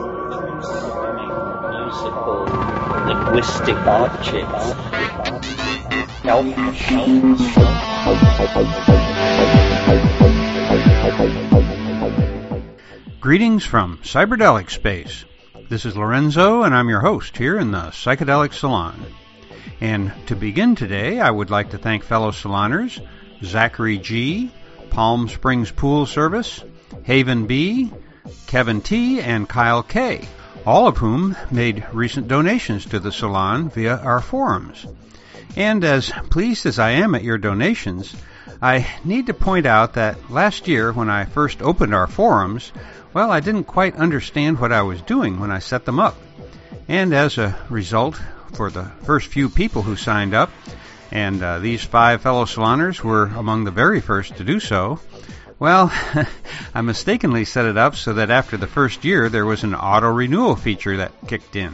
musical, 0.00 2.44
linguistic. 3.06 3.74
Greetings 13.20 13.64
from 13.64 13.98
Cyberdelic 13.98 14.70
Space. 14.70 15.24
This 15.68 15.86
is 15.86 15.96
Lorenzo, 15.96 16.62
and 16.62 16.74
I'm 16.74 16.88
your 16.88 17.00
host 17.00 17.36
here 17.36 17.58
in 17.58 17.70
the 17.70 17.90
Psychedelic 17.90 18.52
Salon. 18.52 19.00
And 19.80 20.12
to 20.26 20.34
begin 20.34 20.74
today, 20.74 21.20
I 21.20 21.30
would 21.30 21.50
like 21.50 21.70
to 21.70 21.78
thank 21.78 22.02
fellow 22.04 22.32
saloners 22.32 23.00
Zachary 23.42 23.98
G., 23.98 24.50
Palm 24.90 25.28
Springs 25.28 25.70
Pool 25.70 26.06
Service, 26.06 26.64
Haven 27.04 27.46
B., 27.46 27.92
Kevin 28.46 28.80
T., 28.80 29.20
and 29.20 29.48
Kyle 29.48 29.82
K., 29.82 30.26
all 30.66 30.86
of 30.86 30.96
whom 30.96 31.36
made 31.50 31.86
recent 31.92 32.28
donations 32.28 32.86
to 32.86 32.98
the 32.98 33.12
salon 33.12 33.68
via 33.68 33.96
our 33.96 34.20
forums. 34.20 34.86
And 35.56 35.84
as 35.84 36.10
pleased 36.30 36.66
as 36.66 36.78
I 36.78 36.90
am 36.90 37.14
at 37.14 37.22
your 37.22 37.38
donations, 37.38 38.14
I 38.62 38.86
need 39.04 39.26
to 39.26 39.34
point 39.34 39.66
out 39.66 39.94
that 39.94 40.30
last 40.30 40.68
year 40.68 40.92
when 40.92 41.10
I 41.10 41.26
first 41.26 41.60
opened 41.62 41.94
our 41.94 42.06
forums, 42.06 42.72
well, 43.12 43.30
I 43.30 43.40
didn't 43.40 43.64
quite 43.64 43.94
understand 43.96 44.58
what 44.58 44.72
I 44.72 44.82
was 44.82 45.02
doing 45.02 45.38
when 45.38 45.52
I 45.52 45.58
set 45.58 45.84
them 45.84 46.00
up. 46.00 46.16
And 46.88 47.14
as 47.14 47.38
a 47.38 47.56
result, 47.70 48.20
for 48.54 48.70
the 48.70 48.84
first 49.04 49.28
few 49.28 49.48
people 49.48 49.82
who 49.82 49.96
signed 49.96 50.34
up, 50.34 50.50
and 51.10 51.42
uh, 51.42 51.58
these 51.58 51.84
five 51.84 52.22
fellow 52.22 52.44
saloners 52.44 53.02
were 53.02 53.26
among 53.26 53.64
the 53.64 53.70
very 53.70 54.00
first 54.00 54.36
to 54.36 54.44
do 54.44 54.58
so, 54.60 54.98
well, 55.58 55.92
I 56.74 56.80
mistakenly 56.80 57.44
set 57.44 57.66
it 57.66 57.76
up 57.76 57.96
so 57.96 58.14
that 58.14 58.30
after 58.30 58.56
the 58.56 58.66
first 58.66 59.04
year 59.04 59.28
there 59.28 59.46
was 59.46 59.64
an 59.64 59.74
auto 59.74 60.08
renewal 60.08 60.56
feature 60.56 60.96
that 60.98 61.12
kicked 61.26 61.56
in. 61.56 61.72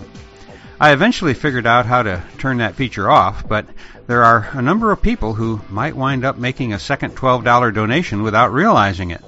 I 0.80 0.92
eventually 0.92 1.34
figured 1.34 1.66
out 1.66 1.86
how 1.86 2.02
to 2.02 2.22
turn 2.38 2.58
that 2.58 2.74
feature 2.74 3.10
off, 3.10 3.46
but 3.46 3.66
there 4.06 4.24
are 4.24 4.48
a 4.52 4.62
number 4.62 4.90
of 4.90 5.02
people 5.02 5.34
who 5.34 5.60
might 5.68 5.94
wind 5.94 6.24
up 6.24 6.38
making 6.38 6.72
a 6.72 6.78
second 6.78 7.14
$12 7.14 7.74
donation 7.74 8.22
without 8.22 8.52
realizing 8.52 9.10
it. 9.10 9.22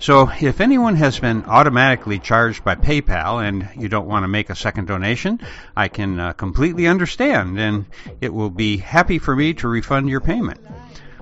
So 0.00 0.30
if 0.40 0.60
anyone 0.60 0.96
has 0.96 1.20
been 1.20 1.44
automatically 1.44 2.18
charged 2.18 2.64
by 2.64 2.74
PayPal 2.74 3.46
and 3.46 3.68
you 3.76 3.88
don't 3.88 4.08
want 4.08 4.24
to 4.24 4.28
make 4.28 4.48
a 4.48 4.56
second 4.56 4.86
donation, 4.86 5.40
I 5.76 5.88
can 5.88 6.18
uh, 6.18 6.32
completely 6.32 6.86
understand 6.86 7.58
and 7.58 7.84
it 8.20 8.32
will 8.32 8.50
be 8.50 8.78
happy 8.78 9.18
for 9.18 9.36
me 9.36 9.54
to 9.54 9.68
refund 9.68 10.08
your 10.08 10.20
payment. 10.20 10.58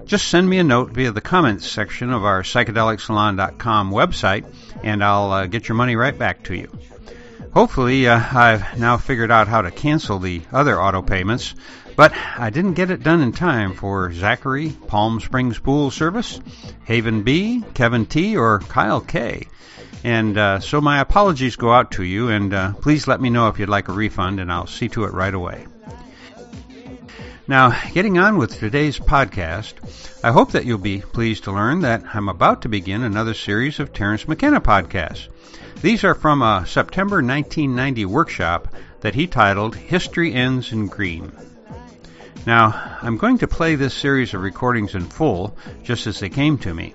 Just 0.08 0.28
send 0.28 0.48
me 0.48 0.58
a 0.58 0.64
note 0.64 0.92
via 0.92 1.12
the 1.12 1.20
comments 1.20 1.66
section 1.66 2.10
of 2.10 2.24
our 2.24 2.42
psychedelicsalon.com 2.42 3.90
website 3.90 4.46
and 4.82 5.04
I'll 5.04 5.30
uh, 5.30 5.46
get 5.46 5.68
your 5.68 5.76
money 5.76 5.96
right 5.96 6.18
back 6.18 6.44
to 6.44 6.54
you. 6.54 6.72
Hopefully, 7.52 8.08
uh, 8.08 8.18
I've 8.18 8.78
now 8.78 8.96
figured 8.96 9.30
out 9.30 9.48
how 9.48 9.60
to 9.60 9.70
cancel 9.70 10.18
the 10.18 10.40
other 10.50 10.80
auto 10.80 11.02
payments 11.02 11.54
but 11.94 12.14
I 12.38 12.48
didn't 12.48 12.72
get 12.72 12.90
it 12.90 13.02
done 13.02 13.20
in 13.20 13.32
time 13.32 13.74
for 13.74 14.10
Zachary, 14.14 14.70
Palm 14.86 15.20
Springs 15.20 15.58
Pool 15.58 15.90
Service, 15.90 16.40
Haven 16.84 17.22
B, 17.22 17.62
Kevin 17.74 18.06
T, 18.06 18.34
or 18.36 18.60
Kyle 18.60 19.02
K. 19.02 19.46
And 20.04 20.38
uh, 20.38 20.60
so 20.60 20.80
my 20.80 21.00
apologies 21.00 21.56
go 21.56 21.70
out 21.70 21.90
to 21.92 22.02
you, 22.02 22.28
and 22.28 22.54
uh, 22.54 22.72
please 22.74 23.08
let 23.08 23.20
me 23.20 23.28
know 23.28 23.48
if 23.48 23.58
you'd 23.58 23.68
like 23.68 23.88
a 23.88 23.92
refund, 23.92 24.40
and 24.40 24.50
I'll 24.50 24.68
see 24.68 24.88
to 24.90 25.04
it 25.04 25.12
right 25.12 25.34
away. 25.34 25.66
Now, 27.48 27.74
getting 27.94 28.18
on 28.18 28.36
with 28.36 28.58
today's 28.58 28.98
podcast, 28.98 29.72
I 30.22 30.32
hope 30.32 30.52
that 30.52 30.66
you'll 30.66 30.76
be 30.76 31.00
pleased 31.00 31.44
to 31.44 31.52
learn 31.52 31.80
that 31.80 32.04
I'm 32.12 32.28
about 32.28 32.60
to 32.62 32.68
begin 32.68 33.02
another 33.02 33.32
series 33.32 33.80
of 33.80 33.90
Terence 33.90 34.28
McKenna 34.28 34.60
podcasts. 34.60 35.28
These 35.80 36.04
are 36.04 36.14
from 36.14 36.42
a 36.42 36.66
September 36.66 37.22
1990 37.22 38.04
workshop 38.04 38.68
that 39.00 39.14
he 39.14 39.26
titled 39.26 39.76
History 39.76 40.34
Ends 40.34 40.72
in 40.72 40.88
Green. 40.88 41.32
Now, 42.46 42.98
I'm 43.00 43.16
going 43.16 43.38
to 43.38 43.48
play 43.48 43.76
this 43.76 43.94
series 43.94 44.34
of 44.34 44.42
recordings 44.42 44.94
in 44.94 45.06
full, 45.06 45.56
just 45.82 46.06
as 46.06 46.20
they 46.20 46.28
came 46.28 46.58
to 46.58 46.74
me. 46.74 46.92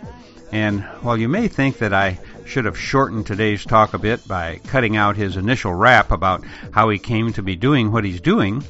And 0.52 0.84
while 1.02 1.18
you 1.18 1.30
may 1.30 1.48
think 1.48 1.80
that 1.80 1.96
I 1.96 2.20
should 2.46 2.66
have 2.66 2.78
shortened 2.78 3.26
today's 3.26 3.66
talk 3.66 3.96
a 3.96 3.98
bit 3.98 4.28
by 4.28 4.60
cutting 4.68 4.98
out 4.98 5.16
his 5.16 5.36
initial 5.36 5.74
rap 5.74 6.12
about 6.12 6.44
how 6.70 6.90
he 6.90 7.00
came 7.00 7.34
to 7.34 7.42
be 7.42 7.56
doing 7.56 7.92
what 7.92 8.06
he's 8.06 8.22
doing, 8.22 8.64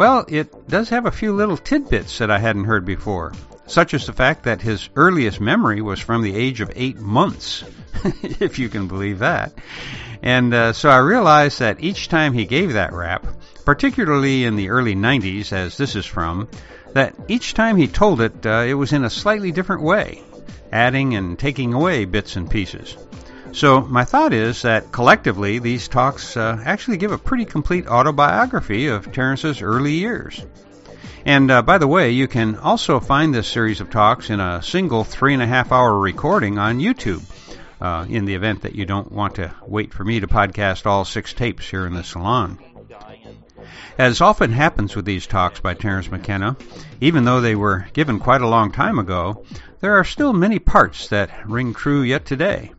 well, 0.00 0.24
it 0.28 0.66
does 0.66 0.88
have 0.88 1.04
a 1.04 1.10
few 1.10 1.34
little 1.34 1.58
tidbits 1.58 2.16
that 2.16 2.30
I 2.30 2.38
hadn't 2.38 2.64
heard 2.64 2.86
before, 2.86 3.34
such 3.66 3.92
as 3.92 4.06
the 4.06 4.14
fact 4.14 4.44
that 4.44 4.62
his 4.62 4.88
earliest 4.96 5.42
memory 5.42 5.82
was 5.82 6.00
from 6.00 6.22
the 6.22 6.34
age 6.34 6.62
of 6.62 6.72
eight 6.74 6.98
months, 6.98 7.64
if 8.22 8.58
you 8.58 8.70
can 8.70 8.88
believe 8.88 9.18
that. 9.18 9.52
And 10.22 10.54
uh, 10.54 10.72
so 10.72 10.88
I 10.88 10.96
realized 11.00 11.58
that 11.58 11.84
each 11.84 12.08
time 12.08 12.32
he 12.32 12.46
gave 12.46 12.72
that 12.72 12.94
rap, 12.94 13.26
particularly 13.66 14.46
in 14.46 14.56
the 14.56 14.70
early 14.70 14.94
90s, 14.94 15.52
as 15.52 15.76
this 15.76 15.94
is 15.94 16.06
from, 16.06 16.48
that 16.94 17.14
each 17.28 17.52
time 17.52 17.76
he 17.76 17.86
told 17.86 18.22
it, 18.22 18.46
uh, 18.46 18.64
it 18.66 18.72
was 18.72 18.94
in 18.94 19.04
a 19.04 19.10
slightly 19.10 19.52
different 19.52 19.82
way, 19.82 20.22
adding 20.72 21.14
and 21.14 21.38
taking 21.38 21.74
away 21.74 22.06
bits 22.06 22.36
and 22.36 22.50
pieces. 22.50 22.96
So 23.52 23.80
my 23.80 24.04
thought 24.04 24.32
is 24.32 24.62
that 24.62 24.92
collectively 24.92 25.58
these 25.58 25.88
talks 25.88 26.36
uh, 26.36 26.62
actually 26.64 26.96
give 26.96 27.12
a 27.12 27.18
pretty 27.18 27.44
complete 27.44 27.86
autobiography 27.86 28.86
of 28.86 29.12
Terence's 29.12 29.60
early 29.60 29.92
years. 29.92 30.44
And 31.26 31.50
uh, 31.50 31.62
by 31.62 31.78
the 31.78 31.86
way, 31.88 32.12
you 32.12 32.28
can 32.28 32.56
also 32.56 33.00
find 33.00 33.34
this 33.34 33.48
series 33.48 33.80
of 33.80 33.90
talks 33.90 34.30
in 34.30 34.40
a 34.40 34.62
single 34.62 35.04
three 35.04 35.34
and 35.34 35.42
a 35.42 35.46
half 35.46 35.72
hour 35.72 35.98
recording 35.98 36.58
on 36.58 36.78
YouTube. 36.78 37.22
Uh, 37.80 38.04
in 38.10 38.26
the 38.26 38.34
event 38.34 38.60
that 38.60 38.74
you 38.74 38.84
don't 38.84 39.10
want 39.10 39.36
to 39.36 39.50
wait 39.66 39.94
for 39.94 40.04
me 40.04 40.20
to 40.20 40.26
podcast 40.26 40.84
all 40.84 41.02
six 41.02 41.32
tapes 41.32 41.66
here 41.66 41.86
in 41.86 41.94
the 41.94 42.04
salon. 42.04 42.58
As 43.96 44.20
often 44.20 44.52
happens 44.52 44.94
with 44.94 45.06
these 45.06 45.26
talks 45.26 45.60
by 45.60 45.72
Terence 45.72 46.10
McKenna, 46.10 46.58
even 47.00 47.24
though 47.24 47.40
they 47.40 47.54
were 47.54 47.86
given 47.94 48.18
quite 48.18 48.42
a 48.42 48.48
long 48.48 48.70
time 48.70 48.98
ago, 48.98 49.46
there 49.80 49.96
are 49.96 50.04
still 50.04 50.34
many 50.34 50.58
parts 50.58 51.08
that 51.08 51.48
ring 51.48 51.72
true 51.72 52.02
yet 52.02 52.26
today. 52.26 52.72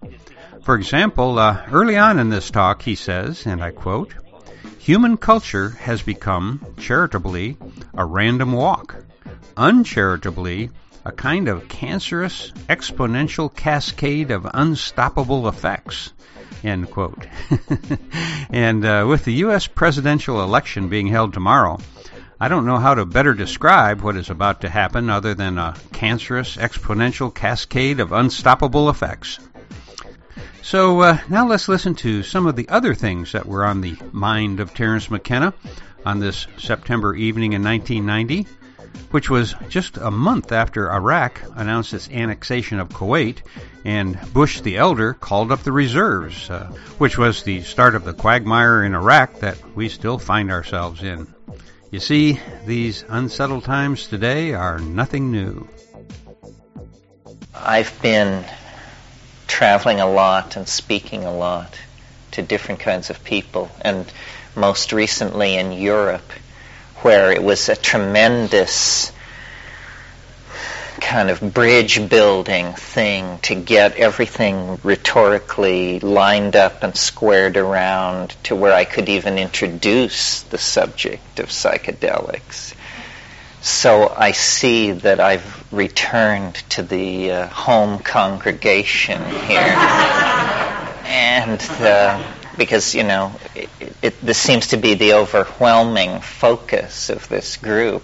For 0.63 0.75
example, 0.75 1.39
uh, 1.39 1.65
early 1.71 1.97
on 1.97 2.19
in 2.19 2.29
this 2.29 2.51
talk, 2.51 2.83
he 2.83 2.93
says, 2.93 3.47
and 3.47 3.63
I 3.63 3.71
quote, 3.71 4.13
Human 4.77 5.17
culture 5.17 5.69
has 5.81 6.03
become, 6.03 6.63
charitably, 6.77 7.57
a 7.95 8.05
random 8.05 8.51
walk, 8.51 8.95
uncharitably, 9.57 10.69
a 11.03 11.11
kind 11.11 11.47
of 11.47 11.67
cancerous, 11.67 12.51
exponential 12.69 13.53
cascade 13.53 14.29
of 14.29 14.47
unstoppable 14.53 15.47
effects. 15.47 16.13
End 16.63 16.91
quote. 16.91 17.25
and 18.51 18.85
uh, 18.85 19.05
with 19.09 19.25
the 19.25 19.33
U.S. 19.45 19.65
presidential 19.65 20.43
election 20.43 20.89
being 20.89 21.07
held 21.07 21.33
tomorrow, 21.33 21.79
I 22.39 22.49
don't 22.49 22.67
know 22.67 22.77
how 22.77 22.93
to 22.93 23.05
better 23.05 23.33
describe 23.33 24.01
what 24.01 24.15
is 24.15 24.29
about 24.29 24.61
to 24.61 24.69
happen 24.69 25.09
other 25.09 25.33
than 25.33 25.57
a 25.57 25.75
cancerous, 25.91 26.55
exponential 26.57 27.33
cascade 27.33 27.99
of 27.99 28.11
unstoppable 28.11 28.89
effects. 28.89 29.39
So 30.61 31.01
uh, 31.01 31.17
now 31.29 31.47
let's 31.47 31.67
listen 31.67 31.95
to 31.95 32.23
some 32.23 32.47
of 32.47 32.55
the 32.55 32.69
other 32.69 32.93
things 32.93 33.31
that 33.33 33.45
were 33.45 33.65
on 33.65 33.81
the 33.81 33.97
mind 34.11 34.59
of 34.59 34.73
Terence 34.73 35.09
McKenna 35.09 35.53
on 36.05 36.19
this 36.19 36.47
September 36.57 37.15
evening 37.15 37.53
in 37.53 37.63
1990 37.63 38.47
which 39.11 39.29
was 39.29 39.55
just 39.69 39.97
a 39.97 40.11
month 40.11 40.51
after 40.51 40.91
Iraq 40.91 41.41
announced 41.55 41.93
its 41.93 42.09
annexation 42.09 42.79
of 42.79 42.89
Kuwait 42.89 43.39
and 43.83 44.19
Bush 44.33 44.61
the 44.61 44.77
Elder 44.77 45.13
called 45.13 45.51
up 45.51 45.63
the 45.63 45.71
reserves, 45.71 46.49
uh, 46.49 46.71
which 46.97 47.17
was 47.17 47.43
the 47.43 47.61
start 47.61 47.95
of 47.95 48.03
the 48.03 48.13
quagmire 48.13 48.83
in 48.83 48.95
Iraq 48.95 49.39
that 49.39 49.57
we 49.75 49.89
still 49.89 50.17
find 50.17 50.51
ourselves 50.51 51.03
in. 51.03 51.27
You 51.89 51.99
see, 51.99 52.39
these 52.65 53.03
unsettled 53.09 53.65
times 53.65 54.07
today 54.07 54.53
are 54.53 54.79
nothing 54.79 55.31
new. 55.31 55.67
I've 57.53 58.01
been 58.01 58.45
traveling 59.51 59.99
a 59.99 60.09
lot 60.09 60.55
and 60.55 60.65
speaking 60.65 61.25
a 61.25 61.33
lot 61.33 61.77
to 62.31 62.41
different 62.41 62.79
kinds 62.79 63.09
of 63.09 63.21
people, 63.25 63.69
and 63.81 64.05
most 64.55 64.93
recently 64.93 65.57
in 65.57 65.73
Europe 65.73 66.31
where 67.01 67.33
it 67.33 67.43
was 67.43 67.67
a 67.67 67.75
tremendous 67.75 69.11
kind 71.01 71.29
of 71.29 71.53
bridge 71.53 72.09
building 72.09 72.71
thing 72.73 73.39
to 73.39 73.53
get 73.53 73.97
everything 73.97 74.79
rhetorically 74.83 75.99
lined 75.99 76.55
up 76.55 76.83
and 76.83 76.95
squared 76.95 77.57
around 77.57 78.29
to 78.43 78.55
where 78.55 78.73
I 78.73 78.85
could 78.85 79.09
even 79.09 79.37
introduce 79.37 80.43
the 80.43 80.57
subject 80.57 81.39
of 81.39 81.49
psychedelics. 81.49 82.73
So 83.61 84.11
I 84.15 84.31
see 84.31 84.91
that 84.91 85.19
I've 85.19 85.71
returned 85.71 86.55
to 86.71 86.81
the 86.81 87.31
uh, 87.31 87.47
home 87.47 87.99
congregation 87.99 89.23
here. 89.23 89.75
and 91.05 91.61
uh, 91.79 92.23
because 92.57 92.95
you 92.95 93.03
know 93.03 93.33
it, 93.55 93.69
it, 94.01 94.21
this 94.21 94.37
seems 94.37 94.67
to 94.67 94.77
be 94.77 94.95
the 94.95 95.13
overwhelming 95.13 96.21
focus 96.21 97.09
of 97.09 97.27
this 97.29 97.57
group, 97.57 98.03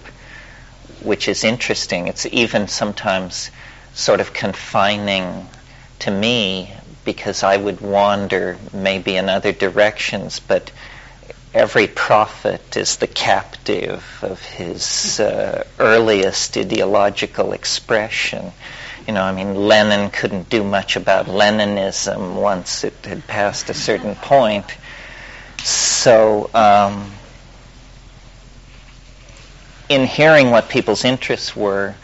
which 1.01 1.27
is 1.27 1.44
interesting. 1.44 2.07
It's 2.07 2.25
even 2.27 2.68
sometimes 2.68 3.50
sort 3.94 4.19
of 4.19 4.33
confining 4.33 5.48
to 6.00 6.12
me 6.12 6.71
because 7.04 7.42
I 7.42 7.57
would 7.57 7.81
wander 7.81 8.57
maybe 8.74 9.15
in 9.15 9.30
other 9.30 9.54
directions, 9.54 10.39
but 10.39 10.71
every 11.57 11.88
prophet 11.88 12.77
is 12.77 12.98
the 12.98 13.07
captive 13.07 14.19
of 14.21 14.39
his 14.44 15.19
uh, 15.19 15.65
earliest 15.80 16.56
ideological 16.56 17.51
expression. 17.51 18.51
You 19.07 19.15
know, 19.15 19.24
I 19.24 19.31
mean, 19.31 19.56
Lenin 19.56 20.12
couldn't 20.12 20.50
do 20.50 20.63
much 20.63 20.98
about 20.98 21.25
Leninism 21.25 22.36
once 22.36 22.83
it 22.83 22.94
had 23.04 23.25
passed 23.25 23.71
a 23.71 23.74
certain 23.74 24.13
point. 24.13 24.65
So, 25.63 26.51
um, 26.54 27.12
in 29.89 30.06
hearing 30.06 30.51
what 30.51 30.69
people's 30.69 31.06
interests 31.06 31.56
were, 31.56 31.95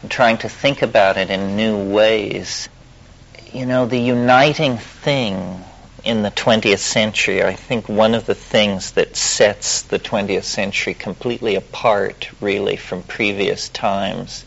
and 0.00 0.10
trying 0.10 0.38
to 0.38 0.48
think 0.48 0.80
about 0.80 1.18
it 1.18 1.28
in 1.28 1.56
new 1.56 1.92
ways, 1.92 2.70
you 3.52 3.66
know, 3.66 3.84
the 3.84 4.00
uniting 4.00 4.78
thing 4.78 5.62
in 6.04 6.22
the 6.22 6.30
20th 6.30 6.78
century, 6.78 7.42
I 7.42 7.54
think 7.54 7.88
one 7.88 8.14
of 8.14 8.26
the 8.26 8.34
things 8.34 8.92
that 8.92 9.16
sets 9.16 9.82
the 9.82 9.98
20th 9.98 10.44
century 10.44 10.92
completely 10.92 11.54
apart, 11.54 12.30
really, 12.40 12.76
from 12.76 13.02
previous 13.02 13.70
times, 13.70 14.44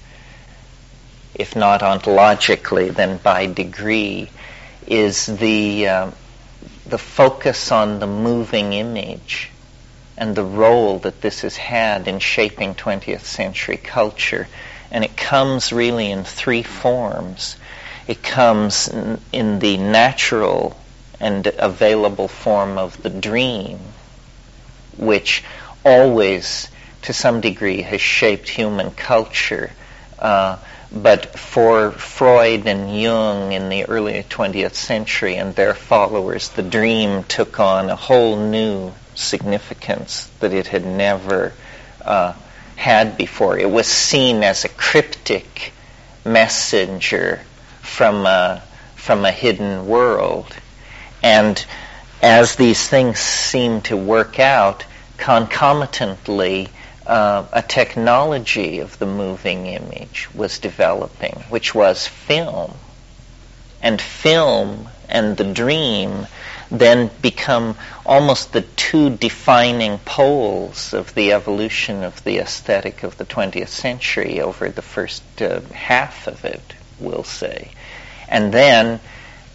if 1.33 1.56
not 1.56 1.81
ontologically, 1.81 2.94
then 2.94 3.18
by 3.18 3.48
degree, 3.48 4.30
is 4.86 5.25
the, 5.25 5.88
uh, 5.88 6.12
the 6.86 7.00
focus 7.00 7.71
on 7.71 8.00
the 8.00 8.07
moving 8.07 8.74
image 8.74 9.50
and 10.15 10.36
the 10.36 10.44
role 10.44 11.00
that 11.00 11.21
this 11.21 11.42
has 11.42 11.57
had 11.57 12.07
in 12.07 12.19
shaping 12.19 12.75
20th 12.75 13.24
century 13.24 13.77
culture. 13.77 14.48
And 14.92 15.04
it 15.04 15.18
comes 15.18 15.74
really 15.74 16.12
in 16.12 16.24
three 16.24 16.63
forms. 16.63 17.56
It 18.07 18.24
comes 18.24 18.88
in 19.33 19.59
the 19.59 19.77
natural 19.77 20.77
and 21.19 21.48
available 21.58 22.28
form 22.28 22.78
of 22.78 23.02
the 23.02 23.10
dream, 23.10 23.80
which 24.98 25.44
always, 25.86 26.69
to 27.04 27.14
some 27.14 27.42
degree, 27.42 27.81
has 27.81 28.02
shaped 28.02 28.50
human 28.50 28.92
culture. 28.92 29.72
Uh, 30.19 30.58
but 30.92 31.38
for 31.38 31.92
Freud 31.92 32.66
and 32.66 33.00
Jung 33.00 33.52
in 33.52 33.69
the 33.69 33.86
early 33.86 34.24
20th 34.24 34.74
century 34.74 35.36
and 35.36 35.54
their 35.56 35.74
followers, 35.74 36.50
the 36.50 36.64
dream 36.64 37.24
took 37.24 37.60
on 37.60 37.90
a 37.90 37.96
whole 37.96 38.38
new 38.38 38.94
significance 39.16 40.30
that 40.40 40.54
it 40.54 40.68
had 40.68 40.86
never 40.86 41.54
uh, 42.06 42.34
had 42.78 43.18
before. 43.18 43.58
It 43.58 43.69
was 43.69 43.88
seen 43.88 44.44
as 44.44 44.64
a 44.64 44.69
cryptic 44.69 45.74
messenger 46.24 47.42
from 47.81 48.25
a, 48.25 48.64
from 48.96 49.25
a 49.25 49.31
hidden 49.31 49.88
world. 49.88 50.56
And 51.24 51.64
as 52.22 52.56
these 52.56 52.88
things 52.88 53.19
seem 53.19 53.81
to 53.81 53.98
work 53.98 54.40
out, 54.40 54.86
concomitantly, 55.18 56.69
uh, 57.06 57.46
a 57.54 57.62
technology 57.62 58.80
of 58.80 59.00
the 59.00 59.06
moving 59.06 59.68
image 59.68 60.30
was 60.34 60.60
developing, 60.60 61.36
which 61.50 61.74
was 61.74 62.08
film. 62.08 62.74
And 63.81 64.02
film 64.02 64.90
and 65.08 65.38
the 65.38 65.54
dream 65.54 66.28
then 66.69 67.10
become 67.22 67.78
almost 68.06 68.52
the 68.52 68.62
two 68.62 69.10
defining 69.12 70.00
poles 70.00 70.94
of 70.94 71.14
the 71.16 71.31
evolution 71.31 72.04
of 72.04 72.22
the 72.25 72.40
aesthetic 72.40 73.04
of 73.04 73.18
the 73.18 73.25
20th 73.25 73.69
century 73.69 74.42
over 74.42 74.69
the 74.69 74.81
first 74.81 75.24
uh, 75.42 75.62
half 75.74 76.28
of 76.28 76.44
it, 76.44 76.74
we'll 77.00 77.24
say. 77.24 77.72
And 78.28 78.54
then 78.54 79.00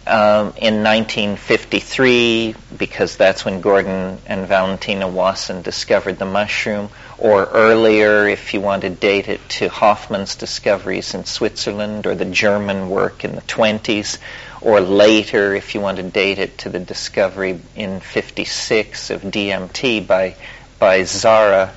um, 0.05 0.53
in 0.57 0.83
1953, 0.83 2.55
because 2.77 3.15
that's 3.15 3.45
when 3.45 3.61
Gordon 3.61 4.17
and 4.25 4.47
Valentina 4.47 5.07
Wasson 5.07 5.61
discovered 5.61 6.19
the 6.19 6.25
mushroom, 6.25 6.89
or 7.17 7.45
earlier, 7.45 8.27
if 8.27 8.53
you 8.53 8.61
want 8.61 8.81
to 8.81 8.89
date 8.89 9.29
it 9.29 9.47
to 9.49 9.69
Hofmann's 9.69 10.35
discoveries 10.35 11.13
in 11.13 11.25
Switzerland, 11.25 12.05
or 12.05 12.15
the 12.15 12.25
German 12.25 12.89
work 12.89 13.23
in 13.23 13.35
the 13.35 13.41
20s, 13.41 14.17
or 14.61 14.81
later, 14.81 15.55
if 15.55 15.73
you 15.73 15.81
want 15.81 15.97
to 15.97 16.03
date 16.03 16.39
it 16.39 16.57
to 16.59 16.69
the 16.69 16.79
discovery 16.79 17.59
in 17.75 17.99
56 17.99 19.09
of 19.09 19.21
DMT 19.21 20.05
by, 20.05 20.35
by 20.79 21.01
Szára. 21.01 21.71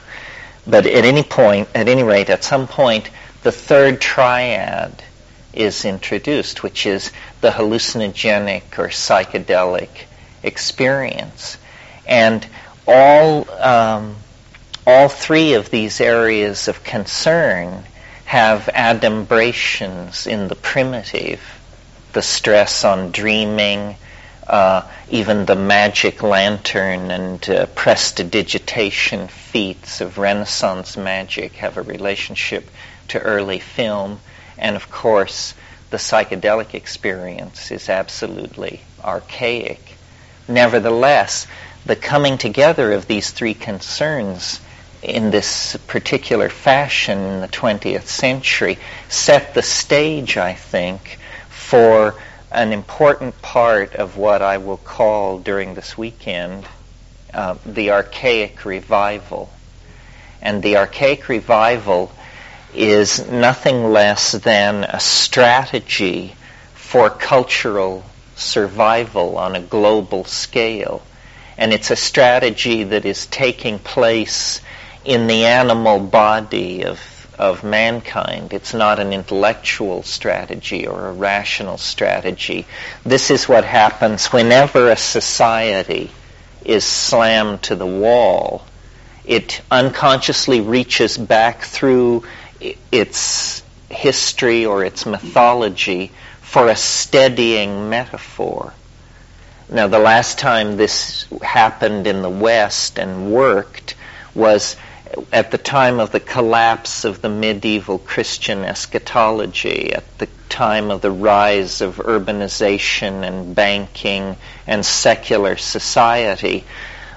But 0.67 0.87
at 0.87 1.05
any 1.05 1.23
point, 1.23 1.69
at 1.75 1.89
any 1.89 2.03
rate, 2.03 2.31
at 2.31 2.43
some 2.43 2.67
point, 2.67 3.09
the 3.45 3.53
third 3.53 4.01
triad 4.01 5.03
is 5.57 5.85
introduced, 5.85 6.63
which 6.63 6.87
is 6.87 7.11
the 7.41 7.51
hallucinogenic 7.51 8.79
or 8.79 8.89
psychedelic 8.89 9.89
experience. 10.43 11.59
And 12.07 12.47
all, 12.87 13.51
um, 13.51 14.17
all 14.87 15.09
three 15.09 15.55
of 15.55 15.71
these 15.71 16.01
areas 16.01 16.69
of 16.69 16.85
concern 16.85 17.85
have 18.27 18.69
adumbrations 18.75 20.27
in 20.27 20.49
the 20.49 20.55
primitive, 20.55 21.41
the 22.13 22.23
stress 22.23 22.85
on 22.85 23.13
dreaming, 23.13 23.97
uh, 24.47 24.83
even 25.11 25.45
the 25.47 25.57
magic 25.57 26.23
lantern 26.23 27.11
and 27.11 27.51
uh, 27.51 27.67
prestidigitation 27.67 29.29
feats 29.29 30.01
of 30.01 30.19
Renaissance 30.19 30.97
magic 30.97 31.55
have 31.55 31.77
a 31.77 31.83
relationship 31.83 32.69
to 33.09 33.19
early 33.19 33.59
film. 33.59 34.21
And 34.59 34.77
of 34.77 34.91
course, 34.91 35.55
the 35.91 35.97
psychedelic 35.97 36.75
experience 36.75 37.71
is 37.71 37.89
absolutely 37.89 38.81
archaic. 39.03 39.97
Nevertheless, 40.49 41.47
the 41.85 41.97
coming 41.97 42.39
together 42.39 42.93
of 42.93 43.07
these 43.07 43.31
three 43.31 43.55
concerns 43.55 44.61
in 45.03 45.31
this 45.31 45.77
particular 45.87 46.49
fashion 46.49 47.19
in 47.19 47.41
the 47.41 47.49
20th 47.49 48.07
century 48.07 48.79
set 49.09 49.55
the 49.55 49.63
stage, 49.63 50.37
I 50.37 50.55
think, 50.55 51.19
for 51.49 52.15
an 52.51 52.73
important 52.73 53.41
part 53.43 53.95
of 53.95 54.17
what 54.17 54.43
I 54.43 54.59
will 54.59 54.77
call 54.77 55.39
during 55.39 55.75
this 55.75 55.97
weekend 55.97 56.67
uh, 57.33 57.57
the 57.65 57.91
archaic 57.91 58.65
revival. 58.65 59.51
And 60.41 60.63
the 60.63 60.77
archaic 60.79 61.29
revival 61.29 62.13
is 62.75 63.29
nothing 63.31 63.93
less 63.93 64.33
than 64.33 64.85
a 64.85 65.01
strategy 65.01 66.35
for 66.75 67.11
cultural 67.11 68.05
survival 68.37 69.39
on 69.39 69.57
a 69.57 69.61
global 69.61 70.25
scale. 70.25 71.03
And 71.59 71.73
it's 71.73 71.91
a 71.91 71.97
strategy 71.97 72.85
that 72.85 73.05
is 73.05 73.27
taking 73.27 73.79
place 73.79 74.61
in 75.05 75.27
the 75.27 75.45
animal 75.47 76.01
body 76.01 76.85
of, 76.85 77.01
of 77.39 77.65
mankind. 77.65 78.53
It's 78.53 78.75
not 78.75 78.99
an 78.99 79.13
intellectual 79.13 80.03
strategy 80.03 80.87
or 80.87 81.09
a 81.09 81.13
rational 81.13 81.79
strategy. 81.79 82.67
This 83.05 83.31
is 83.31 83.49
what 83.49 83.65
happens 83.65 84.27
whenever 84.27 84.91
a 84.91 84.97
society 84.97 86.11
is 86.65 86.85
slammed 86.85 87.63
to 87.63 87.77
the 87.77 87.87
wall. 87.87 88.67
It 89.25 89.61
unconsciously 89.71 90.61
reaches 90.61 91.17
back 91.17 91.63
through 91.63 92.25
its 92.93 93.63
history 93.89 94.67
or 94.67 94.85
its 94.85 95.07
mythology 95.07 96.13
for 96.41 96.69
a 96.69 96.77
steadying 96.77 97.91
metaphor. 97.91 98.73
Now, 99.69 99.89
the 99.89 99.99
last 99.99 100.39
time 100.39 100.77
this 100.77 101.27
happened 101.43 102.07
in 102.07 102.23
the 102.23 102.31
West 102.31 102.99
and 102.99 103.33
worked 103.33 103.97
was 104.35 104.77
at 105.33 105.51
the 105.51 105.59
time 105.59 105.99
of 105.99 106.13
the 106.13 106.21
collapse 106.21 107.05
of 107.05 107.23
the 107.23 107.29
medieval 107.29 107.99
Christian 107.99 108.65
eschatology, 108.65 109.93
at 109.93 110.19
the 110.19 110.29
time 110.49 110.91
of 110.91 111.01
the 111.01 111.11
rise 111.11 111.81
of 111.81 111.97
urbanization 111.97 113.23
and 113.23 113.55
banking 113.55 114.37
and 114.67 114.85
secular 114.85 115.57
society. 115.57 116.65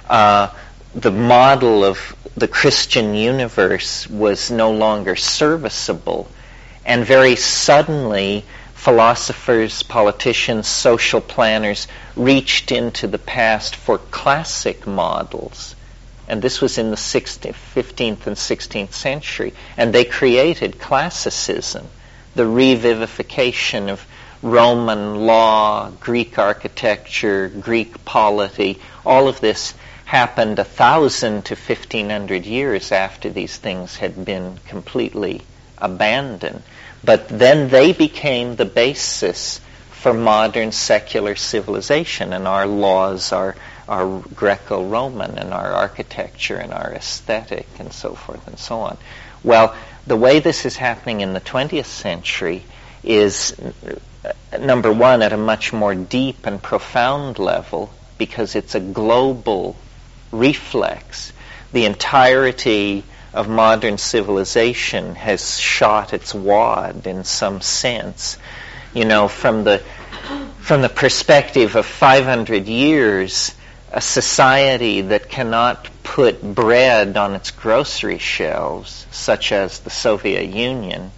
Uh, 0.09 0.49
the 0.95 1.11
model 1.11 1.83
of 1.83 2.15
the 2.35 2.47
Christian 2.47 3.13
universe 3.13 4.07
was 4.09 4.51
no 4.51 4.71
longer 4.71 5.15
serviceable. 5.15 6.29
And 6.85 7.05
very 7.05 7.35
suddenly, 7.35 8.45
philosophers, 8.73 9.83
politicians, 9.83 10.67
social 10.67 11.21
planners 11.21 11.87
reached 12.15 12.71
into 12.71 13.07
the 13.07 13.19
past 13.19 13.75
for 13.75 13.97
classic 13.97 14.87
models. 14.87 15.75
And 16.27 16.41
this 16.41 16.61
was 16.61 16.77
in 16.77 16.91
the 16.91 16.95
16th, 16.95 17.55
15th 17.75 18.27
and 18.27 18.35
16th 18.35 18.93
century. 18.93 19.53
And 19.75 19.91
they 19.91 20.05
created 20.05 20.79
classicism, 20.79 21.87
the 22.35 22.43
revivification 22.43 23.89
of 23.89 24.05
Roman 24.41 25.25
law, 25.25 25.89
Greek 25.99 26.39
architecture, 26.39 27.49
Greek 27.49 28.05
polity, 28.05 28.79
all 29.05 29.27
of 29.27 29.41
this 29.41 29.73
happened 30.09 30.57
a 30.57 30.63
thousand 30.63 31.45
to 31.45 31.55
fifteen 31.55 32.09
hundred 32.09 32.43
years 32.43 32.91
after 32.91 33.29
these 33.29 33.55
things 33.55 33.95
had 33.95 34.25
been 34.25 34.57
completely 34.65 35.39
abandoned. 35.77 36.63
But 37.03 37.29
then 37.29 37.69
they 37.69 37.93
became 37.93 38.55
the 38.55 38.65
basis 38.65 39.61
for 39.91 40.11
modern 40.11 40.71
secular 40.71 41.35
civilization, 41.35 42.33
and 42.33 42.47
our 42.47 42.65
laws 42.65 43.31
are, 43.31 43.55
are 43.87 44.23
Greco-Roman, 44.33 45.37
and 45.37 45.53
our 45.53 45.73
architecture 45.73 46.57
and 46.57 46.73
our 46.73 46.91
aesthetic, 46.91 47.67
and 47.77 47.93
so 47.93 48.15
forth 48.15 48.47
and 48.47 48.57
so 48.57 48.79
on. 48.79 48.97
Well, 49.43 49.75
the 50.07 50.17
way 50.17 50.39
this 50.39 50.65
is 50.65 50.75
happening 50.75 51.21
in 51.21 51.33
the 51.33 51.41
20th 51.41 51.85
century 51.85 52.63
is, 53.03 53.53
uh, 54.25 54.57
number 54.57 54.91
one, 54.91 55.21
at 55.21 55.33
a 55.33 55.37
much 55.37 55.71
more 55.71 55.93
deep 55.93 56.47
and 56.47 56.59
profound 56.59 57.37
level, 57.37 57.93
because 58.17 58.55
it's 58.55 58.73
a 58.73 58.79
global 58.79 59.75
reflex. 60.31 61.33
The 61.71 61.85
entirety 61.85 63.03
of 63.33 63.47
modern 63.47 63.97
civilization 63.97 65.15
has 65.15 65.59
shot 65.59 66.13
its 66.13 66.33
wad 66.33 67.05
in 67.05 67.23
some 67.23 67.61
sense. 67.61 68.37
You 68.93 69.05
know, 69.05 69.27
from 69.27 69.63
the 69.63 69.83
from 70.59 70.81
the 70.81 70.89
perspective 70.89 71.75
of 71.75 71.85
500 71.85 72.67
years, 72.67 73.53
a 73.91 74.01
society 74.01 75.01
that 75.01 75.29
cannot 75.29 75.89
put 76.03 76.41
bread 76.43 77.17
on 77.17 77.33
its 77.33 77.51
grocery 77.51 78.19
shelves, 78.19 79.07
such 79.11 79.51
as 79.51 79.79
the 79.79 79.89
Soviet 79.89 80.45
Union, 80.45 81.11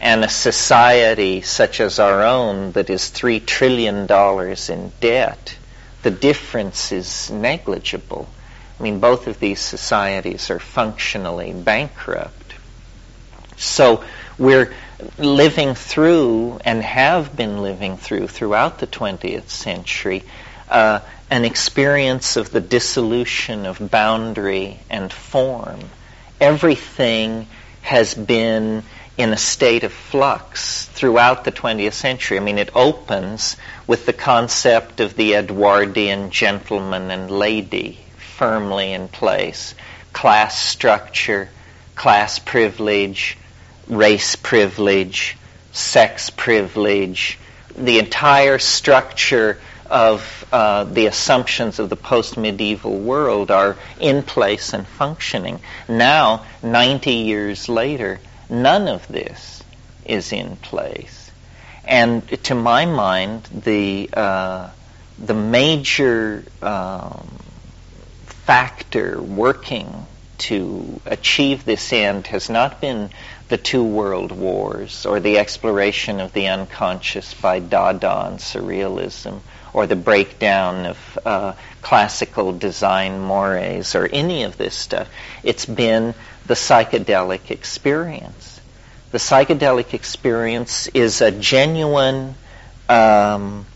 and 0.00 0.24
a 0.24 0.28
society 0.28 1.40
such 1.42 1.80
as 1.80 1.98
our 1.98 2.24
own 2.24 2.72
that 2.72 2.90
is 2.90 3.02
$3 3.10 3.44
trillion 3.44 4.06
in 4.68 4.92
debt, 5.00 5.56
the 6.02 6.10
difference 6.10 6.90
is 6.90 7.30
negligible. 7.30 8.28
I 8.80 8.82
mean, 8.82 8.98
both 8.98 9.26
of 9.26 9.38
these 9.38 9.60
societies 9.60 10.48
are 10.48 10.58
functionally 10.58 11.52
bankrupt. 11.52 12.54
So 13.58 14.02
we're 14.38 14.72
living 15.18 15.74
through 15.74 16.60
and 16.64 16.82
have 16.82 17.36
been 17.36 17.60
living 17.60 17.98
through 17.98 18.28
throughout 18.28 18.78
the 18.78 18.86
20th 18.86 19.50
century 19.50 20.24
uh, 20.70 21.00
an 21.28 21.44
experience 21.44 22.38
of 22.38 22.52
the 22.52 22.60
dissolution 22.62 23.66
of 23.66 23.90
boundary 23.90 24.80
and 24.88 25.12
form. 25.12 25.80
Everything 26.40 27.48
has 27.82 28.14
been 28.14 28.82
in 29.18 29.34
a 29.34 29.36
state 29.36 29.84
of 29.84 29.92
flux 29.92 30.86
throughout 30.86 31.44
the 31.44 31.52
20th 31.52 31.92
century. 31.92 32.38
I 32.38 32.40
mean, 32.40 32.56
it 32.56 32.74
opens 32.74 33.58
with 33.86 34.06
the 34.06 34.14
concept 34.14 35.00
of 35.00 35.16
the 35.16 35.34
Edwardian 35.34 36.30
gentleman 36.30 37.10
and 37.10 37.30
lady 37.30 37.98
firmly 38.40 38.94
in 38.94 39.06
place. 39.06 39.74
Class 40.14 40.58
structure, 40.58 41.50
class 41.94 42.38
privilege, 42.38 43.36
race 43.86 44.34
privilege, 44.34 45.36
sex 45.72 46.30
privilege, 46.30 47.38
the 47.76 47.98
entire 47.98 48.58
structure 48.58 49.60
of 49.90 50.46
uh, 50.52 50.84
the 50.84 51.04
assumptions 51.04 51.78
of 51.78 51.90
the 51.90 51.96
post-medieval 51.96 52.98
world 52.98 53.50
are 53.50 53.76
in 54.00 54.22
place 54.22 54.72
and 54.72 54.86
functioning. 54.86 55.60
Now, 55.86 56.46
90 56.62 57.12
years 57.12 57.68
later, 57.68 58.20
none 58.48 58.88
of 58.88 59.06
this 59.06 59.62
is 60.06 60.32
in 60.32 60.56
place. 60.56 61.30
And 61.84 62.26
to 62.44 62.54
my 62.54 62.86
mind, 62.86 63.42
the 63.52 64.08
uh, 64.14 64.70
the 65.18 65.34
major 65.34 66.42
um, 66.62 67.39
factor 68.44 69.20
working 69.20 70.06
to 70.38 71.00
achieve 71.04 71.64
this 71.64 71.92
end 71.92 72.26
has 72.28 72.48
not 72.48 72.80
been 72.80 73.10
the 73.48 73.58
two 73.58 73.84
world 73.84 74.32
wars 74.32 75.04
or 75.04 75.20
the 75.20 75.38
exploration 75.38 76.20
of 76.20 76.32
the 76.32 76.48
unconscious 76.48 77.34
by 77.34 77.58
Dada 77.58 78.26
and 78.26 78.38
surrealism 78.38 79.40
or 79.72 79.86
the 79.86 79.96
breakdown 79.96 80.86
of 80.86 81.18
uh, 81.24 81.52
classical 81.82 82.52
design 82.52 83.20
mores 83.20 83.94
or 83.94 84.08
any 84.10 84.44
of 84.44 84.56
this 84.56 84.74
stuff. 84.74 85.08
It's 85.42 85.66
been 85.66 86.14
the 86.46 86.54
psychedelic 86.54 87.50
experience. 87.50 88.60
The 89.10 89.18
psychedelic 89.18 89.92
experience 89.92 90.86
is 90.88 91.20
a 91.20 91.30
genuine 91.30 92.34
um, 92.88 93.66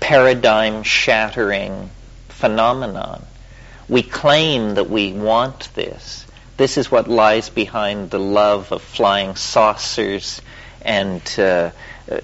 paradigm 0.00 0.82
shattering 0.82 1.90
phenomenon 2.28 3.24
we 3.92 4.02
claim 4.02 4.76
that 4.76 4.88
we 4.88 5.12
want 5.12 5.68
this. 5.74 6.24
This 6.56 6.78
is 6.78 6.90
what 6.90 7.08
lies 7.08 7.50
behind 7.50 8.08
the 8.08 8.18
love 8.18 8.72
of 8.72 8.80
flying 8.80 9.36
saucers 9.36 10.40
and, 10.80 11.20
uh, 11.38 11.72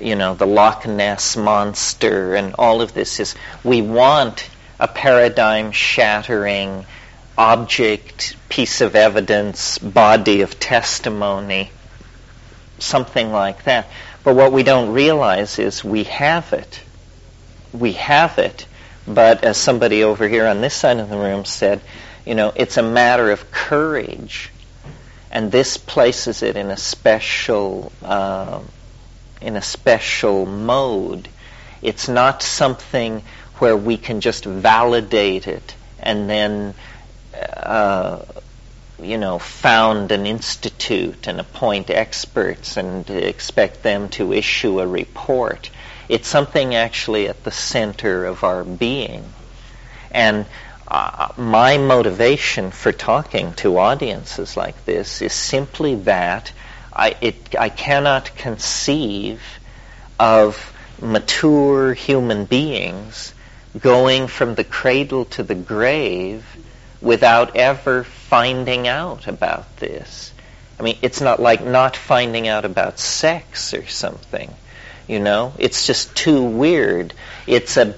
you 0.01 0.17
know, 0.17 0.35
the 0.35 0.47
Loch 0.47 0.87
Ness 0.87 1.37
monster 1.37 2.35
and 2.35 2.55
all 2.59 2.81
of 2.81 2.95
this 2.95 3.21
is 3.21 3.35
we 3.65 3.83
want 3.83 4.49
a 4.81 4.89
paradigm 4.89 5.71
shattering 5.73 6.87
object, 7.37 8.35
piece 8.49 8.81
of 8.81 8.97
evidence, 8.97 9.77
body 9.77 10.41
of 10.41 10.59
testimony, 10.59 11.71
something 12.79 13.31
like 13.31 13.65
that. 13.65 13.89
But 14.25 14.37
what 14.37 14.53
we 14.53 14.63
don't 14.63 14.95
realize 14.95 15.59
is 15.59 15.85
we 15.85 16.05
have 16.05 16.51
it. 16.55 16.81
We 17.75 17.93
have 17.93 18.39
it 18.39 18.67
but 19.09 19.43
as 19.43 19.57
somebody 19.57 20.05
over 20.05 20.29
here 20.29 20.47
on 20.47 20.61
this 20.61 20.75
side 20.75 20.99
of 20.99 21.09
the 21.09 21.17
room 21.17 21.45
said, 21.45 21.81
you 22.27 22.35
know, 22.35 22.53
it's 22.55 22.77
a 22.77 22.83
matter 22.83 23.31
of 23.31 23.51
courage. 23.51 24.51
And 25.31 25.51
this 25.51 25.77
places 25.79 26.43
it 26.43 26.57
in 26.57 26.71
a 26.71 26.77
special, 26.77 27.91
uh, 28.03 28.61
in 29.41 29.57
a 29.57 29.63
special 29.63 30.47
mode. 30.47 31.29
It's 31.81 32.09
not 32.09 32.43
something 32.43 33.23
where 33.59 33.77
we 33.77 33.97
can 33.97 34.21
just 34.21 34.45
validate 34.45 35.49
it 35.49 35.75
and 36.01 36.29
then, 36.29 36.75
uh, 37.35 38.21
you 39.01 39.19
know, 39.19 39.39
found 39.39 40.13
an 40.13 40.27
institute 40.27 41.27
and 41.27 41.41
appoint 41.41 41.91
experts 41.91 42.77
and 42.77 43.09
expect 43.11 43.83
them 43.83 44.09
to 44.11 44.33
issue 44.33 44.81
a 44.81 44.87
report. 44.87 45.71
It's 46.09 46.29
something 46.29 46.75
actually 46.75 47.29
at 47.29 47.45
the 47.45 47.51
center 47.51 48.25
of 48.25 48.45
our 48.45 48.65
being. 48.65 49.25
And 50.11 50.47
uh, 50.87 51.29
my 51.37 51.77
motivation 51.77 52.71
for 52.71 52.93
talking 52.93 53.53
to 53.55 53.79
audiences 53.79 54.57
like 54.57 54.85
this 54.87 55.21
is 55.21 55.33
simply 55.33 55.97
that 55.97 56.53
I, 56.93 57.15
it, 57.21 57.55
I 57.59 57.69
cannot 57.69 58.35
conceive 58.37 59.43
of 60.19 60.75
mature 61.01 61.93
human 61.95 62.47
beings 62.47 63.35
going 63.79 64.27
from 64.27 64.55
the 64.55 64.65
cradle 64.65 65.27
to 65.27 65.43
the 65.43 65.55
grave 65.55 66.45
without 67.01 67.55
ever 67.55 68.03
finding 68.05 68.89
out 68.89 69.29
about 69.29 69.77
this. 69.77 70.33
I 70.81 70.83
mean, 70.83 70.99
it's 71.03 71.21
not 71.21 71.41
like 71.41 71.65
not 71.65 71.97
finding 71.97 72.49
out 72.49 72.65
about 72.65 72.99
sex 72.99 73.75
or 73.75 73.87
something. 73.87 74.53
You 75.09 75.19
know, 75.19 75.55
it's 75.59 75.87
just 75.87 76.15
too 76.15 76.43
weird. 76.43 77.15
It's 77.47 77.77
a 77.79 77.95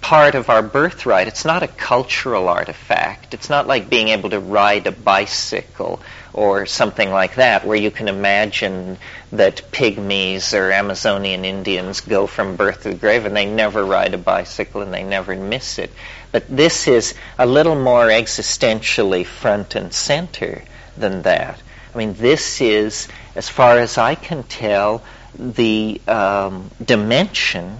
part 0.00 0.36
of 0.36 0.48
our 0.48 0.62
birthright. 0.62 1.26
It's 1.26 1.44
not 1.44 1.64
a 1.64 1.68
cultural 1.68 2.48
artifact. 2.48 3.34
It's 3.34 3.50
not 3.50 3.66
like 3.66 3.90
being 3.90 4.08
able 4.08 4.30
to 4.30 4.38
ride 4.38 4.86
a 4.86 4.92
bicycle 4.92 6.00
or 6.32 6.66
something 6.66 7.10
like 7.10 7.34
that, 7.34 7.66
where 7.66 7.76
you 7.76 7.90
can 7.90 8.08
imagine 8.08 8.96
that 9.32 9.70
pygmies 9.72 10.56
or 10.56 10.70
Amazonian 10.70 11.44
Indians 11.44 12.00
go 12.00 12.26
from 12.26 12.56
birth 12.56 12.84
to 12.84 12.90
the 12.90 12.94
grave 12.94 13.26
and 13.26 13.36
they 13.36 13.44
never 13.44 13.84
ride 13.84 14.14
a 14.14 14.18
bicycle 14.18 14.82
and 14.82 14.94
they 14.94 15.02
never 15.02 15.34
miss 15.34 15.78
it. 15.78 15.90
But 16.30 16.44
this 16.48 16.88
is 16.88 17.14
a 17.38 17.46
little 17.46 17.74
more 17.74 18.06
existentially 18.06 19.26
front 19.26 19.74
and 19.74 19.92
center 19.92 20.62
than 20.96 21.22
that. 21.22 21.60
I 21.94 21.98
mean, 21.98 22.14
this 22.14 22.60
is, 22.60 23.08
as 23.34 23.48
far 23.48 23.78
as 23.78 23.98
I 23.98 24.14
can 24.14 24.44
tell, 24.44 25.02
the 25.34 26.00
um, 26.06 26.70
dimension 26.84 27.78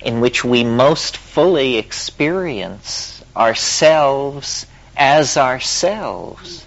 in 0.00 0.20
which 0.20 0.44
we 0.44 0.64
most 0.64 1.16
fully 1.16 1.78
experience 1.78 3.22
ourselves 3.36 4.66
as 4.96 5.36
ourselves. 5.36 6.66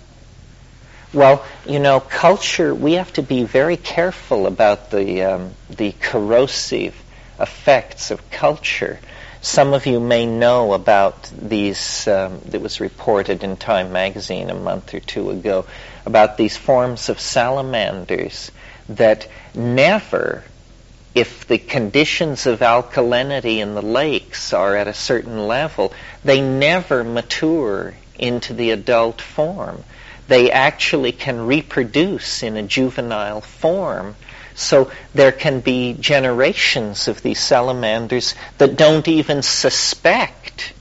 Well, 1.13 1.45
you 1.65 1.79
know, 1.79 1.99
culture, 1.99 2.73
we 2.73 2.93
have 2.93 3.13
to 3.13 3.23
be 3.23 3.43
very 3.43 3.77
careful 3.77 4.47
about 4.47 4.91
the, 4.91 5.23
um, 5.23 5.53
the 5.69 5.93
corrosive 5.93 6.95
effects 7.39 8.11
of 8.11 8.29
culture. 8.31 8.99
Some 9.41 9.73
of 9.73 9.85
you 9.85 9.99
may 9.99 10.25
know 10.25 10.73
about 10.73 11.29
these, 11.31 12.07
um, 12.07 12.41
that 12.47 12.61
was 12.61 12.81
reported 12.81 13.43
in 13.43 13.57
Time 13.57 13.93
magazine 13.93 14.49
a 14.49 14.55
month 14.55 14.93
or 14.93 14.99
two 14.99 15.29
ago, 15.29 15.65
about 16.05 16.35
these 16.35 16.57
forms 16.57 17.09
of 17.09 17.19
salamanders 17.19 18.51
that 18.89 19.27
never, 19.53 20.43
if 21.13 21.47
the 21.47 21.57
conditions 21.57 22.45
of 22.45 22.59
alkalinity 22.59 23.57
in 23.57 23.75
the 23.75 23.81
lakes 23.81 24.53
are 24.53 24.75
at 24.75 24.87
a 24.87 24.93
certain 24.93 25.47
level, 25.47 25.93
they 26.23 26.41
never 26.41 27.03
mature 27.03 27.93
into 28.17 28.53
the 28.53 28.71
adult 28.71 29.21
form. 29.21 29.83
They 30.27 30.51
actually 30.51 31.11
can 31.11 31.45
reproduce 31.45 32.43
in 32.43 32.57
a 32.57 32.63
juvenile 32.63 33.41
form 33.41 34.15
So 34.55 34.89
there 35.13 35.33
can 35.33 35.59
be 35.59 35.93
generations 35.99 37.09
of 37.09 37.21
these 37.21 37.39
salamanders 37.39 38.35
that 38.57 38.77
don't 38.77 39.07
even 39.07 39.41
suspect 39.41 40.73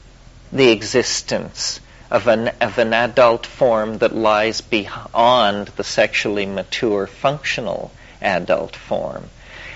the 0.53 0.71
existence 0.71 1.81
of 2.15 2.29
an, 2.29 2.47
of 2.61 2.79
an 2.79 2.93
adult 2.93 3.45
form 3.45 3.99
that 3.99 4.15
lies 4.15 4.61
beyond 4.61 5.67
the 5.67 5.83
sexually 5.83 6.47
mature 6.47 7.09
functional 7.09 7.91
adult 8.23 8.77
form. 8.77 9.29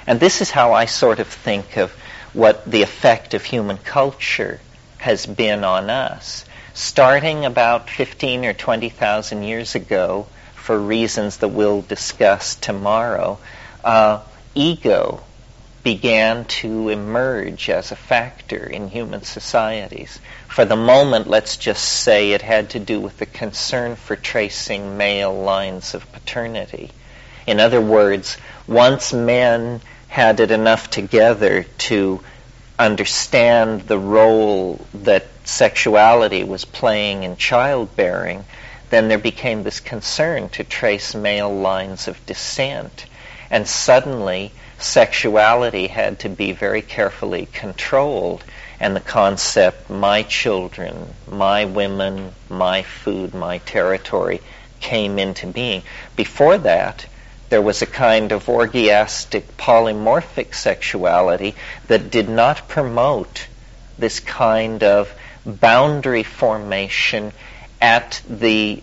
And 0.07 0.21
this 0.21 0.41
is 0.41 0.49
how 0.49 0.73
I 0.73 0.85
sort 0.85 1.19
of 1.19 1.27
think 1.27 1.77
of 1.77 1.91
what 2.33 2.65
the 2.65 2.83
effect 2.83 3.35
of 3.35 3.43
human 3.43 3.77
culture 3.77 4.61
has 4.99 5.27
been 5.27 5.65
on 5.65 5.91
us. 5.91 6.45
Starting 6.75 7.45
about 7.45 7.91
15 7.91 8.45
or 8.45 8.53
20,000 8.53 9.43
years 9.43 9.75
ago, 9.75 10.29
for 10.55 10.79
reasons 10.79 11.39
that 11.39 11.49
we'll 11.49 11.83
discuss 11.83 12.55
tomorrow, 12.55 13.41
uh, 13.83 14.21
ego 14.55 15.25
began 15.83 16.45
to 16.45 16.89
emerge 16.89 17.69
as 17.69 17.91
a 17.91 17.97
factor 17.97 18.65
in 18.65 18.89
human 18.89 19.23
societies. 19.25 20.21
For 20.59 20.65
the 20.65 20.75
moment, 20.75 21.29
let's 21.29 21.57
just 21.57 21.85
say 21.85 22.33
it 22.33 22.43
had 22.43 22.71
to 22.71 22.81
do 22.81 22.99
with 22.99 23.19
the 23.19 23.27
concern 23.27 23.95
for 23.95 24.17
tracing 24.17 24.97
male 24.97 25.33
lines 25.33 25.95
of 25.95 26.11
paternity. 26.11 26.91
In 27.47 27.61
other 27.61 27.81
words, 27.81 28.37
once 28.67 29.13
men 29.13 29.81
had 30.09 30.41
it 30.41 30.51
enough 30.51 30.91
together 30.91 31.63
to 31.63 32.25
understand 32.77 33.83
the 33.83 34.01
role 34.01 34.85
that 34.95 35.27
sexuality 35.45 36.43
was 36.43 36.65
playing 36.65 37.23
in 37.23 37.37
childbearing, 37.37 38.45
then 38.91 39.07
there 39.07 39.17
became 39.17 39.63
this 39.63 39.79
concern 39.79 40.49
to 40.49 40.65
trace 40.65 41.15
male 41.15 41.57
lines 41.57 42.09
of 42.09 42.27
descent. 42.27 43.07
And 43.49 43.69
suddenly, 43.69 44.51
sexuality 44.77 45.87
had 45.87 46.19
to 46.19 46.29
be 46.29 46.51
very 46.51 46.83
carefully 46.83 47.47
controlled. 47.53 48.43
And 48.81 48.95
the 48.95 49.01
concept, 49.01 49.91
my 49.91 50.23
children, 50.23 51.15
my 51.29 51.65
women, 51.65 52.33
my 52.49 52.83
food, 52.83 53.35
my 53.35 53.59
territory, 53.59 54.41
came 54.81 55.19
into 55.19 55.47
being. 55.47 55.83
Before 56.15 56.59
that, 56.59 57.07
there 57.49 57.63
was 57.63 57.83
a 57.83 57.87
kind 57.87 58.33
of 58.33 58.47
orgiastic 58.49 59.57
polymorphic 59.57 60.55
sexuality 60.55 61.55
that 61.89 62.11
did 62.11 62.29
not 62.29 62.69
promote 62.69 63.47
this 63.99 64.21
kind 64.21 64.85
of 64.85 65.13
boundary 65.45 66.23
formation 66.23 67.33
at 67.81 68.21
the 68.29 68.83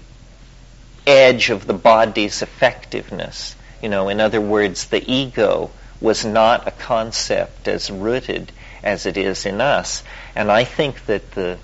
edge 1.05 1.49
of 1.51 1.67
the 1.67 1.73
body's 1.73 2.41
effectiveness. 2.41 3.55
You 3.81 3.89
know, 3.89 4.09
in 4.09 4.19
other 4.19 4.41
words, 4.41 4.85
the 4.85 5.03
ego 5.11 5.69
was 6.01 6.25
not 6.25 6.67
a 6.67 6.71
concept 6.71 7.67
as 7.67 7.91
rooted 7.91 8.51
as 8.85 9.05
it 9.05 9.17
is 9.17 9.45
in 9.45 9.59
us. 9.59 10.03
And 10.35 10.51
I 10.51 10.63
think 10.63 11.05
that 11.07 11.31
the 11.31 11.57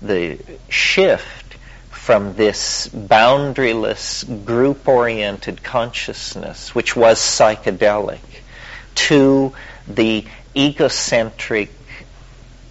the 0.00 0.38
shift 0.68 1.48
from 1.90 2.34
this 2.36 2.88
boundaryless, 2.88 4.24
group 4.44 4.88
oriented 4.88 5.62
consciousness, 5.62 6.74
which 6.74 6.96
was 6.96 7.18
psychedelic, 7.18 8.20
to 8.94 9.52
the 9.86 10.24
egocentric, 10.56 11.70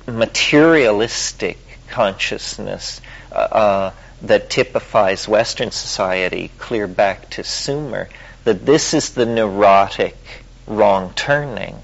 materialistic 0.07 1.59
consciousness 1.89 2.99
uh, 3.31 3.35
uh, 3.35 3.91
that 4.23 4.49
typifies 4.49 5.27
Western 5.27 5.69
society 5.69 6.49
clear 6.57 6.87
back 6.87 7.29
to 7.29 7.43
Sumer, 7.43 8.09
that 8.43 8.65
this 8.65 8.93
is 8.93 9.11
the 9.11 9.25
neurotic 9.25 10.17
wrong 10.65 11.13
turning. 11.15 11.77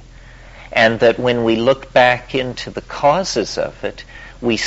And 0.75 0.99
that 1.01 1.19
when 1.19 1.43
we 1.43 1.55
look 1.55 1.93
back 1.93 2.33
into 2.33 2.71
the 2.71 2.81
causes 2.81 3.59
of 3.59 3.83
it, 3.83 4.03
we 4.41 4.57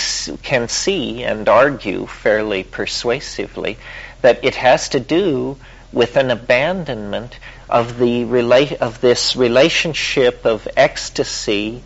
can 0.42 0.68
see 0.68 1.25
and 1.25 1.49
argue 1.49 2.06
fairly 2.06 2.62
persuasively 2.62 3.76
that 4.23 4.45
it 4.45 4.54
has 4.54 4.88
to 4.90 5.00
do 5.00 5.58
with 5.92 6.16
an 6.16 6.30
abandonment 6.30 7.36
of 7.69 7.99
the 7.99 8.25
rela- 8.25 8.78
of 8.78 9.00
this 9.00 9.34
relationship 9.34 10.47
of 10.47 10.69
ecstasy 10.76 11.82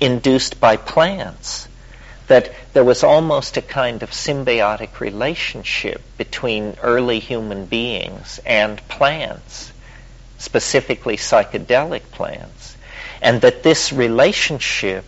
induced 0.00 0.58
by 0.58 0.76
plants. 0.78 1.68
That 2.28 2.50
there 2.72 2.84
was 2.84 3.04
almost 3.04 3.58
a 3.58 3.62
kind 3.62 4.02
of 4.02 4.10
symbiotic 4.10 5.00
relationship 5.00 6.00
between 6.16 6.76
early 6.82 7.18
human 7.18 7.66
beings 7.66 8.40
and 8.46 8.78
plants 8.88 9.70
specifically 10.38 11.16
psychedelic 11.16 12.02
plants 12.10 12.71
and 13.22 13.40
that 13.40 13.62
this 13.62 13.92
relationship 13.92 15.04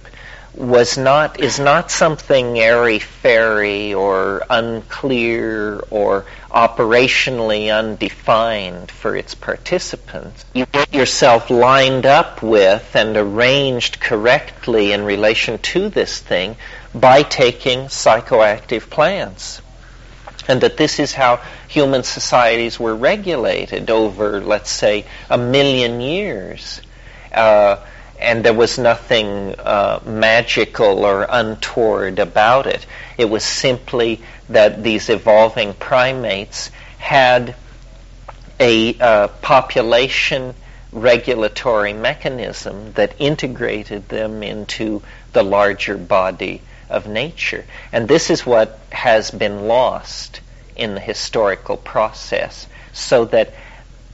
was 0.55 0.97
not 0.97 1.41
is 1.41 1.59
not 1.59 1.91
something 1.91 2.59
airy 2.61 3.01
fairy 3.01 3.93
or 3.93 4.45
unclear 4.49 5.81
or 5.91 6.25
operationally 6.49 7.77
undefined 7.77 8.89
for 8.89 9.17
its 9.17 9.35
participants. 9.35 10.45
You 10.55 10.67
get 10.67 10.95
yourself 10.95 11.51
lined 11.51 12.07
up 12.07 12.41
with 12.41 12.95
and 12.95 13.17
arranged 13.17 13.99
correctly 13.99 14.93
in 14.93 15.05
relation 15.05 15.59
to 15.59 15.89
this 15.89 16.21
thing 16.21 16.57
by 16.95 17.23
taking 17.25 17.87
psychoactive 17.87 18.89
plants. 18.89 19.61
And 20.47 20.61
that 20.61 20.77
this 20.77 21.01
is 21.01 21.13
how 21.13 21.41
human 21.67 22.05
societies 22.05 22.79
were 22.79 22.95
regulated 22.95 23.91
over, 23.91 24.41
let's 24.41 24.71
say, 24.71 25.07
a 25.29 25.39
million 25.39 26.01
years. 26.01 26.81
Uh, 27.33 27.77
and 28.21 28.45
there 28.45 28.55
was 28.55 28.79
nothing 28.79 29.55
uh, 29.59 30.01
magical 30.05 31.05
or 31.05 31.27
untoward 31.29 32.19
about 32.19 32.67
it. 32.67 32.87
It 33.19 33.27
was 33.27 33.45
simply 33.45 34.23
that 34.49 34.83
these 34.83 35.09
evolving 35.09 35.75
primates 35.75 36.71
had 36.99 37.55
a 38.61 38.99
uh, 38.99 39.29
population 39.29 40.55
regulatory 40.93 41.93
mechanism 41.93 42.93
that 42.93 43.15
integrated 43.19 44.09
them 44.09 44.43
into 44.43 45.03
the 45.33 45.43
larger 45.43 45.99
body 45.99 46.63
of 46.89 47.09
nature. 47.09 47.65
And 47.93 48.07
this 48.07 48.31
is 48.31 48.47
what 48.47 48.79
has 48.93 49.31
been 49.31 49.67
lost 49.67 50.41
in 50.77 50.95
the 50.95 51.01
historical 51.01 51.77
process, 51.77 52.67
so 52.93 53.25
that 53.27 53.53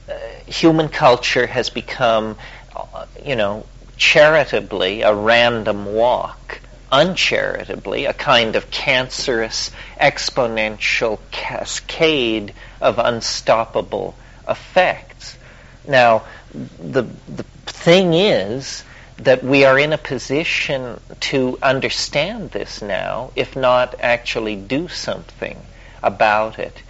uh, 0.09 0.13
human 0.47 0.89
culture 0.89 1.45
has 1.45 1.69
become, 1.69 2.35
uh, 2.75 3.05
you 3.23 3.35
know, 3.35 3.65
charitably 4.01 5.03
a 5.03 5.13
random 5.13 5.93
walk, 5.93 6.59
uncharitably 6.91 8.05
a 8.05 8.13
kind 8.13 8.55
of 8.55 8.71
cancerous 8.71 9.69
exponential 9.99 11.19
cascade 11.29 12.51
of 12.81 12.97
unstoppable 12.97 14.15
effects. 14.49 15.37
Now, 15.87 16.23
the, 16.51 17.03
the 17.29 17.43
thing 17.67 18.15
is 18.15 18.83
that 19.17 19.43
we 19.43 19.65
are 19.65 19.77
in 19.77 19.93
a 19.93 19.99
position 19.99 20.99
to 21.19 21.59
understand 21.61 22.49
this 22.49 22.81
now, 22.81 23.31
if 23.35 23.55
not 23.55 23.93
actually 23.99 24.55
do 24.55 24.87
something 24.87 25.61
about 26.01 26.57
it. 26.57 26.81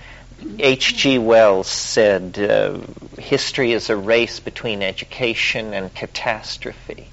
H.G. 0.60 1.20
Wells 1.20 1.68
said, 1.68 2.38
uh, 2.40 2.80
history 3.20 3.74
is 3.74 3.90
a 3.90 3.96
race 3.96 4.40
between 4.40 4.82
education 4.82 5.74
and 5.74 5.94
catastrophe. 5.94 7.08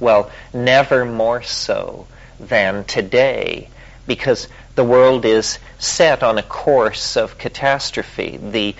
Well, 0.00 0.30
never 0.52 1.04
more 1.04 1.42
so 1.42 2.08
than 2.40 2.84
today, 2.84 3.68
because 4.06 4.48
the 4.74 4.84
world 4.84 5.24
is 5.24 5.58
set 5.78 6.22
on 6.24 6.38
a 6.38 6.42
course 6.42 7.16
of 7.16 7.38
catastrophe. 7.38 8.36
The 8.36 8.74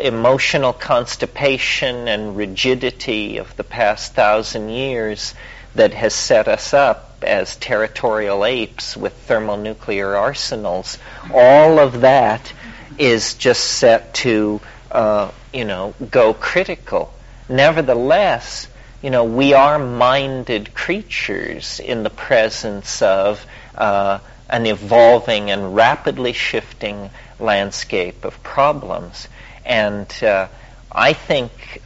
emotional 0.00 0.72
constipation 0.72 2.08
and 2.08 2.36
rigidity 2.36 3.36
of 3.36 3.54
the 3.56 3.64
past 3.64 4.14
thousand 4.14 4.70
years 4.70 5.34
that 5.74 5.92
has 5.92 6.14
set 6.14 6.48
us 6.48 6.72
up 6.72 7.22
as 7.22 7.56
territorial 7.56 8.44
apes 8.44 8.96
with 8.96 9.12
thermonuclear 9.12 10.14
arsenals, 10.16 10.98
all 11.32 11.78
of 11.78 12.00
that 12.00 12.52
is 12.98 13.34
just 13.34 13.64
set 13.64 14.14
to, 14.14 14.60
uh, 14.90 15.30
you 15.52 15.64
know, 15.64 15.94
go 16.10 16.34
critical. 16.34 17.12
Nevertheless, 17.48 18.68
you 19.02 19.10
know, 19.10 19.24
we 19.24 19.52
are 19.52 19.78
minded 19.78 20.74
creatures 20.74 21.80
in 21.80 22.02
the 22.02 22.10
presence 22.10 23.02
of 23.02 23.44
uh, 23.74 24.20
an 24.48 24.66
evolving 24.66 25.50
and 25.50 25.74
rapidly 25.74 26.32
shifting 26.32 27.10
landscape 27.40 28.24
of 28.24 28.42
problems. 28.42 29.28
And 29.64 30.12
uh, 30.22 30.48
I 30.90 31.14
think 31.14 31.82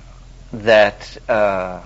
that 0.52 1.16
uh, 1.28 1.82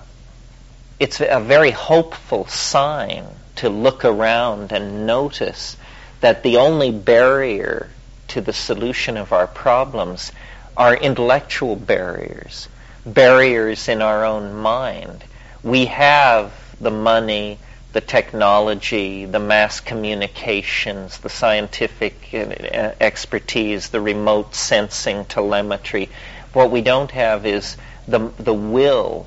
it's 0.99 1.21
a 1.21 1.39
very 1.39 1.71
hopeful 1.71 2.45
sign 2.47 3.25
to 3.57 3.69
look 3.69 4.05
around 4.05 4.71
and 4.71 5.05
notice 5.05 5.77
that 6.19 6.43
the 6.43 6.57
only 6.57 6.91
barrier 6.91 7.89
to 8.31 8.41
the 8.41 8.53
solution 8.53 9.17
of 9.17 9.33
our 9.33 9.47
problems 9.47 10.31
are 10.77 10.95
intellectual 10.95 11.75
barriers. 11.75 12.69
barriers 13.05 13.89
in 13.89 14.01
our 14.01 14.23
own 14.23 14.53
mind. 14.55 15.23
We 15.63 15.87
have 15.87 16.53
the 16.79 16.91
money, 16.91 17.57
the 17.93 18.01
technology, 18.01 19.25
the 19.25 19.39
mass 19.39 19.81
communications, 19.81 21.17
the 21.17 21.29
scientific 21.29 22.29
uh, 22.33 22.91
expertise, 23.01 23.89
the 23.89 23.99
remote 23.99 24.55
sensing 24.55 25.25
telemetry. 25.25 26.09
What 26.53 26.71
we 26.71 26.81
don't 26.81 27.11
have 27.11 27.45
is 27.45 27.75
the, 28.07 28.31
the 28.37 28.53
will 28.53 29.25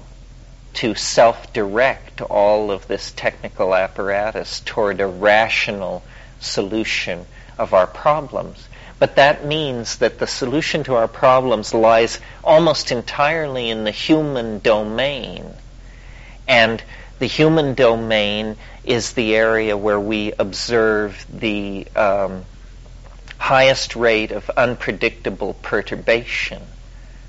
to 0.75 0.95
self-direct 0.95 2.23
all 2.23 2.71
of 2.71 2.89
this 2.89 3.13
technical 3.13 3.75
apparatus 3.75 4.61
toward 4.61 5.01
a 5.01 5.07
rational 5.07 6.03
solution 6.41 7.27
of 7.59 7.75
our 7.75 7.87
problems. 7.87 8.69
But 8.99 9.17
that 9.17 9.45
means 9.45 9.99
that 9.99 10.19
the 10.19 10.27
solution 10.27 10.85
to 10.85 10.95
our 10.95 11.09
problems 11.09 11.75
lies 11.75 12.21
almost 12.43 12.93
entirely 12.93 13.69
in 13.71 13.85
the 13.85 13.91
human 13.91 14.61
domain. 14.61 15.45
And 16.47 16.83
the 17.19 17.27
human 17.27 17.75
domain 17.75 18.57
is 18.85 19.13
the 19.13 19.35
area 19.35 19.77
where 19.77 20.01
we 20.01 20.33
observe 20.39 21.27
the 21.33 21.87
um, 21.97 22.45
highest 23.39 23.97
rate 23.97 24.31
of 24.31 24.49
unpredictable 24.51 25.55
perturbation. 25.55 26.63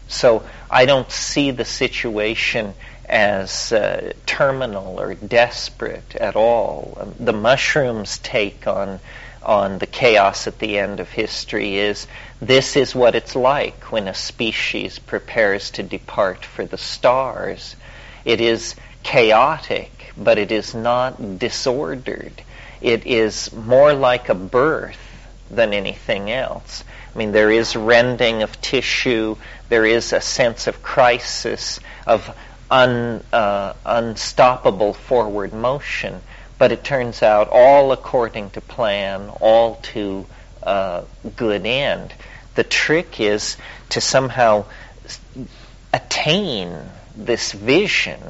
So 0.08 0.43
I 0.69 0.86
don't 0.86 1.12
see 1.12 1.51
the 1.51 1.65
situation 1.65 2.73
as 3.08 3.71
uh, 3.71 4.13
terminal 4.25 4.99
or 4.99 5.13
desperate 5.13 6.15
at 6.15 6.36
all. 6.36 7.13
The 7.19 7.34
mushrooms 7.34 8.17
take 8.19 8.67
on 8.67 8.99
on 9.46 9.78
the 9.78 9.88
chaos 9.88 10.48
at 10.48 10.60
the 10.60 10.80
end 10.80 11.00
of 11.00 11.10
history 11.10 11.78
is 11.78 12.08
this 12.42 12.76
is 12.76 12.96
what 12.96 13.16
it's 13.16 13.36
like 13.36 13.92
when 13.92 14.08
a 14.08 14.14
species 14.14 15.00
prepares 15.00 15.72
to 15.72 15.84
depart 15.84 16.44
for 16.44 16.66
the 16.66 16.78
stars. 16.78 17.76
It 18.26 18.42
is 18.42 18.76
chaotic, 19.04 20.14
but 20.18 20.38
it 20.38 20.52
is 20.52 20.74
not 20.74 21.40
disordered. 21.40 22.42
It 22.82 23.06
is 23.06 23.54
more 23.54 23.94
like 23.94 24.30
a 24.30 24.36
birth 24.36 25.00
than 25.50 25.74
anything 25.74 26.32
else. 26.32 26.84
I 27.14 27.18
mean, 27.18 27.32
there 27.32 27.52
is 27.52 27.76
rending 27.76 28.44
of 28.44 28.60
tissue, 28.62 29.38
there 29.70 29.86
is 29.86 30.12
a 30.12 30.22
sense 30.22 30.68
of 30.68 30.84
crisis, 30.84 31.80
of 32.06 32.36
un, 32.70 33.24
uh, 33.32 33.74
unstoppable 33.86 34.94
forward 34.94 35.54
motion, 35.54 36.22
but 36.58 36.72
it 36.72 36.84
turns 36.84 37.22
out 37.22 37.50
all 37.50 37.91
according 37.91 38.50
to 38.52 38.62
plan, 38.62 39.30
all 39.41 39.76
to 39.76 40.26
uh, 40.63 41.04
good 41.36 41.65
end. 41.65 42.13
The 42.56 42.63
trick 42.63 43.20
is 43.20 43.58
to 43.89 44.02
somehow 44.02 44.65
attain 45.94 46.74
this 47.15 47.52
vision 47.52 48.22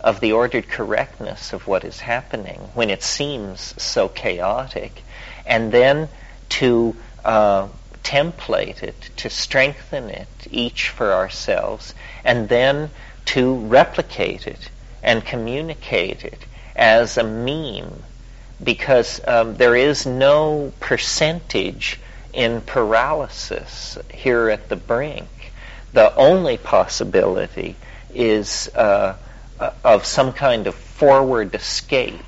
of 0.00 0.20
the 0.20 0.32
ordered 0.32 0.68
correctness 0.68 1.52
of 1.52 1.66
what 1.66 1.84
is 1.84 2.00
happening 2.00 2.58
when 2.74 2.90
it 2.90 3.02
seems 3.02 3.74
so 3.80 4.08
chaotic, 4.08 5.02
and 5.46 5.72
then 5.72 6.08
to 6.48 6.94
uh, 7.24 7.68
template 8.02 8.82
it, 8.82 9.10
to 9.16 9.30
strengthen 9.30 10.10
it, 10.10 10.28
each 10.50 10.88
for 10.88 11.12
ourselves, 11.12 11.94
and 12.24 12.48
then 12.48 12.90
to 13.24 13.54
replicate 13.54 14.46
it 14.46 14.68
and 15.02 15.24
communicate 15.24 16.24
it 16.24 16.44
as 16.74 17.18
a 17.18 17.24
meme 17.24 18.02
because 18.62 19.20
um, 19.26 19.56
there 19.56 19.74
is 19.74 20.06
no 20.06 20.72
percentage 20.80 21.98
in 22.32 22.60
paralysis 22.60 23.98
here 24.12 24.48
at 24.48 24.68
the 24.68 24.76
brink. 24.76 25.28
The 25.92 26.14
only 26.14 26.56
possibility 26.56 27.76
is 28.14 28.68
uh, 28.74 29.16
of 29.84 30.06
some 30.06 30.32
kind 30.32 30.66
of 30.66 30.74
forward 30.74 31.54
escape. 31.54 32.20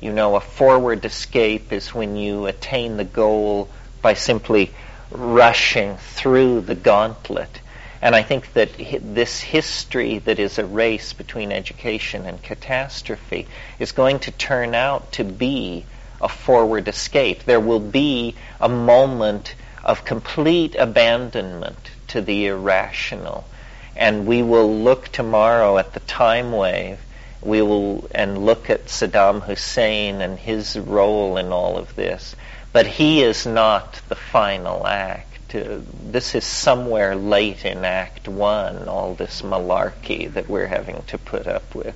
You 0.00 0.12
know, 0.12 0.36
a 0.36 0.40
forward 0.40 1.04
escape 1.04 1.72
is 1.72 1.94
when 1.94 2.16
you 2.16 2.46
attain 2.46 2.96
the 2.96 3.04
goal 3.04 3.68
by 4.00 4.14
simply 4.14 4.70
rushing 5.10 5.96
through 5.96 6.62
the 6.62 6.74
gauntlet 6.74 7.60
and 8.04 8.14
I 8.14 8.22
think 8.22 8.52
that 8.52 8.68
this 8.76 9.40
history 9.40 10.18
that 10.18 10.38
is 10.38 10.58
a 10.58 10.66
race 10.66 11.14
between 11.14 11.50
education 11.50 12.26
and 12.26 12.42
catastrophe 12.42 13.46
is 13.78 13.92
going 13.92 14.18
to 14.20 14.30
turn 14.30 14.74
out 14.74 15.12
to 15.12 15.24
be 15.24 15.86
a 16.20 16.28
forward 16.28 16.86
escape. 16.86 17.44
There 17.44 17.58
will 17.58 17.80
be 17.80 18.34
a 18.60 18.68
moment 18.68 19.54
of 19.82 20.04
complete 20.04 20.74
abandonment 20.74 21.78
to 22.08 22.20
the 22.20 22.44
irrational. 22.44 23.46
And 23.96 24.26
we 24.26 24.42
will 24.42 24.80
look 24.80 25.08
tomorrow 25.08 25.78
at 25.78 25.94
the 25.94 26.00
time 26.00 26.52
wave. 26.52 27.00
We 27.40 27.62
will 27.62 28.06
and 28.14 28.44
look 28.44 28.68
at 28.68 28.88
Saddam 28.88 29.40
Hussein 29.40 30.20
and 30.20 30.38
his 30.38 30.78
role 30.78 31.38
in 31.38 31.52
all 31.52 31.78
of 31.78 31.96
this. 31.96 32.36
But 32.70 32.86
he 32.86 33.22
is 33.22 33.46
not 33.46 34.02
the 34.10 34.14
final 34.14 34.86
act 34.86 35.33
to, 35.54 35.82
this 36.10 36.34
is 36.34 36.44
somewhere 36.44 37.14
late 37.14 37.64
in 37.64 37.84
Act 37.84 38.28
One, 38.28 38.88
all 38.88 39.14
this 39.14 39.42
malarkey 39.42 40.32
that 40.32 40.48
we're 40.48 40.66
having 40.66 41.02
to 41.08 41.18
put 41.18 41.46
up 41.46 41.74
with. 41.74 41.94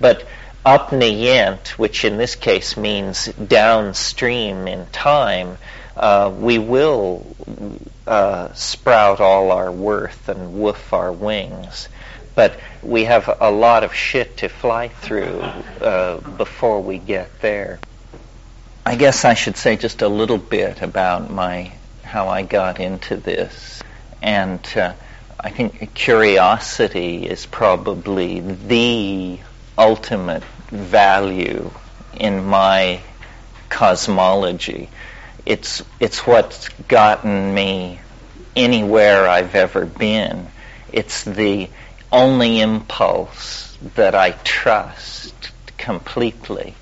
But 0.00 0.24
upneyent, 0.64 1.68
which 1.70 2.04
in 2.04 2.18
this 2.18 2.36
case 2.36 2.76
means 2.76 3.26
downstream 3.26 4.68
in 4.68 4.86
time, 4.86 5.58
uh, 5.96 6.32
we 6.34 6.58
will 6.58 7.26
uh, 8.06 8.52
sprout 8.52 9.20
all 9.20 9.50
our 9.50 9.72
worth 9.72 10.28
and 10.28 10.54
woof 10.60 10.92
our 10.92 11.12
wings. 11.12 11.88
But 12.36 12.58
we 12.82 13.04
have 13.04 13.28
a 13.40 13.50
lot 13.50 13.82
of 13.82 13.92
shit 13.92 14.38
to 14.38 14.48
fly 14.48 14.88
through 14.88 15.40
uh, 15.40 16.20
before 16.20 16.80
we 16.80 16.98
get 16.98 17.40
there. 17.40 17.80
I 18.86 18.94
guess 18.94 19.24
I 19.24 19.34
should 19.34 19.56
say 19.56 19.76
just 19.76 20.00
a 20.00 20.08
little 20.08 20.38
bit 20.38 20.80
about 20.80 21.28
my 21.28 21.72
how 22.10 22.28
I 22.28 22.42
got 22.42 22.80
into 22.80 23.16
this. 23.16 23.82
And 24.20 24.60
uh, 24.76 24.94
I 25.38 25.50
think 25.50 25.94
curiosity 25.94 27.24
is 27.24 27.46
probably 27.46 28.40
the 28.40 29.38
ultimate 29.78 30.42
value 30.70 31.70
in 32.18 32.44
my 32.44 33.00
cosmology. 33.68 34.90
It's, 35.46 35.84
it's 36.00 36.26
what's 36.26 36.68
gotten 36.88 37.54
me 37.54 38.00
anywhere 38.56 39.28
I've 39.28 39.54
ever 39.54 39.86
been. 39.86 40.48
It's 40.92 41.22
the 41.22 41.70
only 42.10 42.60
impulse 42.60 43.78
that 43.94 44.16
I 44.16 44.32
trust 44.32 45.52
completely. 45.78 46.74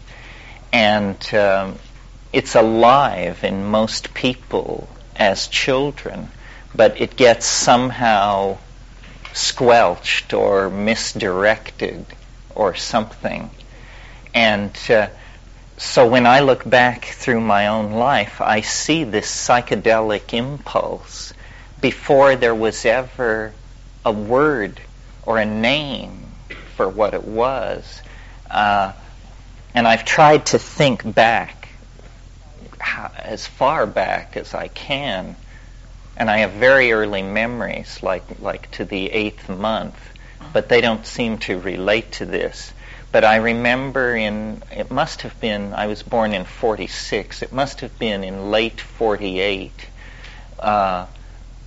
And 0.72 1.34
um, 1.34 1.78
it's 2.32 2.54
alive 2.54 3.44
in 3.44 3.66
most 3.66 4.14
people 4.14 4.88
as 5.18 5.48
children, 5.48 6.30
but 6.74 7.00
it 7.00 7.16
gets 7.16 7.46
somehow 7.46 8.58
squelched 9.32 10.32
or 10.32 10.70
misdirected 10.70 12.06
or 12.54 12.74
something. 12.74 13.50
And 14.34 14.76
uh, 14.88 15.08
so 15.76 16.08
when 16.08 16.26
I 16.26 16.40
look 16.40 16.68
back 16.68 17.04
through 17.04 17.40
my 17.40 17.68
own 17.68 17.92
life, 17.92 18.40
I 18.40 18.60
see 18.62 19.04
this 19.04 19.30
psychedelic 19.30 20.32
impulse 20.34 21.32
before 21.80 22.36
there 22.36 22.54
was 22.54 22.84
ever 22.84 23.52
a 24.04 24.12
word 24.12 24.80
or 25.22 25.38
a 25.38 25.44
name 25.44 26.26
for 26.76 26.88
what 26.88 27.14
it 27.14 27.24
was. 27.24 28.02
Uh, 28.50 28.92
and 29.74 29.86
I've 29.86 30.04
tried 30.04 30.46
to 30.46 30.58
think 30.58 31.14
back 31.14 31.57
as 33.16 33.46
far 33.46 33.86
back 33.86 34.36
as 34.36 34.54
I 34.54 34.68
can. 34.68 35.36
And 36.16 36.30
I 36.30 36.38
have 36.38 36.52
very 36.52 36.92
early 36.92 37.22
memories, 37.22 38.02
like, 38.02 38.24
like 38.40 38.70
to 38.72 38.84
the 38.84 39.10
eighth 39.10 39.48
month, 39.48 39.96
but 40.52 40.68
they 40.68 40.80
don't 40.80 41.06
seem 41.06 41.38
to 41.38 41.58
relate 41.58 42.12
to 42.12 42.26
this. 42.26 42.72
But 43.10 43.24
I 43.24 43.36
remember 43.36 44.14
in, 44.14 44.62
it 44.70 44.90
must 44.90 45.22
have 45.22 45.40
been, 45.40 45.72
I 45.72 45.86
was 45.86 46.02
born 46.02 46.34
in 46.34 46.44
46, 46.44 47.42
it 47.42 47.52
must 47.52 47.80
have 47.80 47.98
been 47.98 48.24
in 48.24 48.50
late 48.50 48.80
48, 48.80 49.72
uh, 50.58 51.06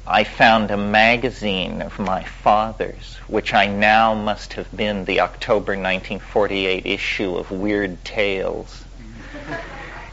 I 0.06 0.24
found 0.24 0.72
a 0.72 0.78
magazine 0.78 1.82
of 1.82 1.98
my 2.00 2.24
father's, 2.24 3.18
which 3.28 3.54
I 3.54 3.68
now 3.68 4.14
must 4.14 4.54
have 4.54 4.76
been 4.76 5.06
the 5.06 5.22
October 5.22 5.74
1948 5.74 6.86
issue 6.86 7.36
of 7.38 7.52
Weird 7.52 8.04
Tales 8.04 8.84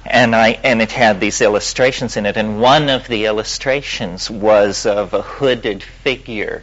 and 0.08 0.34
I 0.34 0.58
and 0.64 0.80
it 0.80 0.92
had 0.92 1.20
these 1.20 1.40
illustrations 1.40 2.16
in 2.16 2.26
it, 2.26 2.36
and 2.36 2.60
one 2.60 2.88
of 2.88 3.06
the 3.08 3.26
illustrations 3.26 4.30
was 4.30 4.86
of 4.86 5.12
a 5.12 5.22
hooded 5.22 5.82
figure 5.82 6.62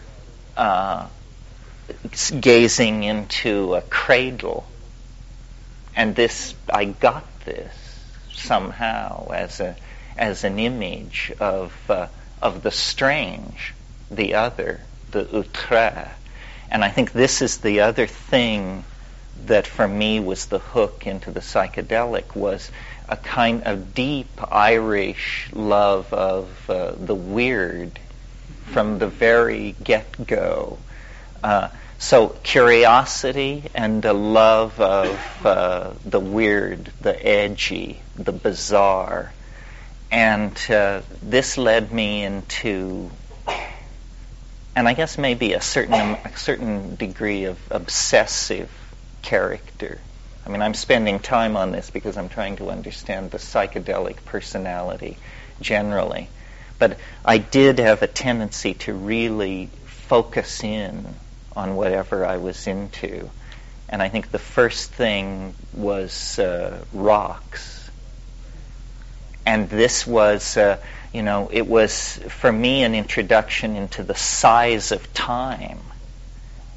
uh, 0.58 1.08
gazing 2.40 3.04
into 3.04 3.76
a 3.76 3.82
cradle, 3.82 4.66
and 5.96 6.16
this 6.16 6.56
I 6.70 6.86
got 6.86 7.26
this 7.46 7.74
somehow 8.34 9.32
as 9.32 9.60
a 9.60 9.76
as 10.18 10.44
an 10.44 10.60
image 10.60 11.32
of 11.40 11.74
uh, 11.90 12.08
of 12.42 12.64
the 12.64 12.72
strange, 12.72 13.74
the 14.10 14.36
other, 14.36 14.82
the 15.12 15.38
outre, 15.38 16.12
And 16.70 16.84
I 16.84 16.90
think 16.90 17.12
this 17.12 17.42
is 17.42 17.58
the 17.58 17.82
other 17.82 18.08
thing 18.08 18.84
that 19.46 19.68
for 19.68 19.88
me 19.88 20.20
was 20.20 20.48
the 20.48 20.60
hook 20.60 21.06
into 21.06 21.32
the 21.32 21.40
psychedelic 21.40 22.36
was 22.36 22.72
a 23.08 23.18
kind 23.18 23.64
of 23.64 23.94
deep 23.94 24.30
Irish 24.52 25.50
love 25.54 26.14
of 26.14 26.70
uh, 26.70 26.92
the 26.98 27.16
weird 27.16 28.00
from 28.72 29.00
the 29.00 29.08
very 29.08 29.76
get-go. 29.84 30.78
Uh, 31.44 31.70
so 31.98 32.30
curiosity 32.44 33.64
and 33.74 34.04
a 34.06 34.14
love 34.14 34.80
of 34.80 35.46
uh, 35.46 35.94
the 36.04 36.20
weird, 36.20 36.92
the 37.02 37.26
edgy, 37.26 38.02
the 38.16 38.32
bizarre. 38.32 39.32
And 40.12 40.60
uh, 40.70 41.02
this 41.22 41.58
led 41.58 41.92
me 41.92 42.24
into, 42.24 43.10
and 44.76 44.88
I 44.88 44.94
guess 44.94 45.18
maybe 45.18 45.54
a 45.54 45.62
certain, 45.62 45.94
a 45.94 46.38
certain 46.38 46.96
degree 46.96 47.46
of 47.46 47.58
obsessive 47.72 48.70
character. 49.22 50.00
I 50.46 50.50
mean, 50.50 50.62
I'm 50.62 50.76
spending 50.76 51.20
time 51.20 51.58
on 51.58 51.72
this 51.72 51.90
because 51.90 52.18
I'm 52.18 52.30
trying 52.30 52.58
to 52.58 52.70
understand 52.70 53.32
the 53.32 53.40
psychedelic 53.40 54.24
personality 54.26 55.18
generally. 55.60 56.30
But 56.78 57.00
I 57.24 57.40
did 57.40 57.80
have 57.80 58.04
a 58.04 58.08
tendency 58.08 58.76
to 58.76 58.94
really 58.94 59.70
focus 59.86 60.64
in 60.64 61.16
on 61.56 61.76
whatever 61.76 62.26
I 62.26 62.38
was 62.38 62.68
into. 62.68 63.30
And 63.90 64.02
I 64.02 64.10
think 64.10 64.30
the 64.30 64.40
first 64.40 64.92
thing 64.92 65.56
was 65.74 66.38
uh, 66.38 66.84
rocks. 66.94 67.90
And 69.48 69.70
this 69.70 70.06
was, 70.06 70.58
uh, 70.58 70.78
you 71.14 71.24
know, 71.24 71.50
it 71.52 71.66
was 71.66 72.18
for 72.28 72.52
me 72.52 72.84
an 72.84 72.94
introduction 72.94 73.76
into 73.76 74.04
the 74.04 74.16
size 74.16 74.92
of 74.92 75.12
time 75.14 75.80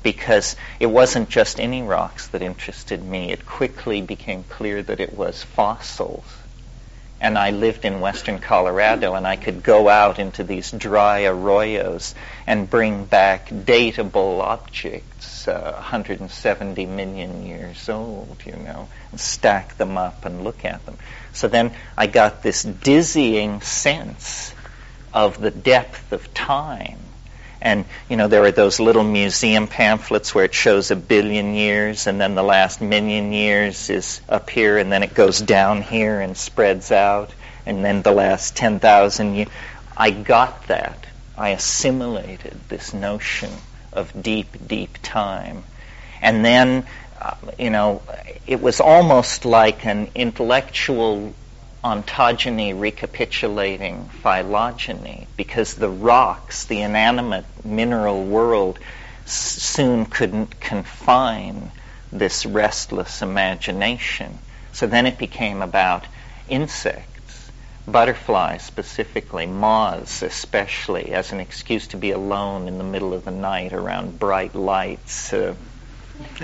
because 0.02 0.56
it 0.80 0.86
wasn't 0.86 1.28
just 1.28 1.58
any 1.58 1.82
rocks 1.82 2.28
that 2.28 2.42
interested 2.42 3.02
me. 3.02 3.32
It 3.32 3.46
quickly 3.46 4.00
became 4.00 4.44
clear 4.44 4.82
that 4.82 5.00
it 5.00 5.14
was 5.14 5.42
fossils 5.42 6.24
and 7.20 7.36
I 7.36 7.50
lived 7.50 7.84
in 7.84 8.00
western 8.00 8.38
Colorado, 8.38 9.14
and 9.14 9.26
I 9.26 9.36
could 9.36 9.62
go 9.62 9.88
out 9.88 10.18
into 10.18 10.44
these 10.44 10.70
dry 10.70 11.22
arroyos 11.22 12.14
and 12.46 12.70
bring 12.70 13.06
back 13.06 13.48
datable 13.48 14.40
objects, 14.40 15.48
uh, 15.48 15.72
170 15.74 16.86
million 16.86 17.44
years 17.44 17.88
old, 17.88 18.38
you 18.46 18.52
know, 18.52 18.88
and 19.10 19.20
stack 19.20 19.76
them 19.78 19.98
up 19.98 20.24
and 20.24 20.44
look 20.44 20.64
at 20.64 20.84
them. 20.86 20.96
So 21.32 21.48
then 21.48 21.72
I 21.96 22.06
got 22.06 22.42
this 22.42 22.62
dizzying 22.62 23.62
sense 23.62 24.54
of 25.12 25.40
the 25.40 25.50
depth 25.50 26.12
of 26.12 26.32
time 26.34 26.98
and, 27.60 27.84
you 28.08 28.16
know, 28.16 28.28
there 28.28 28.44
are 28.44 28.52
those 28.52 28.78
little 28.78 29.04
museum 29.04 29.66
pamphlets 29.66 30.34
where 30.34 30.44
it 30.44 30.54
shows 30.54 30.90
a 30.90 30.96
billion 30.96 31.54
years 31.54 32.06
and 32.06 32.20
then 32.20 32.34
the 32.34 32.42
last 32.42 32.80
million 32.80 33.32
years 33.32 33.90
is 33.90 34.20
up 34.28 34.48
here 34.48 34.78
and 34.78 34.92
then 34.92 35.02
it 35.02 35.14
goes 35.14 35.40
down 35.40 35.82
here 35.82 36.20
and 36.20 36.36
spreads 36.36 36.92
out 36.92 37.32
and 37.66 37.84
then 37.84 38.02
the 38.02 38.12
last 38.12 38.56
10,000 38.56 39.34
years. 39.34 39.48
I 39.96 40.10
got 40.10 40.68
that. 40.68 41.06
I 41.36 41.50
assimilated 41.50 42.56
this 42.68 42.94
notion 42.94 43.50
of 43.92 44.22
deep, 44.22 44.48
deep 44.66 44.98
time. 45.02 45.64
And 46.22 46.44
then, 46.44 46.86
uh, 47.20 47.34
you 47.58 47.70
know, 47.70 48.02
it 48.46 48.60
was 48.60 48.80
almost 48.80 49.44
like 49.44 49.84
an 49.84 50.10
intellectual 50.14 51.34
ontogeny 51.84 52.78
recapitulating 52.78 54.04
phylogeny 54.22 55.28
because 55.36 55.74
the 55.74 55.88
rocks, 55.88 56.64
the 56.64 56.80
inanimate 56.80 57.44
mineral 57.64 58.24
world, 58.24 58.78
soon 59.24 60.06
couldn't 60.06 60.58
confine 60.60 61.70
this 62.10 62.46
restless 62.46 63.22
imagination. 63.22 64.38
So 64.72 64.86
then 64.86 65.06
it 65.06 65.18
became 65.18 65.62
about 65.62 66.06
insects, 66.48 67.50
butterflies 67.86 68.62
specifically, 68.62 69.46
moths 69.46 70.22
especially, 70.22 71.12
as 71.12 71.32
an 71.32 71.40
excuse 71.40 71.88
to 71.88 71.96
be 71.96 72.10
alone 72.10 72.68
in 72.68 72.78
the 72.78 72.84
middle 72.84 73.12
of 73.12 73.24
the 73.24 73.30
night 73.30 73.72
around 73.72 74.18
bright 74.18 74.54
lights, 74.54 75.32
uh, 75.32 75.54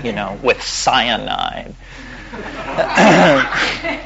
you 0.03 0.13
know, 0.13 0.39
with 0.41 0.61
cyanide. 0.61 1.75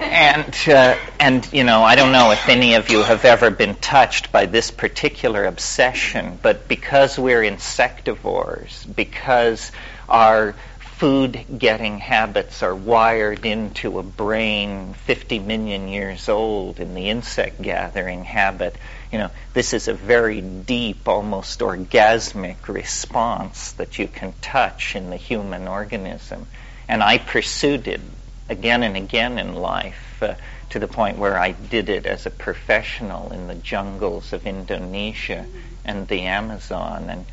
and 0.10 0.56
uh, 0.68 0.96
and 1.20 1.52
you 1.54 1.64
know, 1.64 1.84
I 1.84 1.96
don't 1.96 2.12
know 2.12 2.32
if 2.32 2.48
any 2.50 2.76
of 2.76 2.90
you 2.90 3.02
have 3.02 3.26
ever 3.26 3.50
been 3.50 3.76
touched 3.76 4.32
by 4.32 4.46
this 4.46 4.72
particular 4.72 5.46
obsession, 5.46 6.38
but 6.42 6.68
because 6.68 7.18
we're 7.18 7.42
insectivores, 7.42 8.86
because 8.96 9.72
our 10.08 10.54
food 11.00 11.46
getting 11.58 11.98
habits 11.98 12.62
are 12.62 12.76
wired 12.76 13.46
into 13.46 14.00
a 14.00 14.04
brain 14.04 14.94
50 14.94 15.40
million 15.40 15.88
years 15.88 16.28
old 16.28 16.82
in 16.82 16.94
the 16.94 17.10
insect 17.10 17.62
gathering 17.62 18.26
habit, 18.26 18.76
you 19.12 19.18
know, 19.18 19.32
this 19.54 19.74
is 19.74 19.88
a 19.88 19.94
very 19.94 20.42
deep, 20.42 21.08
almost 21.08 21.62
orgasmic 21.62 22.68
response 22.68 23.72
that 23.74 23.98
you 23.98 24.10
can 24.10 24.34
touch 24.42 24.96
in 24.96 25.10
the 25.10 25.16
human 25.16 25.70
organism. 25.70 26.46
And 26.90 27.02
I 27.02 27.18
pursued 27.18 27.88
it 27.88 28.02
again 28.50 28.84
and 28.84 28.98
again 28.98 29.38
in 29.38 29.56
life 29.56 30.22
uh, 30.22 30.34
to 30.70 30.80
the 30.80 30.88
point 30.88 31.18
where 31.18 31.38
I 31.38 31.52
did 31.52 31.90
it 31.90 32.06
as 32.06 32.26
a 32.26 32.32
professional 32.32 33.32
in 33.32 33.48
the 33.48 33.56
jungles 33.56 34.34
of 34.34 34.46
Indonesia 34.46 35.46
and 35.86 36.08
the 36.08 36.22
Amazon. 36.22 37.10
And, 37.10 37.26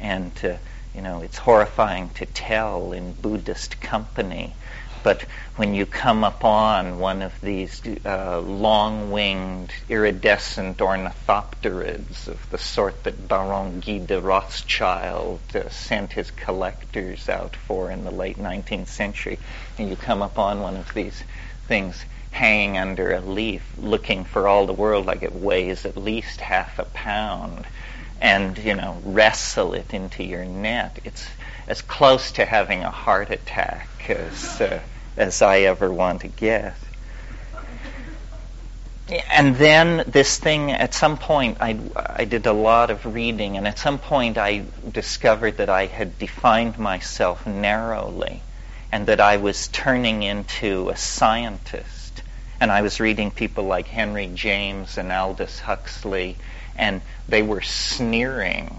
and 0.00 0.32
uh, 0.44 0.56
you 0.94 1.02
know, 1.02 1.22
it's 1.22 1.38
horrifying 1.38 2.10
to 2.10 2.26
tell 2.26 2.92
in 2.92 3.12
Buddhist 3.12 3.80
company. 3.80 4.54
But 5.04 5.26
when 5.56 5.74
you 5.74 5.84
come 5.84 6.24
upon 6.24 6.98
one 6.98 7.20
of 7.20 7.38
these 7.42 7.82
uh, 8.06 8.40
long-winged, 8.40 9.70
iridescent 9.90 10.78
ornithopterids 10.78 12.26
of 12.26 12.48
the 12.48 12.56
sort 12.56 13.04
that 13.04 13.28
Baron 13.28 13.80
Guy 13.80 13.98
de 13.98 14.18
Rothschild 14.18 15.40
uh, 15.54 15.68
sent 15.68 16.14
his 16.14 16.30
collectors 16.30 17.28
out 17.28 17.54
for 17.54 17.90
in 17.90 18.04
the 18.04 18.10
late 18.10 18.38
19th 18.38 18.86
century, 18.86 19.38
and 19.76 19.90
you 19.90 19.96
come 19.96 20.22
upon 20.22 20.62
one 20.62 20.74
of 20.74 20.94
these 20.94 21.22
things 21.68 22.02
hanging 22.30 22.78
under 22.78 23.12
a 23.12 23.20
leaf, 23.20 23.62
looking 23.76 24.24
for 24.24 24.48
all 24.48 24.64
the 24.64 24.72
world 24.72 25.04
like 25.04 25.22
it 25.22 25.34
weighs 25.34 25.84
at 25.84 25.98
least 25.98 26.40
half 26.40 26.78
a 26.78 26.84
pound, 26.86 27.66
and 28.22 28.56
you 28.56 28.74
know 28.74 29.02
wrestle 29.04 29.74
it 29.74 29.92
into 29.92 30.24
your 30.24 30.46
net, 30.46 30.98
it's 31.04 31.28
as 31.68 31.82
close 31.82 32.32
to 32.32 32.46
having 32.46 32.82
a 32.82 32.90
heart 32.90 33.30
attack 33.30 33.88
as 34.08 34.60
uh, 34.62 34.80
as 35.16 35.42
I 35.42 35.60
ever 35.60 35.92
want 35.92 36.22
to 36.22 36.28
get. 36.28 36.76
And 39.30 39.56
then 39.56 40.04
this 40.06 40.38
thing, 40.38 40.72
at 40.72 40.94
some 40.94 41.18
point, 41.18 41.58
I, 41.60 41.78
I 41.94 42.24
did 42.24 42.46
a 42.46 42.52
lot 42.52 42.90
of 42.90 43.04
reading, 43.04 43.58
and 43.58 43.68
at 43.68 43.78
some 43.78 43.98
point 43.98 44.38
I 44.38 44.64
discovered 44.90 45.58
that 45.58 45.68
I 45.68 45.86
had 45.86 46.18
defined 46.18 46.78
myself 46.78 47.46
narrowly 47.46 48.42
and 48.90 49.06
that 49.06 49.20
I 49.20 49.36
was 49.36 49.68
turning 49.68 50.22
into 50.22 50.88
a 50.88 50.96
scientist. 50.96 52.22
And 52.60 52.70
I 52.70 52.80
was 52.80 52.98
reading 52.98 53.30
people 53.30 53.64
like 53.64 53.88
Henry 53.88 54.30
James 54.34 54.96
and 54.96 55.12
Aldous 55.12 55.60
Huxley, 55.60 56.36
and 56.76 57.02
they 57.28 57.42
were 57.42 57.60
sneering 57.60 58.78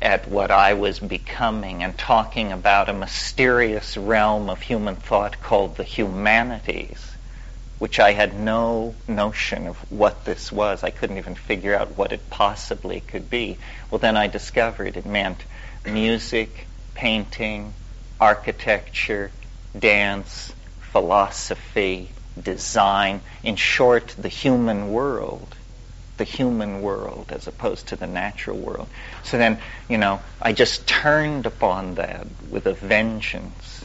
at 0.00 0.28
what 0.28 0.50
I 0.50 0.74
was 0.74 0.98
becoming 0.98 1.82
and 1.82 1.96
talking 1.96 2.52
about 2.52 2.88
a 2.88 2.92
mysterious 2.92 3.96
realm 3.96 4.48
of 4.48 4.60
human 4.60 4.96
thought 4.96 5.40
called 5.42 5.76
the 5.76 5.84
humanities, 5.84 7.16
which 7.78 7.98
I 7.98 8.12
had 8.12 8.38
no 8.38 8.94
notion 9.08 9.66
of 9.66 9.76
what 9.90 10.24
this 10.24 10.52
was. 10.52 10.84
I 10.84 10.90
couldn't 10.90 11.18
even 11.18 11.34
figure 11.34 11.74
out 11.74 11.96
what 11.96 12.12
it 12.12 12.30
possibly 12.30 13.00
could 13.00 13.28
be. 13.28 13.58
Well, 13.90 13.98
then 13.98 14.16
I 14.16 14.28
discovered 14.28 14.96
it 14.96 15.06
meant 15.06 15.44
music, 15.84 16.66
painting, 16.94 17.74
architecture, 18.20 19.30
dance, 19.76 20.52
philosophy, 20.92 22.10
design, 22.40 23.20
in 23.42 23.56
short, 23.56 24.14
the 24.18 24.28
human 24.28 24.92
world 24.92 25.54
the 26.18 26.24
human 26.24 26.82
world 26.82 27.26
as 27.30 27.46
opposed 27.46 27.88
to 27.88 27.96
the 27.96 28.06
natural 28.06 28.58
world. 28.58 28.88
So 29.24 29.38
then, 29.38 29.58
you 29.88 29.98
know, 29.98 30.20
I 30.42 30.52
just 30.52 30.86
turned 30.86 31.46
upon 31.46 31.94
that 31.94 32.26
with 32.50 32.66
a 32.66 32.74
vengeance, 32.74 33.84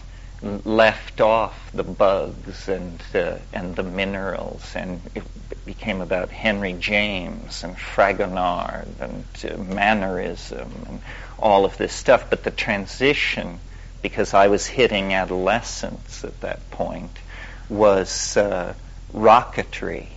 left 0.66 1.22
off 1.22 1.72
the 1.74 1.84
bugs 1.84 2.68
and 2.68 3.02
uh, 3.16 3.38
and 3.54 3.76
the 3.76 3.84
minerals, 3.84 4.76
and 4.76 5.00
it 5.16 5.24
became 5.66 6.02
about 6.02 6.30
Henry 6.30 6.74
James 6.74 7.64
and 7.64 7.78
Fragonard 7.78 8.88
and 9.00 9.26
uh, 9.50 9.58
mannerism 9.74 10.70
and 10.88 11.02
all 11.40 11.64
of 11.64 11.78
this 11.78 11.94
stuff. 11.94 12.30
But 12.30 12.44
the 12.44 12.52
transition, 12.52 13.60
because 14.02 14.34
I 14.34 14.48
was 14.48 14.66
hitting 14.66 15.14
adolescence 15.14 16.26
at 16.26 16.42
that 16.42 16.70
point, 16.72 17.18
was 17.70 18.36
uh, 18.36 18.74
rocketry 19.14 20.08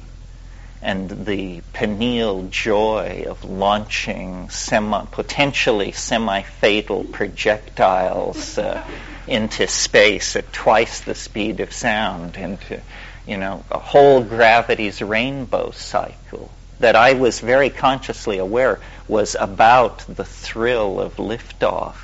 and 0.82 1.26
the 1.26 1.62
pineal 1.72 2.48
joy 2.48 3.24
of 3.28 3.44
launching 3.44 4.50
semi, 4.50 5.04
potentially 5.06 5.92
semi-fatal 5.92 7.04
projectiles 7.04 8.58
uh, 8.58 8.84
into 9.26 9.66
space 9.66 10.36
at 10.36 10.52
twice 10.52 11.00
the 11.00 11.14
speed 11.14 11.60
of 11.60 11.72
sound, 11.72 12.36
into 12.36 12.80
you 13.26 13.36
know 13.36 13.64
a 13.70 13.78
whole 13.78 14.22
gravity's 14.22 15.02
rainbow 15.02 15.70
cycle 15.72 16.50
that 16.78 16.94
I 16.94 17.14
was 17.14 17.40
very 17.40 17.70
consciously 17.70 18.38
aware 18.38 18.78
was 19.08 19.34
about 19.38 20.04
the 20.06 20.24
thrill 20.24 21.00
of 21.00 21.16
liftoff. 21.16 21.96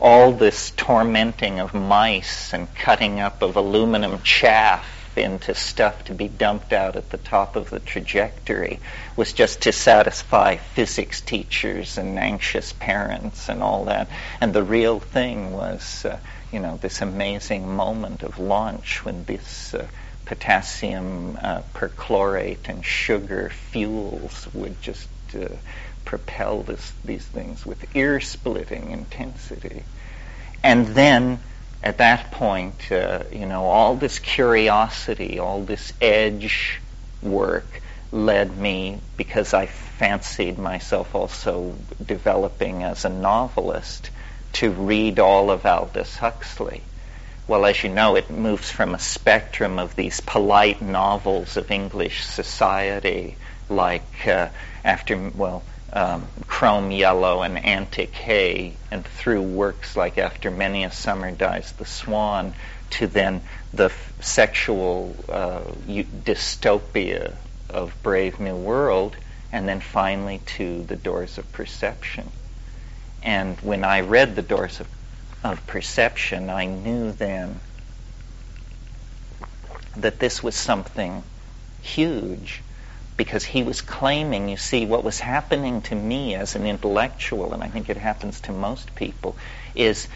All 0.00 0.32
this 0.32 0.72
tormenting 0.72 1.60
of 1.60 1.72
mice 1.74 2.52
and 2.52 2.74
cutting 2.74 3.20
up 3.20 3.40
of 3.42 3.56
aluminum 3.56 4.20
chaff 4.22 4.95
into 5.18 5.54
stuff 5.54 6.04
to 6.04 6.14
be 6.14 6.28
dumped 6.28 6.72
out 6.72 6.96
at 6.96 7.10
the 7.10 7.18
top 7.18 7.56
of 7.56 7.70
the 7.70 7.80
trajectory 7.80 8.80
was 9.16 9.32
just 9.32 9.62
to 9.62 9.72
satisfy 9.72 10.56
physics 10.56 11.20
teachers 11.20 11.98
and 11.98 12.18
anxious 12.18 12.72
parents 12.72 13.48
and 13.48 13.62
all 13.62 13.86
that. 13.86 14.08
And 14.40 14.52
the 14.52 14.62
real 14.62 15.00
thing 15.00 15.52
was, 15.52 16.04
uh, 16.04 16.18
you 16.52 16.60
know, 16.60 16.76
this 16.76 17.02
amazing 17.02 17.74
moment 17.74 18.22
of 18.22 18.38
launch 18.38 19.04
when 19.04 19.24
this 19.24 19.74
uh, 19.74 19.86
potassium 20.24 21.38
uh, 21.40 21.62
perchlorate 21.74 22.68
and 22.68 22.84
sugar 22.84 23.50
fuels 23.50 24.48
would 24.52 24.80
just 24.82 25.08
uh, 25.34 25.48
propel 26.04 26.62
this, 26.62 26.92
these 27.04 27.24
things 27.24 27.64
with 27.66 27.96
ear-splitting 27.96 28.90
intensity. 28.90 29.82
And 30.62 30.86
then 30.88 31.40
at 31.82 31.98
that 31.98 32.30
point, 32.30 32.90
uh, 32.90 33.22
you 33.32 33.46
know, 33.46 33.64
all 33.64 33.96
this 33.96 34.18
curiosity, 34.18 35.38
all 35.38 35.62
this 35.62 35.92
edge 36.00 36.80
work 37.22 37.82
led 38.12 38.56
me, 38.56 38.98
because 39.16 39.54
I 39.54 39.66
fancied 39.66 40.58
myself 40.58 41.14
also 41.14 41.74
developing 42.04 42.82
as 42.82 43.04
a 43.04 43.08
novelist, 43.08 44.10
to 44.54 44.70
read 44.70 45.18
all 45.18 45.50
of 45.50 45.66
Aldous 45.66 46.16
Huxley. 46.16 46.82
Well, 47.46 47.66
as 47.66 47.84
you 47.84 47.90
know, 47.90 48.16
it 48.16 48.30
moves 48.30 48.70
from 48.70 48.94
a 48.94 48.98
spectrum 48.98 49.78
of 49.78 49.94
these 49.94 50.20
polite 50.20 50.82
novels 50.82 51.56
of 51.56 51.70
English 51.70 52.24
society, 52.24 53.36
like 53.68 54.26
uh, 54.26 54.48
after, 54.84 55.30
well, 55.34 55.62
um, 55.96 56.26
Crome 56.46 56.90
Yellow 56.90 57.40
and 57.40 57.56
Antic 57.56 58.14
Hay, 58.16 58.74
and 58.90 59.02
through 59.02 59.40
works 59.40 59.96
like 59.96 60.18
After 60.18 60.50
Many 60.50 60.84
a 60.84 60.90
Summer 60.90 61.30
Dies 61.30 61.72
the 61.72 61.86
Swan, 61.86 62.52
to 62.90 63.06
then 63.06 63.40
the 63.72 63.86
f- 63.86 64.12
sexual 64.20 65.16
uh, 65.30 65.62
dystopia 65.88 67.34
of 67.70 67.94
Brave 68.02 68.38
New 68.38 68.56
World, 68.56 69.16
and 69.50 69.66
then 69.66 69.80
finally 69.80 70.42
to 70.56 70.82
The 70.82 70.96
Doors 70.96 71.38
of 71.38 71.50
Perception. 71.52 72.30
And 73.22 73.58
when 73.62 73.82
I 73.82 74.02
read 74.02 74.36
The 74.36 74.42
Doors 74.42 74.80
of, 74.80 74.88
of 75.42 75.66
Perception, 75.66 76.50
I 76.50 76.66
knew 76.66 77.10
then 77.12 77.58
that 79.96 80.18
this 80.18 80.42
was 80.42 80.54
something 80.54 81.22
huge 81.80 82.60
because 83.16 83.44
he 83.44 83.62
was 83.62 83.80
claiming, 83.80 84.48
you 84.48 84.56
see, 84.56 84.86
what 84.86 85.04
was 85.04 85.18
happening 85.18 85.82
to 85.82 85.94
me 85.94 86.34
as 86.34 86.54
an 86.54 86.66
intellectual, 86.66 87.52
and 87.52 87.62
I 87.62 87.68
think 87.68 87.88
it 87.88 87.96
happens 87.96 88.40
to 88.42 88.52
most 88.52 88.94
people, 88.94 89.36
is 89.74 90.08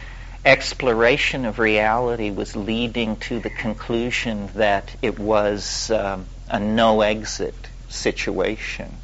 exploration 0.45 1.45
of 1.45 1.59
reality 1.59 2.31
was 2.31 2.57
leading 2.57 3.17
to 3.17 3.41
the 3.41 3.51
conclusion 3.51 4.49
that 4.55 4.95
it 5.03 5.19
was 5.19 5.91
um, 5.91 6.27
a 6.49 6.59
no 6.59 7.03
exit 7.03 7.55
situation. 7.89 8.97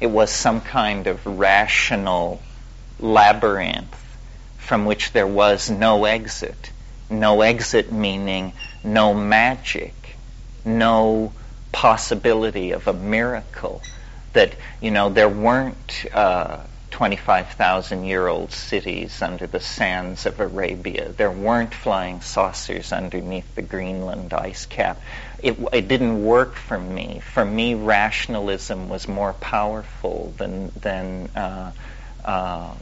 It 0.00 0.08
was 0.08 0.30
some 0.30 0.60
kind 0.60 1.06
of 1.06 1.24
rational 1.26 2.40
labyrinth 2.98 3.96
from 4.58 4.84
which 4.84 5.12
there 5.12 5.26
was 5.26 5.70
no 5.70 6.04
exit. 6.04 6.70
No 7.08 7.42
exit 7.42 7.90
meaning 7.90 8.52
no 8.82 9.14
magic, 9.14 9.94
no 10.64 11.32
possibility 11.72 12.72
of 12.72 12.86
a 12.88 12.92
miracle 12.92 13.82
that 14.32 14.54
you 14.80 14.90
know 14.90 15.10
there 15.10 15.28
weren't 15.28 16.06
uh, 16.12 16.58
25,000 16.90 18.04
year 18.04 18.26
old 18.26 18.52
cities 18.52 19.22
under 19.22 19.46
the 19.46 19.60
sands 19.60 20.26
of 20.26 20.40
Arabia. 20.40 21.08
There 21.10 21.30
weren't 21.30 21.72
flying 21.72 22.20
saucers 22.20 22.92
underneath 22.92 23.54
the 23.54 23.62
Greenland 23.62 24.34
ice 24.34 24.66
cap. 24.66 25.00
It, 25.42 25.56
it 25.72 25.88
didn't 25.88 26.24
work 26.24 26.54
for 26.54 26.78
me. 26.78 27.20
For 27.20 27.44
me, 27.44 27.74
rationalism 27.74 28.88
was 28.88 29.08
more 29.08 29.32
powerful 29.32 30.34
than 30.36 30.70
than 30.80 31.30
uh, 31.34 31.72
uh, 32.24 32.74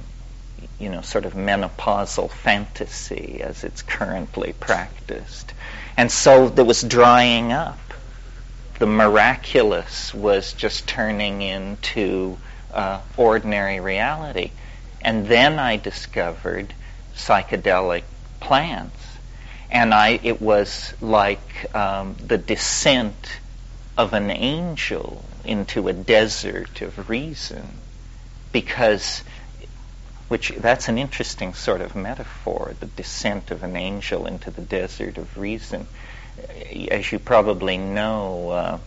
you 0.81 0.89
know 0.89 1.03
sort 1.03 1.25
of 1.25 1.35
menopausal 1.35 2.31
fantasy 2.31 3.41
as 3.43 3.63
it's 3.65 3.83
currently 3.83 4.53
practiced. 4.55 5.53
And 5.97 6.11
so 6.11 6.49
there 6.49 6.65
was 6.65 6.83
drying 6.83 7.53
up 7.53 7.79
the 8.79 8.87
miraculous 8.87 10.15
was 10.15 10.53
just 10.53 10.87
turning 10.87 11.43
into 11.43 12.39
uh, 12.73 13.01
ordinary 13.17 13.81
reality. 13.81 14.53
And 15.01 15.27
then 15.27 15.59
I 15.59 15.77
discovered 15.77 16.73
psychedelic 17.15 18.03
plants. 18.41 18.97
And 19.71 19.93
I, 19.93 20.21
it 20.23 20.41
was 20.41 20.95
like 21.01 21.75
um, 21.75 22.17
the 22.25 22.39
descent 22.39 23.41
of 23.97 24.13
an 24.13 24.31
angel 24.31 25.25
into 25.45 25.89
a 25.89 25.93
desert 25.93 26.81
of 26.81 27.09
reason. 27.11 27.67
Because, 28.53 29.23
which, 30.29 30.51
that's 30.57 30.89
an 30.89 30.99
interesting 30.99 31.53
sort 31.53 31.81
of 31.81 31.97
metaphor, 31.97 32.75
the 32.79 32.87
descent 32.87 33.51
of 33.51 33.63
an 33.65 33.77
angel 33.77 34.27
into 34.27 34.51
the 34.51 34.63
desert 34.63 35.19
of 35.19 35.37
reason 35.37 35.87
as 36.91 37.11
you 37.13 37.19
probably 37.19 37.79
know, 37.79 38.51
uh, 38.51 38.79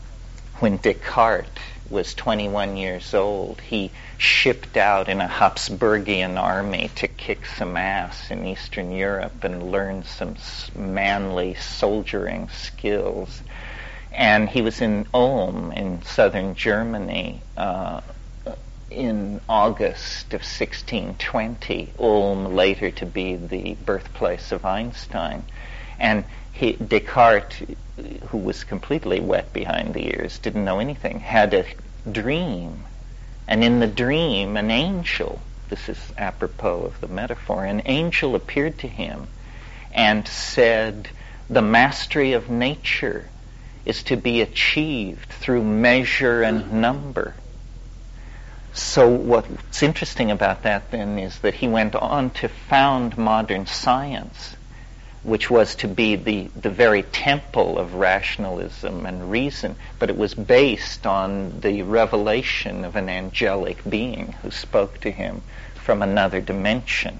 when 0.59 0.77
Descartes 0.77 1.47
was 1.89 2.13
21 2.13 2.77
years 2.77 3.13
old, 3.13 3.59
he 3.59 3.91
shipped 4.17 4.77
out 4.77 5.09
in 5.09 5.19
a 5.19 5.27
Habsburgian 5.27 6.37
army 6.37 6.89
to 6.95 7.07
kick 7.07 7.45
some 7.45 7.75
ass 7.75 8.31
in 8.31 8.45
Eastern 8.45 8.91
Europe 8.91 9.43
and 9.43 9.71
learn 9.71 10.03
some 10.03 10.35
manly 10.75 11.55
soldiering 11.55 12.47
skills. 12.49 13.41
And 14.11 14.49
he 14.49 14.61
was 14.61 14.81
in 14.81 15.07
Ulm 15.13 15.71
in 15.73 16.01
southern 16.03 16.55
Germany 16.55 17.41
uh, 17.57 18.01
in 18.89 19.39
August 19.47 20.27
of 20.33 20.41
1620, 20.41 21.93
Ulm 21.97 22.55
later 22.55 22.91
to 22.91 23.05
be 23.05 23.35
the 23.35 23.75
birthplace 23.85 24.51
of 24.51 24.65
Einstein. 24.65 25.43
And 25.97 26.25
he, 26.61 26.73
Descartes, 26.73 27.63
who 28.27 28.37
was 28.37 28.63
completely 28.63 29.19
wet 29.19 29.51
behind 29.51 29.95
the 29.95 30.15
ears, 30.15 30.37
didn't 30.37 30.63
know 30.63 30.79
anything, 30.79 31.19
had 31.19 31.55
a 31.55 31.65
dream. 32.09 32.85
And 33.47 33.63
in 33.63 33.79
the 33.79 33.87
dream, 33.87 34.55
an 34.57 34.69
angel, 34.69 35.41
this 35.69 35.89
is 35.89 35.97
apropos 36.19 36.83
of 36.83 37.01
the 37.01 37.07
metaphor, 37.07 37.65
an 37.65 37.81
angel 37.85 38.35
appeared 38.35 38.77
to 38.79 38.87
him 38.87 39.27
and 39.91 40.27
said, 40.27 41.09
The 41.49 41.63
mastery 41.63 42.33
of 42.33 42.51
nature 42.51 43.27
is 43.83 44.03
to 44.03 44.15
be 44.15 44.41
achieved 44.41 45.29
through 45.29 45.63
measure 45.63 46.43
and 46.43 46.73
number. 46.73 47.33
So 48.71 49.09
what's 49.09 49.81
interesting 49.81 50.29
about 50.29 50.61
that 50.61 50.91
then 50.91 51.17
is 51.17 51.39
that 51.39 51.55
he 51.55 51.67
went 51.67 51.95
on 51.95 52.29
to 52.41 52.47
found 52.47 53.17
modern 53.17 53.65
science 53.65 54.55
which 55.23 55.49
was 55.49 55.75
to 55.75 55.87
be 55.87 56.15
the, 56.15 56.49
the 56.55 56.69
very 56.69 57.03
temple 57.03 57.77
of 57.77 57.93
rationalism 57.93 59.05
and 59.05 59.29
reason, 59.29 59.75
but 59.99 60.09
it 60.09 60.17
was 60.17 60.33
based 60.33 61.05
on 61.05 61.59
the 61.59 61.83
revelation 61.83 62.83
of 62.83 62.95
an 62.95 63.07
angelic 63.07 63.77
being 63.87 64.31
who 64.41 64.49
spoke 64.49 64.99
to 64.99 65.11
him 65.11 65.41
from 65.75 66.01
another 66.01 66.41
dimension. 66.41 67.19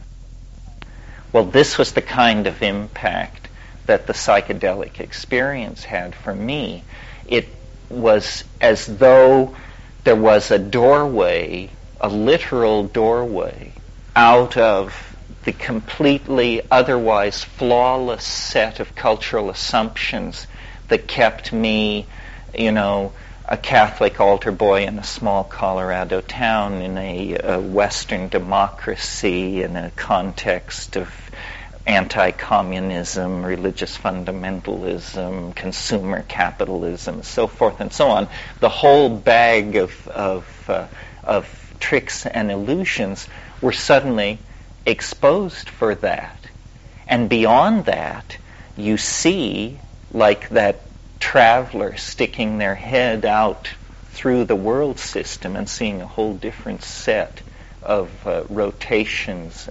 Well, 1.31 1.45
this 1.45 1.77
was 1.77 1.91
the 1.91 2.01
kind 2.01 2.47
of 2.47 2.63
impact 2.63 3.47
that 3.85 4.07
the 4.07 4.13
psychedelic 4.13 4.99
experience 4.99 5.83
had 5.83 6.15
for 6.15 6.33
me. 6.33 6.83
It 7.27 7.47
was 7.89 8.43
as 8.59 8.85
though 8.85 9.55
there 10.03 10.15
was 10.15 10.49
a 10.49 10.59
doorway, 10.59 11.69
a 11.99 12.09
literal 12.09 12.85
doorway, 12.85 13.73
out 14.15 14.57
of 14.57 15.10
the 15.43 15.51
completely 15.51 16.61
otherwise 16.69 17.43
flawless 17.43 18.23
set 18.23 18.79
of 18.79 18.95
cultural 18.95 19.49
assumptions 19.49 20.47
that 20.87 21.07
kept 21.07 21.51
me, 21.51 22.05
you 22.53 22.71
know, 22.71 23.13
a 23.45 23.57
Catholic 23.57 24.19
altar 24.19 24.51
boy 24.51 24.83
in 24.85 24.99
a 24.99 25.03
small 25.03 25.43
Colorado 25.43 26.21
town 26.21 26.81
in 26.81 26.97
a, 26.97 27.37
a 27.43 27.59
Western 27.59 28.29
democracy 28.29 29.63
in 29.63 29.75
a 29.75 29.91
context 29.91 30.95
of 30.95 31.09
anti-communism, 31.87 33.43
religious 33.43 33.97
fundamentalism, 33.97 35.55
consumer 35.55 36.23
capitalism, 36.27 37.23
so 37.23 37.47
forth 37.47 37.81
and 37.81 37.91
so 37.91 38.09
on. 38.09 38.27
The 38.59 38.69
whole 38.69 39.09
bag 39.09 39.75
of 39.75 40.07
of, 40.07 40.69
uh, 40.69 40.87
of 41.23 41.73
tricks 41.79 42.25
and 42.25 42.51
illusions 42.51 43.27
were 43.61 43.71
suddenly 43.71 44.39
exposed 44.85 45.69
for 45.69 45.95
that. 45.95 46.37
And 47.07 47.29
beyond 47.29 47.85
that, 47.85 48.37
you 48.77 48.97
see, 48.97 49.79
like 50.11 50.49
that 50.49 50.79
traveler 51.19 51.97
sticking 51.97 52.57
their 52.57 52.75
head 52.75 53.25
out 53.25 53.69
through 54.09 54.45
the 54.45 54.55
world 54.55 54.99
system 54.99 55.55
and 55.55 55.69
seeing 55.69 56.01
a 56.01 56.07
whole 56.07 56.33
different 56.33 56.83
set 56.83 57.41
of 57.81 58.09
uh, 58.27 58.43
rotations 58.49 59.69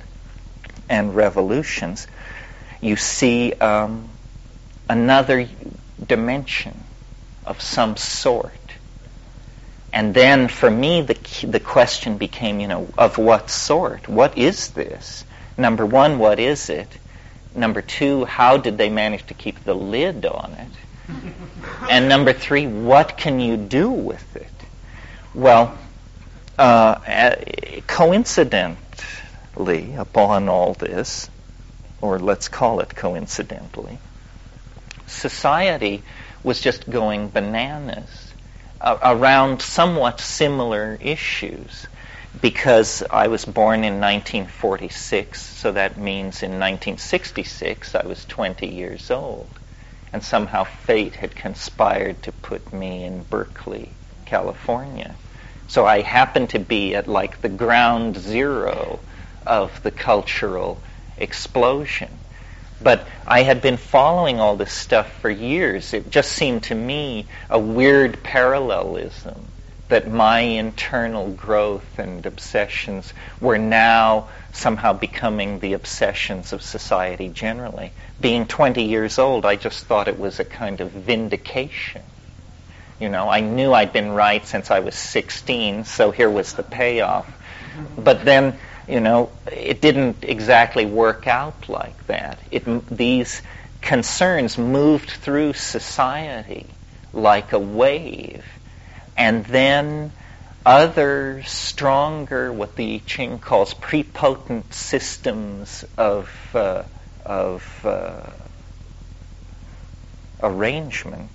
and 0.88 1.14
revolutions, 1.14 2.06
you 2.80 2.96
see 2.96 3.52
um, 3.54 4.08
another 4.88 5.48
dimension 6.04 6.78
of 7.46 7.60
some 7.60 7.96
sort. 7.96 8.52
And 9.92 10.14
then 10.14 10.48
for 10.48 10.70
me, 10.70 11.02
the, 11.02 11.46
the 11.46 11.60
question 11.60 12.16
became, 12.16 12.60
you 12.60 12.68
know, 12.68 12.88
of 12.96 13.18
what 13.18 13.50
sort? 13.50 14.08
What 14.08 14.38
is 14.38 14.68
this? 14.68 15.24
Number 15.58 15.84
one, 15.84 16.18
what 16.18 16.38
is 16.38 16.70
it? 16.70 16.88
Number 17.54 17.82
two, 17.82 18.24
how 18.24 18.56
did 18.56 18.78
they 18.78 18.88
manage 18.88 19.26
to 19.26 19.34
keep 19.34 19.64
the 19.64 19.74
lid 19.74 20.24
on 20.24 20.52
it? 20.52 21.10
and 21.90 22.08
number 22.08 22.32
three, 22.32 22.68
what 22.68 23.16
can 23.16 23.40
you 23.40 23.56
do 23.56 23.90
with 23.90 24.36
it? 24.36 24.46
Well, 25.34 25.76
uh, 26.56 27.34
coincidentally, 27.88 29.94
upon 29.96 30.48
all 30.48 30.74
this, 30.74 31.28
or 32.00 32.20
let's 32.20 32.48
call 32.48 32.80
it 32.80 32.94
coincidentally, 32.94 33.98
society 35.08 36.04
was 36.44 36.60
just 36.60 36.88
going 36.88 37.28
bananas 37.28 38.29
uh, 38.80 38.98
around 39.02 39.60
somewhat 39.60 40.20
similar 40.20 40.98
issues 41.00 41.86
because 42.40 43.02
I 43.10 43.28
was 43.28 43.44
born 43.44 43.80
in 43.80 44.00
1946, 44.00 45.40
so 45.40 45.72
that 45.72 45.98
means 45.98 46.42
in 46.42 46.52
1966 46.52 47.94
I 47.94 48.06
was 48.06 48.24
20 48.24 48.68
years 48.68 49.10
old. 49.10 49.48
And 50.12 50.22
somehow 50.22 50.64
fate 50.64 51.14
had 51.16 51.34
conspired 51.36 52.22
to 52.24 52.32
put 52.32 52.72
me 52.72 53.04
in 53.04 53.22
Berkeley, 53.22 53.90
California. 54.26 55.14
So 55.68 55.86
I 55.86 56.00
happened 56.00 56.50
to 56.50 56.58
be 56.58 56.94
at 56.94 57.06
like 57.06 57.42
the 57.42 57.48
ground 57.48 58.16
zero 58.16 58.98
of 59.46 59.82
the 59.82 59.90
cultural 59.90 60.80
explosion. 61.16 62.10
But 62.82 63.06
I 63.26 63.42
had 63.42 63.60
been 63.60 63.76
following 63.76 64.40
all 64.40 64.56
this 64.56 64.72
stuff 64.72 65.12
for 65.20 65.28
years. 65.30 65.92
It 65.92 66.10
just 66.10 66.32
seemed 66.32 66.64
to 66.64 66.74
me 66.74 67.26
a 67.48 67.58
weird 67.58 68.22
parallelism 68.22 69.46
that 69.90 70.08
my 70.08 70.40
internal 70.40 71.30
growth 71.32 71.98
and 71.98 72.24
obsessions 72.24 73.12
were 73.40 73.58
now 73.58 74.28
somehow 74.52 74.92
becoming 74.92 75.58
the 75.58 75.72
obsessions 75.74 76.52
of 76.52 76.62
society 76.62 77.28
generally. 77.28 77.92
Being 78.20 78.46
20 78.46 78.84
years 78.84 79.18
old, 79.18 79.44
I 79.44 79.56
just 79.56 79.84
thought 79.86 80.08
it 80.08 80.18
was 80.18 80.38
a 80.38 80.44
kind 80.44 80.80
of 80.80 80.90
vindication. 80.92 82.02
You 83.00 83.08
know, 83.08 83.28
I 83.28 83.40
knew 83.40 83.72
I'd 83.72 83.92
been 83.92 84.12
right 84.12 84.46
since 84.46 84.70
I 84.70 84.80
was 84.80 84.94
16, 84.94 85.84
so 85.84 86.12
here 86.12 86.30
was 86.30 86.52
the 86.54 86.62
payoff. 86.62 87.28
But 87.98 88.24
then 88.24 88.58
you 88.90 89.00
know, 89.00 89.30
it 89.50 89.80
didn't 89.80 90.24
exactly 90.24 90.84
work 90.84 91.26
out 91.26 91.68
like 91.68 92.06
that. 92.08 92.38
It, 92.50 92.86
these 92.88 93.40
concerns 93.80 94.58
moved 94.58 95.10
through 95.10 95.52
society 95.52 96.66
like 97.12 97.52
a 97.52 97.58
wave. 97.58 98.44
And 99.16 99.44
then 99.46 100.12
other 100.66 101.42
stronger, 101.44 102.52
what 102.52 102.76
the 102.76 102.96
I 102.96 103.02
Ching 103.06 103.38
calls 103.38 103.74
prepotent 103.74 104.74
systems 104.74 105.84
of, 105.96 106.30
uh, 106.54 106.82
of 107.24 107.80
uh, 107.84 108.22
arrangement 110.42 111.30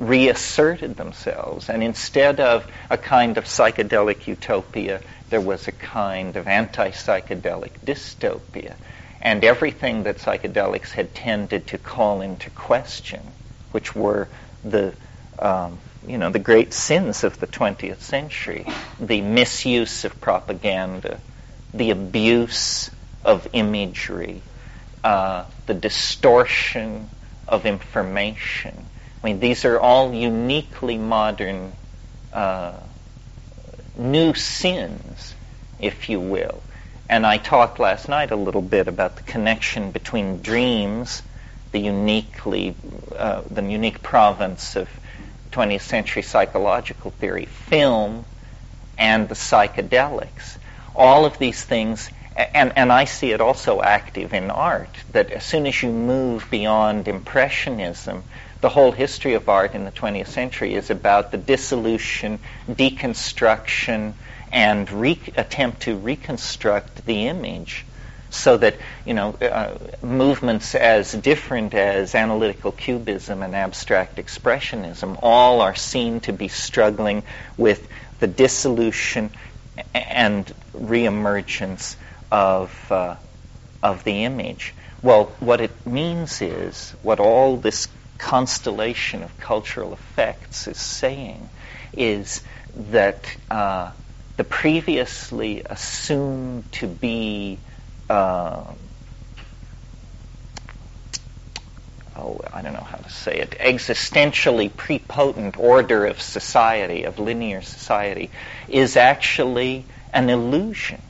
reasserted 0.00 0.96
themselves. 0.96 1.68
And 1.68 1.84
instead 1.84 2.40
of 2.40 2.66
a 2.88 2.96
kind 2.96 3.36
of 3.36 3.44
psychedelic 3.44 4.26
utopia, 4.26 5.00
there 5.28 5.40
was 5.40 5.68
a 5.68 5.72
kind 5.72 6.36
of 6.36 6.48
anti-psychedelic 6.48 7.72
dystopia. 7.84 8.74
And 9.20 9.44
everything 9.44 10.04
that 10.04 10.16
psychedelics 10.16 10.90
had 10.90 11.14
tended 11.14 11.68
to 11.68 11.78
call 11.78 12.22
into 12.22 12.48
question, 12.50 13.20
which 13.70 13.94
were 13.94 14.28
the 14.64 14.94
um, 15.38 15.78
you 16.06 16.18
know 16.18 16.30
the 16.30 16.38
great 16.38 16.72
sins 16.72 17.24
of 17.24 17.38
the 17.38 17.46
20th 17.46 18.00
century, 18.00 18.66
the 18.98 19.20
misuse 19.20 20.04
of 20.04 20.18
propaganda, 20.20 21.20
the 21.74 21.90
abuse 21.90 22.90
of 23.24 23.46
imagery, 23.52 24.40
uh, 25.04 25.44
the 25.66 25.74
distortion 25.74 27.10
of 27.46 27.66
information, 27.66 28.86
I 29.22 29.26
mean, 29.26 29.40
these 29.40 29.64
are 29.64 29.78
all 29.78 30.14
uniquely 30.14 30.96
modern 30.96 31.72
uh, 32.32 32.72
new 33.96 34.34
sins, 34.34 35.34
if 35.78 36.08
you 36.08 36.20
will. 36.20 36.62
And 37.08 37.26
I 37.26 37.36
talked 37.38 37.78
last 37.78 38.08
night 38.08 38.30
a 38.30 38.36
little 38.36 38.62
bit 38.62 38.88
about 38.88 39.16
the 39.16 39.22
connection 39.22 39.90
between 39.90 40.40
dreams, 40.42 41.22
the 41.72 41.80
uniquely, 41.80 42.74
uh, 43.16 43.42
the 43.50 43.62
unique 43.62 44.02
province 44.02 44.76
of 44.76 44.88
20th 45.52 45.82
century 45.82 46.22
psychological 46.22 47.10
theory, 47.10 47.46
film, 47.46 48.24
and 48.96 49.28
the 49.28 49.34
psychedelics. 49.34 50.56
All 50.94 51.24
of 51.26 51.38
these 51.38 51.62
things, 51.62 52.08
and, 52.36 52.72
and 52.76 52.92
I 52.92 53.04
see 53.04 53.32
it 53.32 53.40
also 53.40 53.82
active 53.82 54.32
in 54.32 54.50
art, 54.50 54.94
that 55.12 55.30
as 55.30 55.44
soon 55.44 55.66
as 55.66 55.82
you 55.82 55.90
move 55.90 56.46
beyond 56.50 57.08
Impressionism, 57.08 58.22
the 58.60 58.68
whole 58.68 58.92
history 58.92 59.34
of 59.34 59.48
art 59.48 59.74
in 59.74 59.84
the 59.84 59.92
20th 59.92 60.28
century 60.28 60.74
is 60.74 60.90
about 60.90 61.30
the 61.30 61.38
dissolution, 61.38 62.38
deconstruction, 62.68 64.14
and 64.52 64.90
re- 64.90 65.20
attempt 65.36 65.82
to 65.82 65.96
reconstruct 65.96 67.06
the 67.06 67.28
image 67.28 67.86
so 68.30 68.56
that 68.56 68.76
you 69.04 69.14
know 69.14 69.32
uh, 69.34 69.76
movements 70.02 70.74
as 70.74 71.12
different 71.12 71.74
as 71.74 72.14
analytical 72.14 72.70
cubism 72.70 73.42
and 73.42 73.56
abstract 73.56 74.16
expressionism 74.16 75.18
all 75.22 75.60
are 75.60 75.74
seen 75.74 76.20
to 76.20 76.32
be 76.32 76.48
struggling 76.48 77.22
with 77.56 77.88
the 78.20 78.26
dissolution 78.26 79.30
and 79.94 80.52
reemergence 80.76 81.96
of 82.30 82.92
uh, 82.92 83.16
of 83.82 84.04
the 84.04 84.24
image. 84.24 84.74
Well, 85.02 85.32
what 85.40 85.60
it 85.60 85.86
means 85.86 86.42
is 86.42 86.94
what 87.02 87.20
all 87.20 87.56
this 87.56 87.88
constellation 88.20 89.22
of 89.22 89.40
cultural 89.40 89.92
effects 89.92 90.68
is 90.68 90.78
saying 90.78 91.48
is 91.92 92.42
that 92.76 93.36
uh, 93.50 93.90
the 94.36 94.44
previously 94.44 95.62
assumed 95.64 96.70
to 96.72 96.86
be 96.86 97.58
uh, 98.08 98.64
oh, 102.20 102.40
I 102.52 102.62
don't 102.62 102.74
know 102.74 102.80
how 102.80 102.98
to 102.98 103.10
say 103.10 103.38
it, 103.38 103.52
existentially 103.52 104.74
prepotent 104.74 105.58
order 105.58 106.06
of 106.06 106.20
society, 106.20 107.04
of 107.04 107.18
linear 107.18 107.62
society, 107.62 108.30
is 108.68 108.96
actually 108.96 109.84
an 110.12 110.28
illusion. 110.28 111.00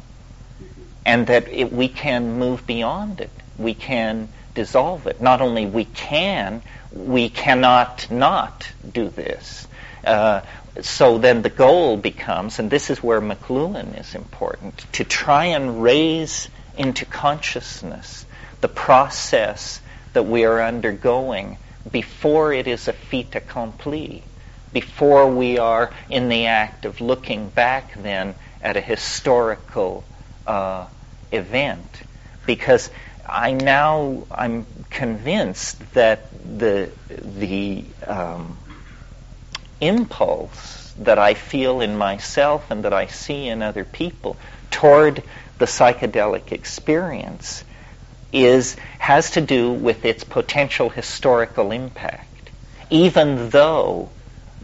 And 1.05 1.27
that 1.27 1.49
it, 1.49 1.73
we 1.73 1.89
can 1.89 2.39
move 2.39 2.67
beyond 2.67 3.21
it. 3.21 3.31
We 3.59 3.75
can 3.75 4.29
dissolve 4.55 5.07
it. 5.07 5.21
Not 5.21 5.41
only 5.41 5.67
we 5.67 5.85
can, 5.85 6.63
we 6.93 7.29
cannot 7.29 8.11
not 8.11 8.67
do 8.93 9.09
this. 9.09 9.67
Uh, 10.05 10.41
so 10.81 11.19
then 11.19 11.43
the 11.43 11.51
goal 11.51 11.97
becomes, 11.97 12.59
and 12.59 12.71
this 12.71 12.91
is 12.91 13.03
where 13.03 13.21
McLuhan 13.21 13.99
is 13.99 14.15
important, 14.15 14.79
to 14.93 15.05
try 15.05 15.47
and 15.47 15.83
raise 15.83 16.49
into 16.77 17.05
consciousness 17.05 18.25
the 18.61 18.69
process 18.69 19.81
that 20.13 20.25
we 20.25 20.45
are 20.45 20.63
undergoing 20.63 21.59
before 21.91 22.53
it 22.53 22.67
is 22.67 22.89
a 22.89 22.93
fait 22.93 23.35
accompli, 23.35 24.23
before 24.73 25.31
we 25.31 25.59
are 25.59 25.93
in 26.09 26.29
the 26.29 26.47
act 26.47 26.85
of 26.85 27.01
looking 27.01 27.49
back 27.49 27.95
then 28.03 28.35
at 28.63 28.77
a 28.77 28.81
historical 28.81 30.05
uh, 30.47 30.87
event. 31.33 32.03
Because 32.47 32.91
I 33.27 33.53
now 33.53 34.27
I'm 34.31 34.67
convinced 34.91 35.95
that 35.95 36.31
the 36.59 36.91
the 37.09 37.85
um, 38.07 38.59
impulse 39.81 40.93
that 40.99 41.19
I 41.19 41.35
feel 41.35 41.81
in 41.81 41.97
myself 41.97 42.71
and 42.71 42.85
that 42.85 42.93
I 42.93 43.07
see 43.07 43.49
in 43.49 43.63
other 43.63 43.85
people 43.85 44.37
toward 44.71 45.23
the 45.59 45.65
psychedelic 45.65 46.53
experience 46.53 47.65
is 48.33 48.77
has 48.99 49.33
to 49.33 49.41
do 49.41 49.73
with 49.73 50.05
its 50.05 50.25
potential 50.25 50.89
historical 50.89 51.73
impact. 51.73 52.51
Even 52.91 53.51
though 53.51 54.11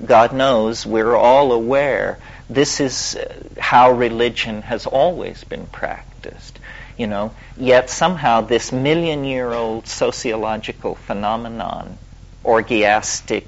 God 0.04 0.32
knows 0.32 0.84
we're 0.84 1.16
all 1.16 1.52
aware 1.52 2.18
this 2.48 2.80
is 2.80 3.18
how 3.58 3.92
religion 3.92 4.62
has 4.62 4.86
always 4.86 5.42
been 5.44 5.66
practiced, 5.66 6.58
you 6.96 7.06
know, 7.06 7.34
yet 7.56 7.90
somehow 7.90 8.40
this 8.40 8.72
million 8.72 9.24
year 9.24 9.52
old 9.52 9.86
sociological 9.86 10.94
phenomenon, 10.94 11.98
orgiastic, 12.44 13.46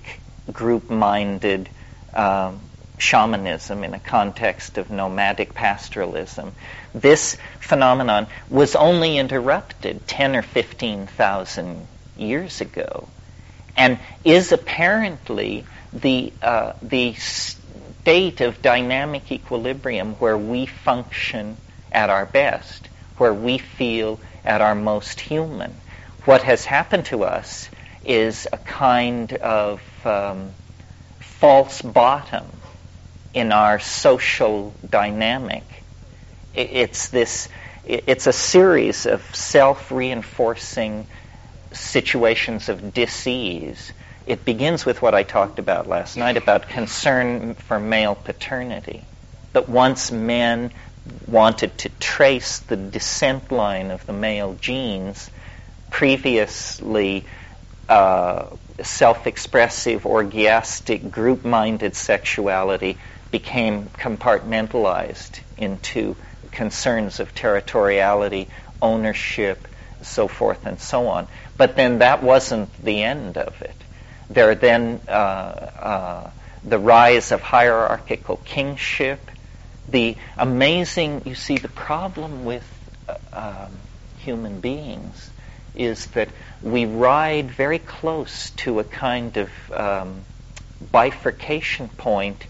group 0.52 0.90
minded 0.90 1.68
um, 2.14 2.60
shamanism 2.98 3.84
in 3.84 3.94
a 3.94 4.00
context 4.00 4.78
of 4.78 4.90
nomadic 4.90 5.54
pastoralism, 5.54 6.52
this 6.94 7.36
phenomenon 7.60 8.26
was 8.48 8.74
only 8.74 9.18
interrupted 9.18 10.06
10 10.06 10.36
or 10.36 10.42
15,000 10.42 11.86
years 12.16 12.60
ago. 12.60 13.08
And 13.76 13.98
is 14.24 14.50
apparently 14.50 15.64
the, 15.92 16.32
uh, 16.42 16.72
the 16.82 17.14
state 17.14 18.40
of 18.40 18.60
dynamic 18.60 19.30
equilibrium 19.30 20.14
where 20.14 20.36
we 20.36 20.66
function 20.66 21.56
at 21.92 22.10
our 22.10 22.26
best, 22.26 22.87
where 23.18 23.34
we 23.34 23.58
feel 23.58 24.20
at 24.44 24.60
our 24.60 24.74
most 24.74 25.20
human. 25.20 25.74
What 26.24 26.42
has 26.42 26.64
happened 26.64 27.06
to 27.06 27.24
us 27.24 27.68
is 28.04 28.46
a 28.52 28.58
kind 28.58 29.32
of 29.34 29.82
um, 30.06 30.50
false 31.20 31.82
bottom 31.82 32.46
in 33.34 33.52
our 33.52 33.78
social 33.78 34.74
dynamic 34.88 35.64
it's 36.58 37.08
this 37.08 37.48
it's 37.84 38.26
a 38.26 38.32
series 38.32 39.06
of 39.06 39.22
self-reinforcing 39.34 41.06
situations 41.72 42.68
of 42.68 42.92
disease. 42.92 43.92
It 44.26 44.44
begins 44.44 44.84
with 44.84 45.00
what 45.00 45.14
I 45.14 45.22
talked 45.22 45.58
about 45.58 45.86
last 45.86 46.18
night 46.18 46.36
about 46.36 46.68
concern 46.68 47.54
for 47.54 47.80
male 47.80 48.14
paternity. 48.14 49.04
That 49.54 49.70
once 49.70 50.12
men 50.12 50.70
wanted 51.26 51.76
to 51.78 51.88
trace 52.00 52.60
the 52.60 52.76
descent 52.76 53.50
line 53.52 53.90
of 53.90 54.04
the 54.06 54.12
male 54.12 54.54
genes, 54.60 55.30
previously 55.90 57.24
uh, 57.88 58.46
self-expressive, 58.82 60.04
orgiastic, 60.06 61.10
group-minded 61.10 61.94
sexuality 61.96 62.98
became 63.30 63.86
compartmentalized 63.86 65.40
into 65.56 66.16
concerns 66.50 67.20
of 67.20 67.34
territoriality, 67.34 68.48
ownership, 68.80 69.66
so 70.02 70.28
forth 70.28 70.66
and 70.66 70.80
so 70.80 71.08
on. 71.08 71.26
But 71.56 71.76
then 71.76 71.98
that 71.98 72.22
wasn't 72.22 72.72
the 72.82 73.02
end 73.02 73.36
of 73.36 73.60
it. 73.62 73.74
There 74.30 74.54
then 74.54 75.00
uh, 75.08 75.10
uh, 75.10 76.30
the 76.64 76.78
rise 76.78 77.32
of 77.32 77.40
hierarchical 77.40 78.36
kingship, 78.44 79.20
the 79.88 80.16
amazing, 80.36 81.22
you 81.24 81.34
see, 81.34 81.58
the 81.58 81.68
problem 81.68 82.44
with 82.44 82.64
uh, 83.08 83.16
um, 83.32 83.72
human 84.18 84.60
beings 84.60 85.30
is 85.74 86.06
that 86.08 86.28
we 86.62 86.86
ride 86.86 87.50
very 87.50 87.78
close 87.78 88.50
to 88.50 88.80
a 88.80 88.84
kind 88.84 89.36
of 89.36 89.50
um, 89.72 90.24
bifurcation 90.90 91.88
point 91.88 92.44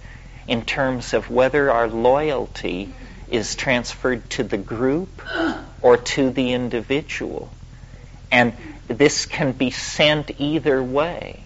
in 0.46 0.64
terms 0.64 1.12
of 1.12 1.30
whether 1.30 1.70
our 1.70 1.88
loyalty 1.88 2.92
is 3.28 3.54
transferred 3.54 4.28
to 4.30 4.42
the 4.42 4.56
group 4.56 5.22
or 5.82 5.98
to 5.98 6.30
the 6.30 6.52
individual. 6.52 7.50
And 8.32 8.54
this 8.88 9.26
can 9.26 9.52
be 9.52 9.70
sent 9.70 10.40
either 10.40 10.82
way. 10.82 11.44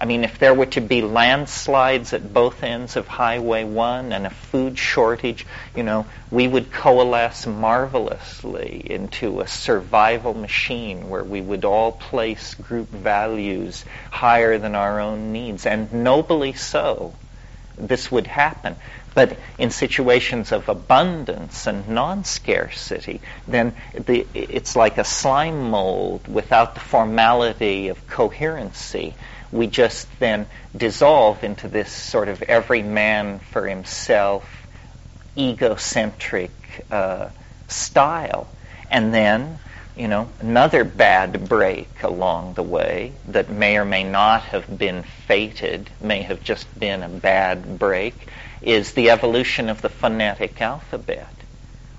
I 0.00 0.04
mean, 0.04 0.22
if 0.22 0.38
there 0.38 0.54
were 0.54 0.66
to 0.66 0.80
be 0.80 1.02
landslides 1.02 2.12
at 2.12 2.32
both 2.32 2.62
ends 2.62 2.94
of 2.94 3.08
Highway 3.08 3.64
1 3.64 4.12
and 4.12 4.26
a 4.26 4.30
food 4.30 4.78
shortage, 4.78 5.44
you 5.74 5.82
know, 5.82 6.06
we 6.30 6.46
would 6.46 6.70
coalesce 6.70 7.46
marvelously 7.46 8.80
into 8.84 9.40
a 9.40 9.48
survival 9.48 10.34
machine 10.34 11.08
where 11.08 11.24
we 11.24 11.40
would 11.40 11.64
all 11.64 11.90
place 11.90 12.54
group 12.54 12.90
values 12.90 13.84
higher 14.12 14.56
than 14.58 14.76
our 14.76 15.00
own 15.00 15.32
needs, 15.32 15.66
and 15.66 15.92
nobly 15.92 16.52
so. 16.52 17.14
This 17.76 18.10
would 18.10 18.28
happen. 18.28 18.76
But 19.14 19.36
in 19.58 19.70
situations 19.70 20.52
of 20.52 20.68
abundance 20.68 21.66
and 21.66 21.88
non-scarcity, 21.88 23.20
then 23.48 23.74
the, 23.94 24.26
it's 24.32 24.76
like 24.76 24.98
a 24.98 25.04
slime 25.04 25.70
mold 25.70 26.28
without 26.28 26.74
the 26.74 26.80
formality 26.80 27.88
of 27.88 28.06
coherency. 28.06 29.14
We 29.50 29.66
just 29.66 30.06
then 30.18 30.46
dissolve 30.76 31.42
into 31.42 31.68
this 31.68 31.90
sort 31.90 32.28
of 32.28 32.42
every 32.42 32.82
man 32.82 33.38
for 33.38 33.66
himself, 33.66 34.44
egocentric 35.36 36.50
uh, 36.90 37.30
style. 37.68 38.48
And 38.90 39.12
then, 39.14 39.58
you 39.96 40.08
know, 40.08 40.28
another 40.40 40.84
bad 40.84 41.48
break 41.48 42.02
along 42.02 42.54
the 42.54 42.62
way 42.62 43.12
that 43.28 43.48
may 43.48 43.78
or 43.78 43.84
may 43.84 44.04
not 44.04 44.42
have 44.42 44.78
been 44.78 45.02
fated, 45.02 45.88
may 46.00 46.22
have 46.22 46.42
just 46.42 46.66
been 46.78 47.02
a 47.02 47.08
bad 47.08 47.78
break, 47.78 48.14
is 48.60 48.92
the 48.92 49.10
evolution 49.10 49.68
of 49.68 49.80
the 49.80 49.88
phonetic 49.88 50.60
alphabet, 50.60 51.32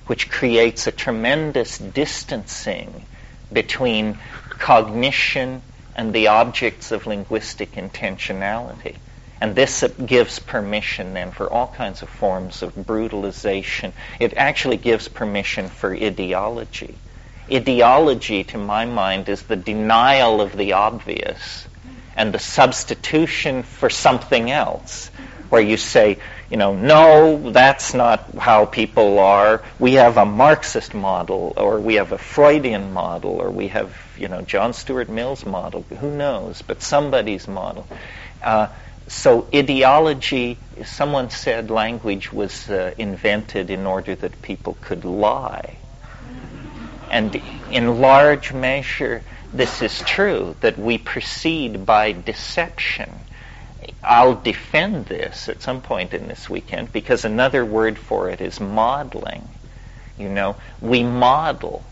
which 0.07 0.29
creates 0.29 0.87
a 0.87 0.91
tremendous 0.91 1.77
distancing 1.77 3.05
between 3.51 4.19
cognition 4.49 5.61
and 5.99 6.13
the 6.13 6.27
objects 6.27 6.93
of 6.93 7.05
linguistic 7.05 7.73
intentionality. 7.73 8.95
And 9.41 9.53
this 9.53 9.83
gives 10.05 10.39
permission 10.39 11.13
then 11.13 11.31
for 11.31 11.51
all 11.51 11.67
kinds 11.67 12.01
of 12.01 12.07
forms 12.07 12.63
of 12.63 12.73
brutalization. 12.73 13.91
It 14.17 14.33
actually 14.37 14.77
gives 14.77 15.09
permission 15.09 15.67
for 15.67 15.93
ideology. 15.93 16.95
Ideology, 17.51 18.45
to 18.45 18.57
my 18.57 18.85
mind, 18.85 19.27
is 19.27 19.41
the 19.41 19.57
denial 19.57 20.39
of 20.39 20.55
the 20.55 20.71
obvious 20.71 21.67
and 22.15 22.33
the 22.33 22.39
substitution 22.39 23.63
for 23.63 23.89
something 23.89 24.49
else, 24.49 25.11
where 25.49 25.61
you 25.61 25.75
say, 25.75 26.17
you 26.49 26.55
know, 26.55 26.73
no, 26.73 27.51
that's 27.51 27.93
not 27.93 28.37
how 28.37 28.65
people 28.65 29.19
are. 29.19 29.61
We 29.79 29.95
have 29.95 30.15
a 30.15 30.25
Marxist 30.25 30.93
model, 30.93 31.53
or 31.57 31.81
we 31.81 31.95
have 31.95 32.13
a 32.13 32.17
Freudian 32.17 32.93
model, 32.93 33.31
or 33.31 33.51
we 33.51 33.67
have, 33.67 33.93
you 34.19 34.27
know, 34.27 34.41
John 34.41 34.73
Stuart 34.73 35.09
Mill's 35.09 35.45
model. 35.45 35.83
Who 35.83 36.11
knows? 36.11 36.61
But 36.61 36.81
somebody's 36.81 37.47
model. 37.47 37.87
Uh, 38.41 38.67
so 39.07 39.47
ideology, 39.53 40.57
someone 40.85 41.29
said 41.29 41.71
language 41.71 42.31
was 42.31 42.69
uh, 42.69 42.93
invented 42.97 43.69
in 43.69 43.85
order 43.85 44.15
that 44.15 44.41
people 44.41 44.77
could 44.81 45.05
lie. 45.05 45.77
And 47.09 47.41
in 47.71 47.99
large 47.99 48.53
measure, 48.53 49.23
this 49.51 49.81
is 49.81 49.99
true, 50.01 50.55
that 50.61 50.77
we 50.77 50.99
proceed 50.99 51.85
by 51.85 52.11
deception 52.11 53.09
I'll 54.03 54.35
defend 54.35 55.05
this 55.05 55.49
at 55.49 55.61
some 55.61 55.81
point 55.81 56.13
in 56.13 56.27
this 56.27 56.49
weekend 56.49 56.91
because 56.91 57.25
another 57.25 57.65
word 57.65 57.97
for 57.97 58.29
it 58.29 58.41
is 58.41 58.59
modeling. 58.59 59.47
You 60.17 60.29
know, 60.29 60.55
we 60.81 61.03
model, 61.03 61.83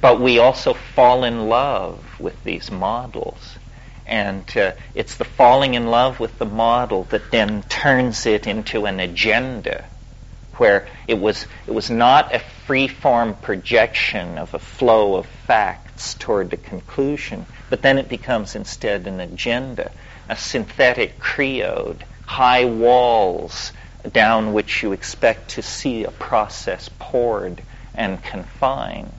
but 0.00 0.20
we 0.20 0.38
also 0.38 0.74
fall 0.74 1.24
in 1.24 1.48
love 1.48 2.02
with 2.18 2.42
these 2.44 2.70
models. 2.70 3.58
And 4.06 4.44
uh, 4.56 4.72
it's 4.94 5.16
the 5.16 5.24
falling 5.24 5.74
in 5.74 5.86
love 5.86 6.20
with 6.20 6.38
the 6.38 6.46
model 6.46 7.04
that 7.04 7.30
then 7.30 7.62
turns 7.62 8.26
it 8.26 8.46
into 8.46 8.84
an 8.86 9.00
agenda 9.00 9.84
where 10.56 10.86
it 11.08 11.18
was, 11.18 11.46
it 11.66 11.72
was 11.72 11.90
not 11.90 12.34
a 12.34 12.38
free-form 12.38 13.34
projection 13.36 14.38
of 14.38 14.54
a 14.54 14.58
flow 14.58 15.16
of 15.16 15.26
facts 15.26 16.14
toward 16.14 16.52
a 16.52 16.56
conclusion, 16.56 17.46
but 17.70 17.82
then 17.82 17.98
it 17.98 18.08
becomes 18.08 18.54
instead 18.54 19.06
an 19.06 19.20
agenda 19.20 19.90
a 20.28 20.36
synthetic 20.36 21.18
chreode, 21.18 22.00
high 22.26 22.64
walls 22.64 23.72
down 24.10 24.52
which 24.52 24.82
you 24.82 24.92
expect 24.92 25.50
to 25.50 25.62
see 25.62 26.04
a 26.04 26.10
process 26.10 26.90
poured 26.98 27.62
and 27.94 28.22
confined. 28.22 29.12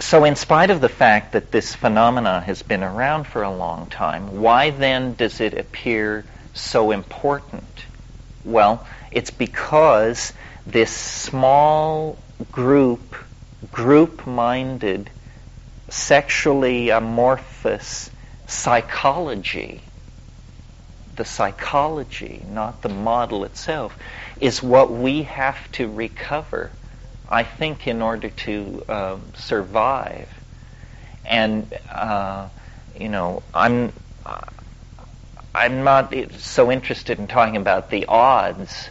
So, 0.00 0.24
in 0.24 0.34
spite 0.34 0.70
of 0.70 0.80
the 0.80 0.88
fact 0.88 1.32
that 1.32 1.50
this 1.50 1.74
phenomenon 1.74 2.42
has 2.44 2.62
been 2.62 2.82
around 2.82 3.24
for 3.24 3.42
a 3.42 3.54
long 3.54 3.86
time, 3.86 4.40
why 4.40 4.70
then 4.70 5.12
does 5.12 5.42
it 5.42 5.52
appear 5.52 6.24
so 6.54 6.90
important? 6.90 7.84
Well, 8.42 8.86
it's 9.12 9.30
because 9.30 10.32
this 10.66 10.90
small 10.90 12.16
group, 12.50 13.14
group 13.70 14.26
minded, 14.26 15.10
sexually 15.90 16.88
amorphous 16.88 18.10
psychology, 18.46 19.82
the 21.14 21.26
psychology, 21.26 22.42
not 22.48 22.80
the 22.80 22.88
model 22.88 23.44
itself, 23.44 23.98
is 24.40 24.62
what 24.62 24.90
we 24.90 25.24
have 25.24 25.70
to 25.72 25.92
recover 25.92 26.70
I 27.30 27.44
think, 27.44 27.86
in 27.86 28.02
order 28.02 28.28
to 28.28 28.84
uh, 28.88 29.16
survive. 29.34 30.28
And 31.24 31.72
uh, 31.90 32.48
you 32.98 33.08
know, 33.08 33.42
I'm 33.54 33.92
I'm 35.54 35.84
not 35.84 36.14
so 36.38 36.70
interested 36.70 37.18
in 37.18 37.26
talking 37.26 37.56
about 37.56 37.90
the 37.90 38.06
odds 38.06 38.88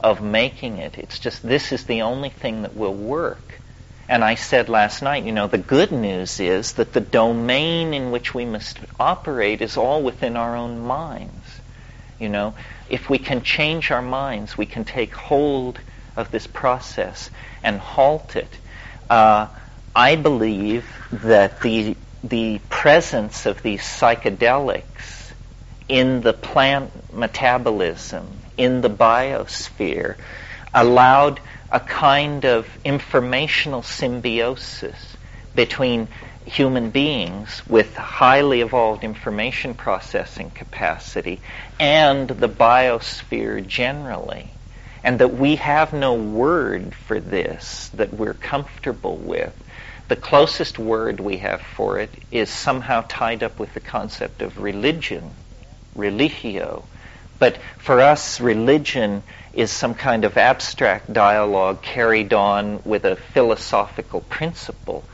of 0.00 0.22
making 0.22 0.78
it. 0.78 0.98
It's 0.98 1.18
just 1.18 1.42
this 1.42 1.72
is 1.72 1.84
the 1.84 2.02
only 2.02 2.30
thing 2.30 2.62
that 2.62 2.76
will 2.76 2.94
work. 2.94 3.60
And 4.08 4.24
I 4.24 4.36
said 4.36 4.70
last 4.70 5.02
night, 5.02 5.24
you 5.24 5.32
know, 5.32 5.48
the 5.48 5.58
good 5.58 5.92
news 5.92 6.40
is 6.40 6.74
that 6.74 6.94
the 6.94 7.00
domain 7.00 7.92
in 7.92 8.10
which 8.10 8.32
we 8.32 8.46
must 8.46 8.78
operate 8.98 9.60
is 9.60 9.76
all 9.76 10.02
within 10.02 10.36
our 10.36 10.56
own 10.56 10.80
minds. 10.80 11.60
You 12.18 12.30
know, 12.30 12.54
if 12.88 13.10
we 13.10 13.18
can 13.18 13.42
change 13.42 13.90
our 13.90 14.00
minds, 14.00 14.56
we 14.56 14.64
can 14.64 14.84
take 14.84 15.14
hold 15.14 15.78
of 16.18 16.30
this 16.30 16.46
process 16.46 17.30
and 17.62 17.78
halt 17.78 18.36
it. 18.36 18.52
Uh, 19.08 19.46
I 19.94 20.16
believe 20.16 20.84
that 21.12 21.60
the 21.62 21.96
the 22.22 22.60
presence 22.68 23.46
of 23.46 23.62
these 23.62 23.82
psychedelics 23.82 25.32
in 25.88 26.20
the 26.20 26.32
plant 26.32 26.90
metabolism, 27.14 28.26
in 28.56 28.80
the 28.80 28.90
biosphere, 28.90 30.16
allowed 30.74 31.40
a 31.70 31.80
kind 31.80 32.44
of 32.44 32.66
informational 32.84 33.82
symbiosis 33.82 35.16
between 35.54 36.08
human 36.44 36.90
beings 36.90 37.62
with 37.68 37.94
highly 37.94 38.60
evolved 38.62 39.04
information 39.04 39.74
processing 39.74 40.50
capacity 40.50 41.40
and 41.78 42.28
the 42.28 42.48
biosphere 42.48 43.64
generally. 43.66 44.50
And 45.08 45.20
that 45.20 45.32
we 45.38 45.56
have 45.56 45.94
no 45.94 46.12
word 46.12 46.94
for 46.94 47.18
this 47.18 47.88
that 47.94 48.12
we're 48.12 48.34
comfortable 48.34 49.16
with. 49.16 49.54
The 50.08 50.16
closest 50.16 50.78
word 50.78 51.18
we 51.18 51.38
have 51.38 51.62
for 51.62 51.98
it 51.98 52.10
is 52.30 52.50
somehow 52.50 53.06
tied 53.08 53.42
up 53.42 53.58
with 53.58 53.72
the 53.72 53.80
concept 53.80 54.42
of 54.42 54.58
religion, 54.58 55.30
religio. 55.94 56.84
But 57.38 57.56
for 57.78 58.02
us, 58.02 58.38
religion 58.38 59.22
is 59.54 59.70
some 59.70 59.94
kind 59.94 60.26
of 60.26 60.36
abstract 60.36 61.10
dialogue 61.10 61.80
carried 61.80 62.34
on 62.34 62.82
with 62.84 63.06
a 63.06 63.16
philosophical 63.16 64.20
principle. 64.20 65.04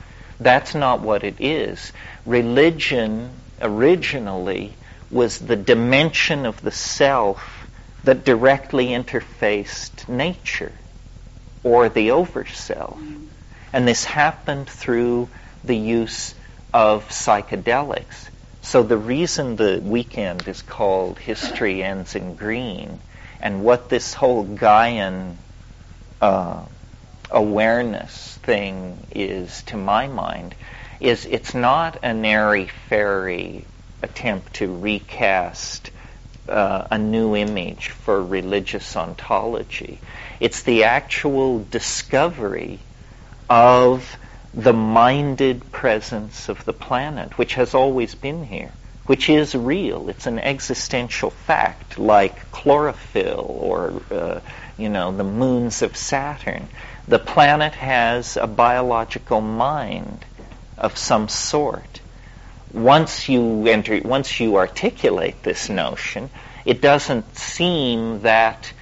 That's 0.40 0.74
not 0.74 1.02
what 1.02 1.22
it 1.22 1.36
is. 1.38 1.92
Religion 2.26 3.30
originally 3.62 4.74
was 5.12 5.38
the 5.38 5.54
dimension 5.54 6.46
of 6.46 6.60
the 6.62 6.72
self 6.72 7.63
that 8.04 8.24
directly 8.24 8.88
interfaced 8.88 10.08
nature 10.08 10.72
or 11.62 11.88
the 11.88 12.08
overself. 12.08 12.98
And 13.72 13.88
this 13.88 14.04
happened 14.04 14.68
through 14.68 15.28
the 15.64 15.76
use 15.76 16.34
of 16.72 17.08
psychedelics. 17.08 18.28
So 18.62 18.82
the 18.82 18.96
reason 18.96 19.56
the 19.56 19.80
weekend 19.82 20.46
is 20.46 20.62
called 20.62 21.18
History 21.18 21.82
Ends 21.82 22.14
in 22.14 22.34
Green 22.34 23.00
and 23.40 23.62
what 23.62 23.88
this 23.88 24.14
whole 24.14 24.44
Gaian 24.44 25.36
uh, 26.20 26.64
awareness 27.30 28.38
thing 28.42 29.06
is, 29.14 29.62
to 29.64 29.76
my 29.76 30.06
mind, 30.08 30.54
is 30.98 31.26
it's 31.26 31.54
not 31.54 31.98
an 32.02 32.24
airy 32.24 32.68
fairy 32.88 33.66
attempt 34.02 34.54
to 34.54 34.74
recast 34.74 35.90
uh, 36.48 36.86
a 36.90 36.98
new 36.98 37.36
image 37.36 37.88
for 37.88 38.22
religious 38.22 38.96
ontology. 38.96 40.00
It's 40.40 40.62
the 40.62 40.84
actual 40.84 41.60
discovery 41.64 42.80
of 43.48 44.16
the 44.52 44.72
minded 44.72 45.72
presence 45.72 46.48
of 46.48 46.64
the 46.64 46.72
planet, 46.72 47.38
which 47.38 47.54
has 47.54 47.74
always 47.74 48.14
been 48.14 48.44
here 48.44 48.72
which 49.06 49.28
is 49.28 49.54
real. 49.54 50.08
It's 50.08 50.26
an 50.26 50.38
existential 50.38 51.30
fact, 51.30 51.98
like 51.98 52.50
chlorophyll 52.50 53.46
or, 53.60 54.02
uh, 54.10 54.40
you 54.78 54.88
know, 54.88 55.12
the 55.12 55.24
moons 55.24 55.82
of 55.82 55.96
Saturn. 55.96 56.68
The 57.06 57.18
planet 57.18 57.74
has 57.74 58.36
a 58.36 58.46
biological 58.46 59.40
mind 59.42 60.24
of 60.78 60.96
some 60.96 61.28
sort. 61.28 62.00
Once 62.74 63.28
you 63.28 63.66
enter, 63.66 64.00
once 64.04 64.40
you 64.40 64.56
articulate 64.56 65.42
this 65.42 65.68
notion, 65.68 66.28
it 66.64 66.80
doesn't 66.80 67.36
seem 67.36 68.20
that 68.22 68.72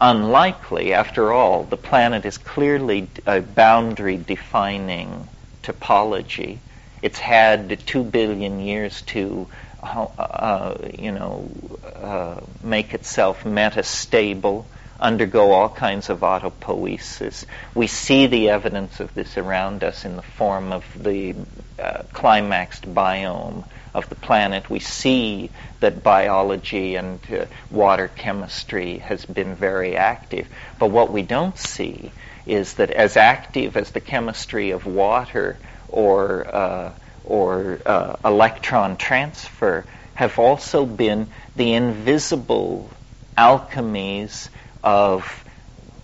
unlikely. 0.00 0.94
After 0.94 1.32
all, 1.32 1.64
the 1.64 1.76
planet 1.76 2.24
is 2.24 2.38
clearly 2.38 3.08
a 3.26 3.40
boundary 3.40 4.16
defining 4.16 5.28
topology 5.62 6.58
it's 7.02 7.18
had 7.18 7.84
two 7.84 8.04
billion 8.04 8.60
years 8.60 9.02
to, 9.02 9.48
uh, 9.82 10.74
you 10.96 11.10
know, 11.10 11.50
uh, 11.96 12.40
make 12.62 12.94
itself 12.94 13.42
metastable, 13.42 14.64
undergo 15.02 15.50
all 15.50 15.68
kinds 15.68 16.08
of 16.08 16.20
autopoiesis. 16.20 17.44
We 17.74 17.88
see 17.88 18.26
the 18.28 18.50
evidence 18.50 19.00
of 19.00 19.12
this 19.14 19.36
around 19.36 19.82
us 19.82 20.04
in 20.04 20.16
the 20.16 20.22
form 20.22 20.72
of 20.72 20.84
the 20.96 21.34
uh, 21.78 22.04
climaxed 22.12 22.86
biome 22.94 23.64
of 23.92 24.08
the 24.08 24.14
planet. 24.14 24.70
We 24.70 24.78
see 24.78 25.50
that 25.80 26.02
biology 26.02 26.94
and 26.94 27.18
uh, 27.30 27.46
water 27.70 28.08
chemistry 28.08 28.98
has 28.98 29.26
been 29.26 29.56
very 29.56 29.96
active. 29.96 30.46
But 30.78 30.90
what 30.90 31.12
we 31.12 31.22
don't 31.22 31.58
see 31.58 32.12
is 32.46 32.74
that 32.74 32.90
as 32.90 33.16
active 33.16 33.76
as 33.76 33.90
the 33.90 34.00
chemistry 34.00 34.70
of 34.70 34.86
water 34.86 35.58
or 35.88 36.46
uh, 36.54 36.92
or 37.24 37.78
uh, 37.86 38.16
electron 38.24 38.96
transfer 38.96 39.84
have 40.14 40.38
also 40.38 40.84
been 40.84 41.28
the 41.56 41.74
invisible 41.74 42.90
alchemies 43.36 44.48
of, 44.82 45.44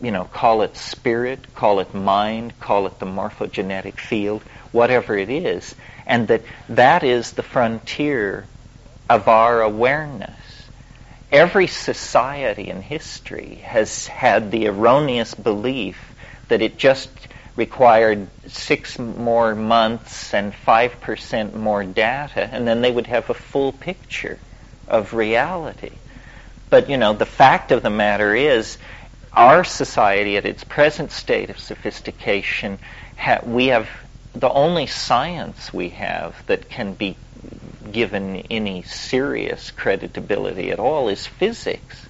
you 0.01 0.11
know, 0.11 0.25
call 0.25 0.63
it 0.63 0.77
spirit, 0.77 1.55
call 1.55 1.81
it 1.81 1.95
mind, 1.95 2.59
call 2.61 2.87
it 2.87 2.99
the 2.99 3.07
morphogenetic 3.07 3.95
field, 3.95 4.43
whatever 4.73 5.17
it 5.17 5.31
is, 5.31 5.75
and 6.07 6.29
that 6.29 6.43
that 6.69 7.03
is 7.03 7.33
the 7.33 7.43
frontier 7.43 8.47
of 9.09 9.29
our 9.29 9.63
awareness. 9.63 10.31
Every 11.31 11.67
society 11.67 12.69
in 12.69 12.81
history 12.81 13.57
has 13.65 14.07
had 14.07 14.51
the 14.51 14.69
erroneous 14.69 15.35
belief 15.35 16.15
that 16.49 16.63
it 16.63 16.79
just 16.79 17.11
required 17.55 18.29
six 18.47 18.99
more 18.99 19.55
months 19.55 20.33
and 20.33 20.53
5% 20.53 21.55
more 21.55 21.85
data, 21.85 22.49
and 22.51 22.67
then 22.67 22.81
they 22.81 22.91
would 22.91 23.09
have 23.09 23.29
a 23.29 23.35
full 23.35 23.73
picture 23.73 24.39
of 24.87 25.13
reality. 25.13 25.91
But, 26.71 26.91
you 26.91 26.97
know, 26.97 27.13
the 27.13 27.27
fact 27.27 27.73
of 27.73 27.83
the 27.83 27.91
matter 27.91 28.35
is, 28.35 28.79
our 29.33 29.65
society 29.65 30.37
at 30.37 30.45
its 30.45 30.65
present 30.65 31.13
state 31.13 31.51
of 31.51 31.59
sophistication, 31.59 32.79
ha- 33.17 33.41
we 33.45 33.69
have 33.69 33.89
the 34.35 34.51
only 34.51 34.87
science 34.87 35.73
we 35.73 35.91
have 35.91 36.35
that 36.47 36.69
can 36.69 36.95
be 36.95 37.17
given 37.91 38.37
any 38.51 38.83
serious 38.83 39.71
creditability 39.71 40.71
at 40.71 40.79
all 40.79 41.09
is 41.09 41.27
physics 41.27 42.09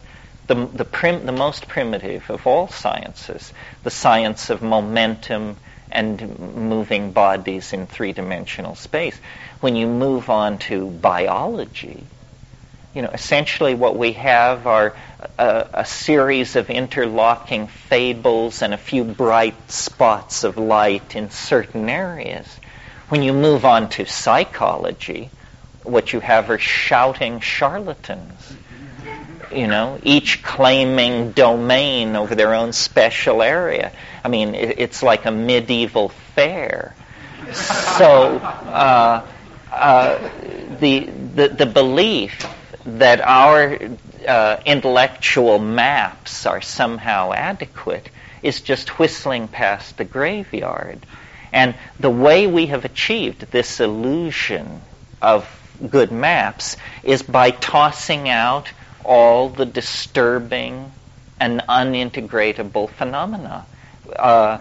the, 0.49 0.67
the, 0.67 0.85
prim, 0.85 1.27
the 1.27 1.33
most 1.33 1.69
primitive 1.69 2.29
of 2.31 2.47
all 2.47 2.69
sciences, 2.69 3.53
the 3.85 3.91
science 3.91 4.51
of 4.51 4.63
momentum 4.63 5.57
and 5.91 6.39
moving 6.39 7.13
bodies 7.13 7.73
in 7.73 7.87
three 7.87 8.13
dimensional 8.13 8.75
space. 8.75 9.19
When 9.61 9.77
you 9.77 9.87
move 9.87 10.29
on 10.29 10.59
to 10.59 10.87
biology, 10.87 12.05
you 12.95 13.03
know, 13.03 13.11
essentially 13.13 13.75
what 13.75 13.97
we 13.97 14.13
have 14.13 14.67
are 14.67 14.95
a, 15.39 15.69
a, 15.73 15.85
series 15.85 16.57
of 16.57 16.71
interlocking 16.71 17.67
fables 17.67 18.63
and 18.63 18.73
a 18.73 18.79
few 18.79 19.05
bright 19.05 19.71
spots 19.71 20.45
of 20.45 20.57
light 20.57 21.15
in 21.15 21.31
certain 21.31 21.89
areas. 21.89 22.47
When 23.09 23.23
you 23.23 23.33
move 23.33 23.65
on 23.65 23.89
to 23.91 24.07
psychology, 24.07 25.31
what 25.83 26.13
you 26.13 26.21
have 26.21 26.51
are 26.51 26.59
shouting 26.59 27.41
charlatans 27.41 28.57
you 29.53 29.67
know, 29.67 29.99
each 30.03 30.43
claiming 30.43 31.33
domain 31.33 32.17
over 32.17 32.35
their 32.35 32.55
own 32.55 32.73
special 32.73 33.43
area. 33.43 33.93
I 34.25 34.29
mean, 34.29 34.55
it's 34.55 35.03
like 35.03 35.25
a 35.25 35.31
medieval 35.31 36.11
fair. 36.11 36.95
So 37.53 38.37
uh, 38.37 39.27
uh, 39.73 40.31
the, 40.81 41.01
the, 41.35 41.49
the 41.49 41.67
belief 41.67 42.47
that 42.97 43.21
our 43.21 43.79
uh, 44.27 44.61
intellectual 44.65 45.59
maps 45.59 46.47
are 46.47 46.61
somehow 46.61 47.33
adequate 47.33 48.09
is 48.43 48.61
just 48.61 48.99
whistling 48.99 49.49
past 49.49 49.97
the 49.97 50.05
graveyard. 50.05 51.05
And 51.53 51.75
the 52.01 52.11
way 52.11 52.47
we 52.47 52.67
have 52.67 52.85
achieved 52.85 53.51
this 53.51 53.81
illusion 53.81 54.81
of 55.21 55.49
good 55.91 56.13
maps 56.13 56.77
is 57.03 57.23
by 57.23 57.51
tossing 57.51 58.29
out 58.29 58.71
all 59.05 59.49
the 59.49 59.67
disturbing 59.67 60.93
and 61.41 61.61
unintegratable 61.69 62.91
phenomena. 62.91 63.67
Uh, 64.15 64.59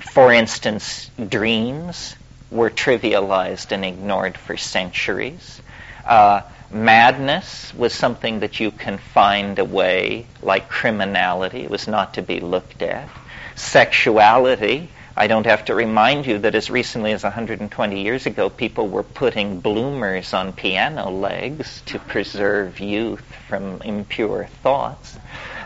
for 0.00 0.32
instance, 0.32 1.10
dreams 1.28 2.16
were 2.50 2.70
trivialized 2.70 3.72
and 3.72 3.84
ignored 3.84 4.36
for 4.36 4.56
centuries. 4.56 5.60
Uh, 6.04 6.42
madness 6.70 7.72
was 7.74 7.92
something 7.92 8.40
that 8.40 8.60
you 8.60 8.70
can 8.70 8.98
find 8.98 9.58
away, 9.58 10.26
like 10.42 10.68
criminality. 10.68 11.62
It 11.62 11.70
was 11.70 11.88
not 11.88 12.14
to 12.14 12.22
be 12.22 12.40
looked 12.40 12.82
at. 12.82 13.08
Sexuality, 13.54 14.88
I 15.18 15.28
don't 15.28 15.46
have 15.46 15.64
to 15.66 15.74
remind 15.74 16.26
you 16.26 16.40
that 16.40 16.54
as 16.54 16.68
recently 16.68 17.12
as 17.12 17.22
120 17.22 18.02
years 18.02 18.26
ago, 18.26 18.50
people 18.50 18.86
were 18.86 19.02
putting 19.02 19.60
bloomers 19.60 20.34
on 20.34 20.52
piano 20.52 21.08
legs 21.10 21.82
to 21.86 21.98
preserve 21.98 22.80
youth 22.80 23.24
from 23.48 23.80
impure 23.80 24.44
thoughts. 24.62 25.16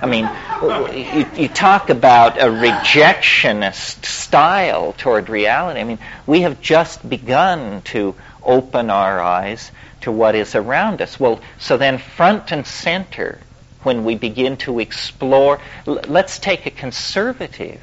I 0.00 0.06
mean, 0.06 0.30
you, 0.96 1.26
you, 1.42 1.48
talk 1.48 1.90
about 1.90 2.38
a 2.38 2.44
rejectionist 2.44 4.04
style 4.04 4.94
toward 4.96 5.28
reality. 5.28 5.80
I 5.80 5.84
mean, 5.84 5.98
we 6.26 6.42
have 6.42 6.60
just 6.62 7.06
begun 7.06 7.82
to 7.82 8.14
open 8.42 8.88
our 8.88 9.20
eyes 9.20 9.70
to 10.02 10.12
what 10.12 10.34
is 10.34 10.54
around 10.54 11.02
us. 11.02 11.18
Well, 11.20 11.40
so 11.58 11.76
then 11.76 11.98
front 11.98 12.52
and 12.52 12.66
center, 12.66 13.38
when 13.82 14.04
we 14.04 14.14
begin 14.14 14.56
to 14.58 14.80
explore, 14.80 15.60
l- 15.86 16.00
let's 16.08 16.38
take 16.38 16.66
a 16.66 16.70
conservative 16.70 17.80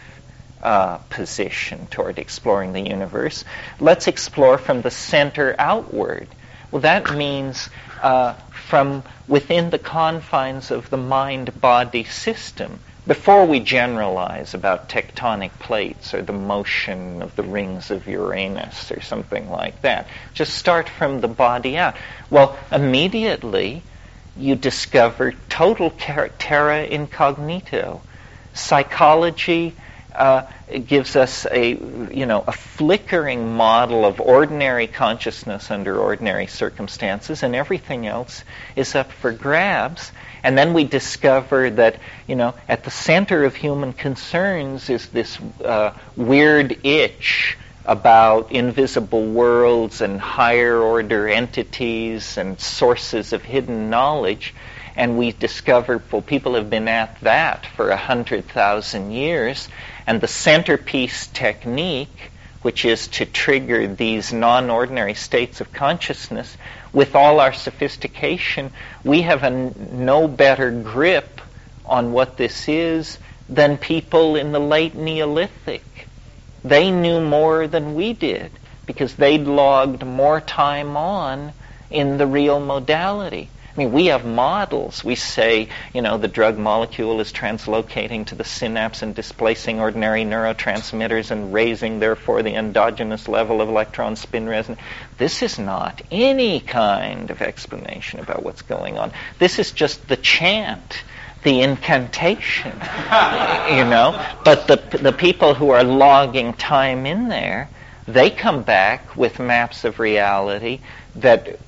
uh, 0.61 0.97
position 1.09 1.87
toward 1.87 2.19
exploring 2.19 2.73
the 2.73 2.81
universe. 2.81 3.45
Let's 3.79 4.07
explore 4.07 4.57
from 4.57 4.81
the 4.81 4.91
center 4.91 5.55
outward. 5.59 6.27
Well, 6.71 6.81
that 6.81 7.15
means 7.15 7.69
uh, 8.01 8.33
from 8.67 9.03
within 9.27 9.69
the 9.69 9.79
confines 9.79 10.71
of 10.71 10.89
the 10.89 10.97
mind 10.97 11.61
body 11.61 12.03
system 12.03 12.79
before 13.07 13.45
we 13.45 13.61
generalize 13.61 14.53
about 14.53 14.89
tectonic 14.89 15.51
plates 15.59 16.13
or 16.13 16.21
the 16.21 16.33
motion 16.33 17.21
of 17.21 17.35
the 17.37 17.43
rings 17.43 17.89
of 17.89 18.05
Uranus 18.05 18.91
or 18.91 18.99
something 19.01 19.49
like 19.49 19.81
that. 19.81 20.07
Just 20.33 20.55
start 20.55 20.89
from 20.89 21.21
the 21.21 21.27
body 21.29 21.77
out. 21.77 21.95
Well, 22.29 22.59
immediately 22.71 23.81
you 24.35 24.55
discover 24.55 25.33
total 25.49 25.89
terra 25.89 26.83
incognito. 26.83 28.01
Psychology 28.53 29.75
uh, 30.13 30.47
gives 30.85 31.15
us 31.15 31.45
a 31.49 31.69
you 31.69 32.25
know 32.25 32.43
a 32.45 32.51
flickering 32.51 33.55
model 33.55 34.03
of 34.03 34.19
ordinary 34.19 34.87
consciousness 34.87 35.69
under 35.69 35.97
ordinary 35.97 36.47
circumstances, 36.47 37.43
and 37.43 37.55
everything 37.55 38.07
else 38.07 38.43
is 38.75 38.95
up 38.95 39.11
for 39.11 39.31
grabs. 39.31 40.11
And 40.47 40.57
then 40.57 40.73
we 40.73 40.85
discover 40.85 41.69
that 41.71 41.99
you 42.25 42.37
know 42.37 42.53
at 42.69 42.85
the 42.85 42.89
center 42.89 43.43
of 43.43 43.53
human 43.53 43.91
concerns 43.91 44.89
is 44.89 45.07
this 45.07 45.37
uh, 45.61 45.91
weird 46.15 46.85
itch 46.85 47.57
about 47.83 48.53
invisible 48.53 49.25
worlds 49.25 49.99
and 49.99 50.21
higher 50.21 50.79
order 50.79 51.27
entities 51.27 52.37
and 52.37 52.57
sources 52.61 53.33
of 53.33 53.43
hidden 53.43 53.89
knowledge. 53.89 54.53
And 54.95 55.17
we 55.17 55.33
discover, 55.33 56.01
well, 56.13 56.21
people 56.21 56.55
have 56.55 56.69
been 56.69 56.87
at 56.87 57.19
that 57.23 57.65
for 57.65 57.89
a 57.89 57.97
hundred 57.97 58.47
thousand 58.47 59.11
years, 59.11 59.67
and 60.07 60.21
the 60.21 60.29
centerpiece 60.29 61.27
technique, 61.27 62.31
which 62.61 62.85
is 62.85 63.09
to 63.09 63.25
trigger 63.25 63.85
these 63.85 64.31
non 64.31 64.69
ordinary 64.69 65.13
states 65.13 65.59
of 65.59 65.73
consciousness, 65.73 66.55
with 66.97 67.15
all 67.15 67.39
our 67.39 67.53
sophistication, 67.53 68.71
we 69.03 69.21
have 69.21 69.43
a 69.43 69.51
no 69.51 70.27
better 70.27 70.71
grip 70.71 71.41
on 71.85 72.11
what 72.11 72.37
this 72.37 72.67
is 72.67 73.19
than 73.47 73.77
people 73.77 74.35
in 74.35 74.51
the 74.51 74.59
late 74.59 74.95
Neolithic. 74.95 75.83
They 76.63 76.89
knew 76.89 77.21
more 77.21 77.67
than 77.67 77.93
we 77.93 78.13
did 78.13 78.51
because 78.87 79.13
they'd 79.13 79.43
logged 79.43 80.03
more 80.03 80.41
time 80.41 80.97
on 80.97 81.53
in 81.91 82.17
the 82.17 82.25
real 82.25 82.59
modality. 82.59 83.51
I 83.77 83.81
mean, 83.81 83.91
we 83.91 84.07
have 84.07 84.25
models. 84.25 85.03
We 85.03 85.13
say, 85.13 85.69
you 85.93 86.01
know, 86.01 86.17
the 86.17 86.27
drug 86.27 86.57
molecule 86.57 87.21
is 87.21 87.31
translocating 87.31 88.25
to 88.27 88.35
the 88.35 88.43
synapse 88.43 89.03
and 89.03 89.13
displacing 89.13 89.79
ordinary 89.79 90.23
neurotransmitters 90.23 91.29
and 91.29 91.53
raising, 91.53 91.99
therefore, 91.99 92.41
the 92.41 92.55
endogenous 92.55 93.27
level 93.27 93.61
of 93.61 93.69
electron 93.69 94.15
spin 94.15 94.49
resonance. 94.49 94.81
This 95.19 95.43
is 95.43 95.59
not 95.59 96.01
any 96.09 96.59
kind 96.59 97.29
of 97.29 97.43
explanation 97.43 98.19
about 98.19 98.41
what's 98.41 98.63
going 98.63 98.97
on. 98.97 99.11
This 99.37 99.59
is 99.59 99.71
just 99.71 100.07
the 100.07 100.17
chant 100.17 101.03
the 101.43 101.61
incantation, 101.61 102.71
you 102.73 103.85
know. 103.85 104.19
But 104.43 104.67
the 104.67 104.77
the 104.97 105.13
people 105.13 105.53
who 105.53 105.69
are 105.69 105.83
logging 105.83 106.53
time 106.53 107.05
in 107.05 107.29
there, 107.29 107.69
they 108.07 108.31
come 108.31 108.63
back 108.63 109.15
with 109.15 109.39
maps 109.39 109.85
of 109.85 109.99
reality 109.99 110.79
that 111.21 111.59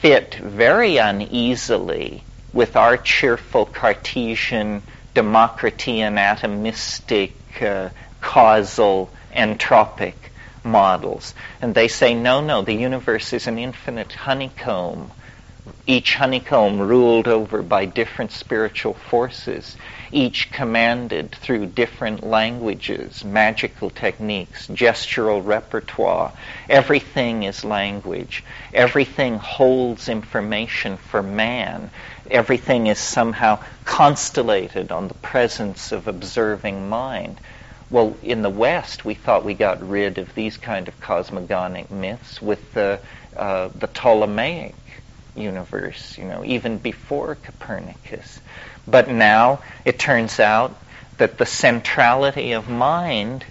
fit 0.00 0.34
very 0.34 0.98
uneasily 0.98 2.22
with 2.52 2.76
our 2.76 2.96
cheerful 2.96 3.66
Cartesian, 3.66 4.82
Democritean, 5.14 6.16
atomistic, 6.18 7.32
uh, 7.60 7.90
causal, 8.20 9.10
entropic 9.34 10.14
models. 10.64 11.34
And 11.60 11.74
they 11.74 11.88
say, 11.88 12.14
no, 12.14 12.40
no, 12.40 12.62
the 12.62 12.74
universe 12.74 13.32
is 13.32 13.46
an 13.46 13.58
infinite 13.58 14.12
honeycomb 14.12 15.10
each 15.88 16.16
honeycomb 16.16 16.78
ruled 16.78 17.26
over 17.26 17.62
by 17.62 17.86
different 17.86 18.30
spiritual 18.30 18.92
forces, 18.92 19.74
each 20.12 20.52
commanded 20.52 21.32
through 21.32 21.64
different 21.64 22.22
languages, 22.22 23.24
magical 23.24 23.88
techniques, 23.88 24.66
gestural 24.66 25.42
repertoire. 25.42 26.30
Everything 26.68 27.44
is 27.44 27.64
language. 27.64 28.44
Everything 28.74 29.38
holds 29.38 30.10
information 30.10 30.98
for 30.98 31.22
man. 31.22 31.90
Everything 32.30 32.86
is 32.88 32.98
somehow 32.98 33.58
constellated 33.86 34.92
on 34.92 35.08
the 35.08 35.14
presence 35.14 35.90
of 35.90 36.06
observing 36.06 36.90
mind. 36.90 37.40
Well, 37.88 38.14
in 38.22 38.42
the 38.42 38.50
West, 38.50 39.06
we 39.06 39.14
thought 39.14 39.42
we 39.42 39.54
got 39.54 39.88
rid 39.88 40.18
of 40.18 40.34
these 40.34 40.58
kind 40.58 40.86
of 40.86 41.00
cosmogonic 41.00 41.90
myths 41.90 42.42
with 42.42 42.74
the, 42.74 43.00
uh, 43.34 43.70
the 43.74 43.86
Ptolemaic 43.86 44.74
universe, 45.38 46.16
you 46.18 46.24
know, 46.24 46.44
even 46.44 46.78
before 46.78 47.34
Copernicus. 47.36 48.40
But 48.86 49.08
now 49.08 49.60
it 49.84 49.98
turns 49.98 50.40
out 50.40 50.76
that 51.18 51.38
the 51.38 51.46
centrality 51.46 52.52
of 52.52 52.68
mind 52.68 53.44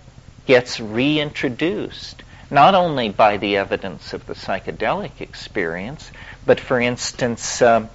gets 0.46 0.80
reintroduced, 0.80 2.24
not 2.50 2.76
only 2.76 3.10
by 3.10 3.38
the 3.38 3.58
evidence 3.58 4.14
of 4.14 4.26
the 4.26 4.34
psychedelic 4.34 5.20
experience, 5.20 6.10
but 6.46 6.60
for 6.60 6.80
instance, 6.80 7.62
uh, 7.62 7.88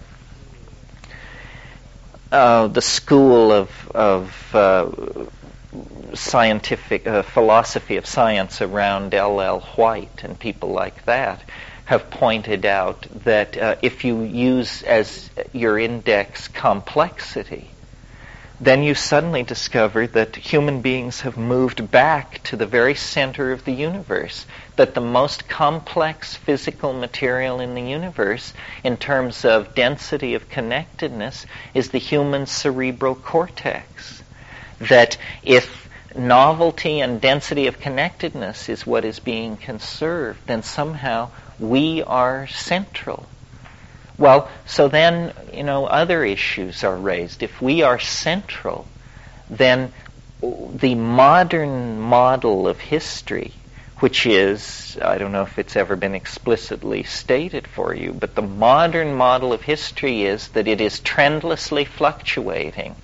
uh, 2.30 2.66
the 2.68 2.82
school 2.82 3.50
of, 3.50 3.90
of 3.94 4.54
uh, 4.54 4.90
scientific 6.14 7.06
uh, 7.06 7.22
philosophy 7.22 7.96
of 7.96 8.06
science 8.06 8.60
around 8.60 9.14
L.L. 9.14 9.60
Whyte 9.76 10.22
and 10.22 10.38
people 10.38 10.70
like 10.70 11.04
that 11.06 11.42
have 11.92 12.08
pointed 12.08 12.64
out 12.64 13.06
that 13.24 13.54
uh, 13.54 13.76
if 13.82 14.02
you 14.02 14.22
use 14.22 14.82
as 14.82 15.28
your 15.52 15.78
index 15.78 16.48
complexity, 16.48 17.68
then 18.58 18.82
you 18.82 18.94
suddenly 18.94 19.42
discover 19.42 20.06
that 20.06 20.34
human 20.34 20.80
beings 20.80 21.20
have 21.20 21.36
moved 21.36 21.90
back 21.90 22.42
to 22.44 22.56
the 22.56 22.64
very 22.64 22.94
center 22.94 23.52
of 23.52 23.66
the 23.66 23.72
universe, 23.72 24.46
that 24.76 24.94
the 24.94 25.02
most 25.02 25.50
complex 25.50 26.34
physical 26.34 26.94
material 26.94 27.60
in 27.60 27.74
the 27.74 27.82
universe, 27.82 28.54
in 28.82 28.96
terms 28.96 29.44
of 29.44 29.74
density 29.74 30.32
of 30.32 30.48
connectedness, 30.48 31.44
is 31.74 31.90
the 31.90 31.98
human 31.98 32.46
cerebral 32.46 33.14
cortex. 33.14 34.22
That 34.78 35.18
if 35.42 35.90
novelty 36.16 37.00
and 37.00 37.20
density 37.20 37.66
of 37.66 37.80
connectedness 37.80 38.70
is 38.70 38.86
what 38.86 39.04
is 39.04 39.18
being 39.18 39.58
conserved, 39.58 40.40
then 40.46 40.62
somehow 40.62 41.28
we 41.62 42.02
are 42.02 42.46
central. 42.48 43.26
Well, 44.18 44.50
so 44.66 44.88
then, 44.88 45.32
you 45.52 45.62
know, 45.62 45.86
other 45.86 46.24
issues 46.24 46.84
are 46.84 46.96
raised. 46.96 47.42
If 47.42 47.62
we 47.62 47.82
are 47.82 47.98
central, 47.98 48.86
then 49.48 49.92
the 50.42 50.94
modern 50.94 52.00
model 52.00 52.68
of 52.68 52.78
history, 52.78 53.52
which 54.00 54.26
is, 54.26 54.98
I 55.00 55.18
don't 55.18 55.32
know 55.32 55.42
if 55.42 55.58
it's 55.58 55.76
ever 55.76 55.96
been 55.96 56.14
explicitly 56.14 57.04
stated 57.04 57.66
for 57.66 57.94
you, 57.94 58.12
but 58.12 58.34
the 58.34 58.42
modern 58.42 59.14
model 59.14 59.52
of 59.52 59.62
history 59.62 60.24
is 60.24 60.48
that 60.48 60.68
it 60.68 60.80
is 60.80 61.00
trendlessly 61.00 61.86
fluctuating. 61.86 62.96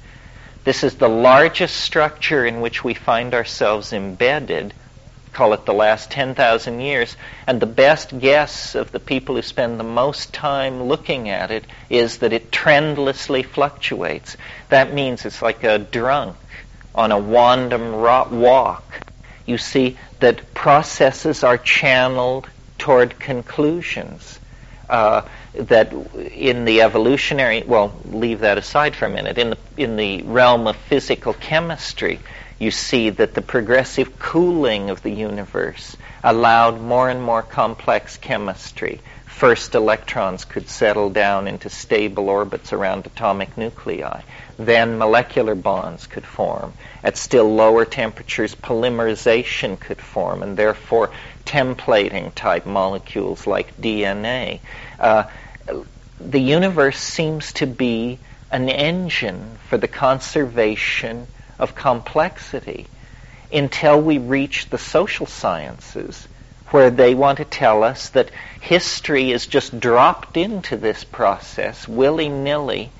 This 0.64 0.84
is 0.84 0.96
the 0.96 1.08
largest 1.08 1.76
structure 1.76 2.44
in 2.44 2.60
which 2.60 2.84
we 2.84 2.94
find 2.94 3.32
ourselves 3.32 3.92
embedded 3.92 4.74
call 5.28 5.52
it 5.52 5.66
the 5.66 5.74
last 5.74 6.10
10,000 6.10 6.80
years, 6.80 7.16
and 7.46 7.60
the 7.60 7.66
best 7.66 8.18
guess 8.18 8.74
of 8.74 8.92
the 8.92 9.00
people 9.00 9.36
who 9.36 9.42
spend 9.42 9.78
the 9.78 9.84
most 9.84 10.32
time 10.32 10.84
looking 10.84 11.28
at 11.28 11.50
it 11.50 11.64
is 11.88 12.18
that 12.18 12.32
it 12.32 12.50
trendlessly 12.50 13.44
fluctuates. 13.44 14.36
That 14.68 14.92
means 14.92 15.24
it's 15.24 15.42
like 15.42 15.64
a 15.64 15.78
drunk 15.78 16.36
on 16.94 17.12
a 17.12 17.16
wandom 17.16 18.30
walk. 18.30 19.00
you 19.46 19.56
see 19.56 19.96
that 20.20 20.52
processes 20.52 21.44
are 21.44 21.56
channeled 21.56 22.48
toward 22.76 23.18
conclusions. 23.18 24.38
Uh, 24.88 25.22
that 25.54 25.92
in 26.32 26.64
the 26.64 26.80
evolutionary, 26.80 27.62
well, 27.66 27.92
leave 28.06 28.40
that 28.40 28.56
aside 28.56 28.96
for 28.96 29.04
a 29.04 29.10
minute. 29.10 29.36
In 29.36 29.50
the 29.50 29.58
in 29.76 29.96
the 29.96 30.22
realm 30.22 30.66
of 30.66 30.76
physical 30.76 31.34
chemistry, 31.34 32.20
you 32.58 32.70
see 32.70 33.10
that 33.10 33.34
the 33.34 33.42
progressive 33.42 34.18
cooling 34.18 34.90
of 34.90 35.02
the 35.02 35.12
universe 35.12 35.96
allowed 36.24 36.80
more 36.80 37.08
and 37.08 37.22
more 37.22 37.42
complex 37.42 38.16
chemistry. 38.16 39.00
First, 39.26 39.76
electrons 39.76 40.44
could 40.44 40.68
settle 40.68 41.10
down 41.10 41.46
into 41.46 41.70
stable 41.70 42.28
orbits 42.28 42.72
around 42.72 43.06
atomic 43.06 43.56
nuclei. 43.56 44.22
Then 44.58 44.98
molecular 44.98 45.54
bonds 45.54 46.08
could 46.08 46.26
form. 46.26 46.72
At 47.04 47.16
still 47.16 47.54
lower 47.54 47.84
temperatures, 47.84 48.56
polymerization 48.56 49.78
could 49.78 50.00
form, 50.00 50.42
and 50.42 50.56
therefore 50.56 51.10
templating 51.46 52.34
type 52.34 52.66
molecules 52.66 53.46
like 53.46 53.80
DNA. 53.80 54.58
Uh, 54.98 55.24
the 56.18 56.40
universe 56.40 56.98
seems 56.98 57.52
to 57.54 57.66
be 57.66 58.18
an 58.50 58.68
engine 58.68 59.56
for 59.68 59.78
the 59.78 59.86
conservation 59.86 61.28
of 61.58 61.74
complexity 61.74 62.86
until 63.52 64.00
we 64.00 64.18
reach 64.18 64.68
the 64.70 64.78
social 64.78 65.26
sciences 65.26 66.28
where 66.70 66.90
they 66.90 67.14
want 67.14 67.38
to 67.38 67.44
tell 67.44 67.82
us 67.82 68.10
that 68.10 68.30
history 68.60 69.32
is 69.32 69.46
just 69.46 69.80
dropped 69.80 70.36
into 70.36 70.76
this 70.76 71.02
process 71.04 71.88
willy-nilly, 71.88 72.90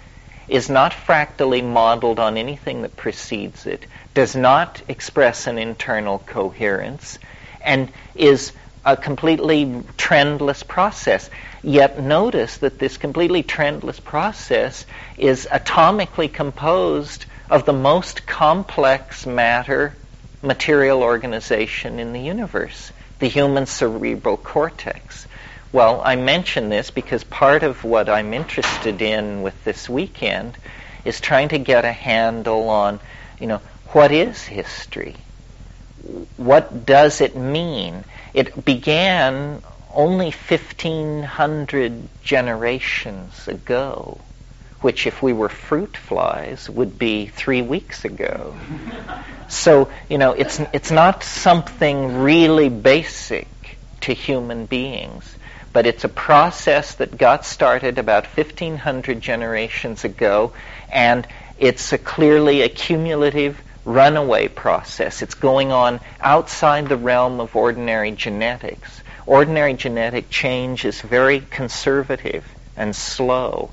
is 0.49 0.71
not 0.71 0.95
fractally 0.95 1.61
modeled 1.61 2.19
on 2.19 2.39
anything 2.39 2.81
that 2.83 2.97
precedes 2.97 3.67
it, 3.67 3.85
does 4.15 4.35
not 4.35 4.81
express 4.89 5.47
an 5.47 5.59
internal 5.59 6.19
coherence, 6.19 7.19
and 7.61 7.93
is 8.15 8.53
a 8.87 8.97
completely 8.97 9.67
trendless 9.99 10.67
process. 10.67 11.29
Yet 11.63 12.01
notice 12.01 12.57
that 12.59 12.79
this 12.79 12.97
completely 12.97 13.43
trendless 13.43 14.03
process 14.03 14.87
is 15.19 15.47
atomically 15.51 16.33
composed 16.33 17.27
of 17.51 17.65
the 17.65 17.73
most 17.73 18.27
complex 18.27 19.27
matter 19.27 19.95
material 20.43 21.03
organization 21.03 21.99
in 21.99 22.13
the 22.13 22.21
universe, 22.21 22.93
the 23.19 23.27
human 23.27 23.67
cerebral 23.67 24.37
cortex. 24.37 25.27
Well, 25.73 26.03
I 26.05 26.17
mention 26.17 26.69
this 26.69 26.91
because 26.91 27.25
part 27.25 27.63
of 27.63 27.85
what 27.85 28.09
I'm 28.09 28.33
interested 28.35 29.03
in 29.03 29.43
with 29.43 29.65
this 29.65 29.89
weekend 29.89 30.57
is 31.05 31.21
trying 31.21 31.49
to 31.51 31.59
get 31.59 31.85
a 31.85 31.93
handle 31.93 32.69
on, 32.69 33.01
you 33.41 33.47
know, 33.47 33.61
what 33.93 34.13
is 34.13 34.43
history? 34.43 35.17
What 36.37 36.87
does 36.87 37.21
it 37.21 37.37
mean? 37.37 38.05
It 38.35 38.65
began 38.65 39.63
only 39.93 40.31
1500 40.31 42.09
generations 42.23 43.49
ago 43.49 44.21
which 44.81 45.07
if 45.07 45.23
we 45.23 45.33
were 45.33 45.49
fruit 45.49 45.97
flies 45.97 46.71
would 46.71 46.99
be 46.99 47.27
three 47.27 47.63
weeks 47.63 48.05
ago. 48.05 48.57
so, 49.49 49.91
you 50.09 50.19
know, 50.19 50.33
it's, 50.33 50.61
it's 50.73 50.91
not 50.91 51.25
something 51.25 52.19
really 52.19 52.69
basic 52.69 53.49
to 54.03 54.13
human 54.13 54.67
beings, 54.67 55.37
but 55.73 55.87
it's 55.87 56.05
a 56.05 56.09
process 56.09 56.95
that 56.97 57.19
got 57.19 57.45
started 57.45 57.99
about 57.99 58.27
1500 58.27 59.21
generations 59.21 60.05
ago, 60.05 60.53
and 60.91 61.27
it's 61.59 61.93
a 61.93 61.99
clearly 61.99 62.63
a 62.63 62.69
cumulative 62.69 63.61
runaway 63.85 64.47
process. 64.47 65.23
It's 65.23 65.35
going 65.35 65.73
on 65.73 66.01
outside 66.21 66.89
the 66.89 66.97
realm 66.97 67.41
of 67.41 67.57
ordinary 67.57 68.13
genetics. 68.13 69.03
Ordinary 69.27 69.75
genetic 69.75 70.31
change 70.31 70.85
is 70.85 71.01
very 71.01 71.41
conservative 71.41 72.45
and 72.77 72.95
slow 72.95 73.71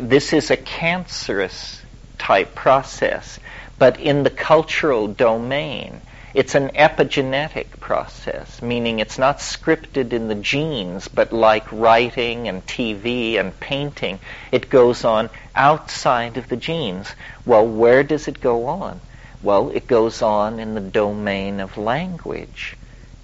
this 0.00 0.32
is 0.32 0.50
a 0.50 0.56
cancerous 0.56 1.80
type 2.18 2.54
process, 2.54 3.38
but 3.78 4.00
in 4.00 4.22
the 4.22 4.30
cultural 4.30 5.06
domain, 5.08 6.00
it's 6.34 6.54
an 6.54 6.68
epigenetic 6.70 7.80
process, 7.80 8.60
meaning 8.60 8.98
it's 8.98 9.18
not 9.18 9.38
scripted 9.38 10.12
in 10.12 10.28
the 10.28 10.34
genes, 10.34 11.08
but 11.08 11.32
like 11.32 11.70
writing 11.72 12.48
and 12.48 12.66
TV 12.66 13.38
and 13.38 13.58
painting, 13.58 14.18
it 14.52 14.68
goes 14.68 15.04
on 15.04 15.30
outside 15.54 16.36
of 16.36 16.48
the 16.48 16.56
genes. 16.56 17.08
Well, 17.46 17.66
where 17.66 18.02
does 18.02 18.28
it 18.28 18.40
go 18.40 18.66
on? 18.66 19.00
Well, 19.42 19.70
it 19.70 19.86
goes 19.86 20.20
on 20.20 20.58
in 20.58 20.74
the 20.74 20.80
domain 20.80 21.60
of 21.60 21.78
language. 21.78 22.76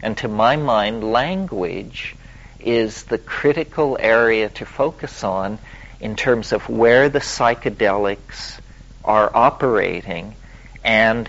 And 0.03 0.17
to 0.19 0.29
my 0.29 0.57
mind, 0.57 1.13
language 1.13 2.17
is 2.61 3.03
the 3.05 3.19
critical 3.19 3.97
area 4.01 4.49
to 4.49 4.65
focus 4.65 5.23
on 5.25 5.59
in 6.03 6.17
terms 6.17 6.53
of 6.53 6.69
where 6.69 7.09
the 7.09 7.21
psychedelics 7.21 8.59
are 9.05 9.31
operating 9.35 10.35
and 10.85 11.29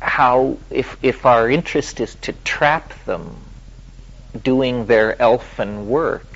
how, 0.00 0.56
if, 0.70 0.96
if 1.02 1.26
our 1.26 1.48
interest 1.48 2.00
is 2.00 2.14
to 2.16 2.32
trap 2.32 2.92
them 3.04 3.36
doing 4.42 4.86
their 4.86 5.20
elfin 5.20 5.86
work, 5.88 6.26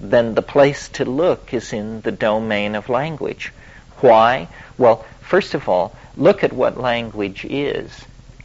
then 0.00 0.34
the 0.34 0.42
place 0.42 0.88
to 0.88 1.04
look 1.04 1.52
is 1.52 1.72
in 1.72 2.00
the 2.00 2.12
domain 2.12 2.74
of 2.74 2.88
language. 2.88 3.52
Why? 3.98 4.48
Well, 4.78 5.04
first 5.20 5.52
of 5.52 5.68
all, 5.68 5.94
look 6.16 6.42
at 6.42 6.52
what 6.52 6.80
language 6.80 7.44
is. 7.44 7.90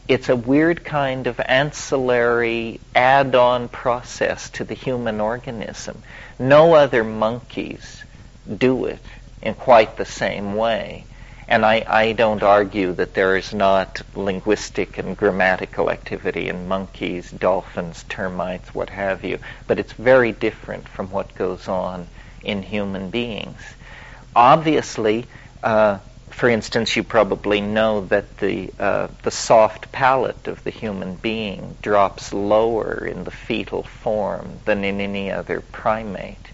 It's 0.06 0.28
a 0.28 0.36
weird 0.36 0.84
kind 0.84 1.26
of 1.26 1.40
ancillary 1.40 2.80
add-on 2.94 3.68
process 3.68 4.50
to 4.50 4.64
the 4.64 4.74
human 4.74 5.22
organism. 5.22 6.02
No 6.38 6.74
other 6.74 7.02
monkeys 7.02 8.03
do 8.44 8.86
it 8.86 9.00
in 9.42 9.54
quite 9.54 9.96
the 9.96 10.04
same 10.04 10.54
way. 10.54 11.04
And 11.46 11.64
I, 11.64 11.84
I 11.86 12.12
don't 12.12 12.42
argue 12.42 12.94
that 12.94 13.12
there 13.12 13.36
is 13.36 13.52
not 13.52 14.00
linguistic 14.14 14.96
and 14.96 15.14
grammatical 15.14 15.90
activity 15.90 16.48
in 16.48 16.68
monkeys, 16.68 17.30
dolphins, 17.30 18.04
termites, 18.08 18.74
what 18.74 18.88
have 18.88 19.24
you, 19.24 19.38
but 19.66 19.78
it's 19.78 19.92
very 19.92 20.32
different 20.32 20.88
from 20.88 21.10
what 21.10 21.34
goes 21.34 21.68
on 21.68 22.06
in 22.42 22.62
human 22.62 23.10
beings. 23.10 23.60
Obviously, 24.34 25.26
uh, 25.62 25.98
for 26.30 26.48
instance, 26.48 26.96
you 26.96 27.02
probably 27.02 27.60
know 27.60 28.06
that 28.06 28.38
the 28.38 28.72
uh, 28.78 29.08
the 29.22 29.30
soft 29.30 29.92
palate 29.92 30.48
of 30.48 30.64
the 30.64 30.70
human 30.70 31.14
being 31.14 31.76
drops 31.80 32.32
lower 32.32 33.04
in 33.06 33.22
the 33.22 33.30
fetal 33.30 33.84
form 33.84 34.58
than 34.64 34.82
in 34.82 35.00
any 35.00 35.30
other 35.30 35.60
primate 35.60 36.48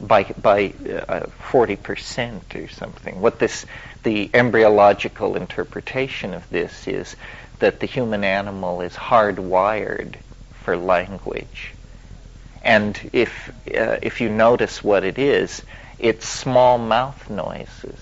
by 0.00 0.24
by 0.24 0.72
uh, 1.08 1.26
forty 1.50 1.74
uh, 1.74 1.82
percent 1.82 2.54
or 2.54 2.68
something. 2.68 3.20
What 3.20 3.38
this 3.38 3.66
the 4.02 4.30
embryological 4.32 5.36
interpretation 5.36 6.34
of 6.34 6.48
this 6.50 6.86
is 6.86 7.16
that 7.58 7.80
the 7.80 7.86
human 7.86 8.24
animal 8.24 8.80
is 8.80 8.94
hardwired 8.94 10.14
for 10.62 10.76
language, 10.76 11.72
and 12.62 12.98
if 13.12 13.50
uh, 13.74 13.98
if 14.02 14.20
you 14.20 14.28
notice 14.28 14.84
what 14.84 15.04
it 15.04 15.18
is, 15.18 15.62
it's 15.98 16.26
small 16.28 16.78
mouth 16.78 17.28
noises, 17.28 17.98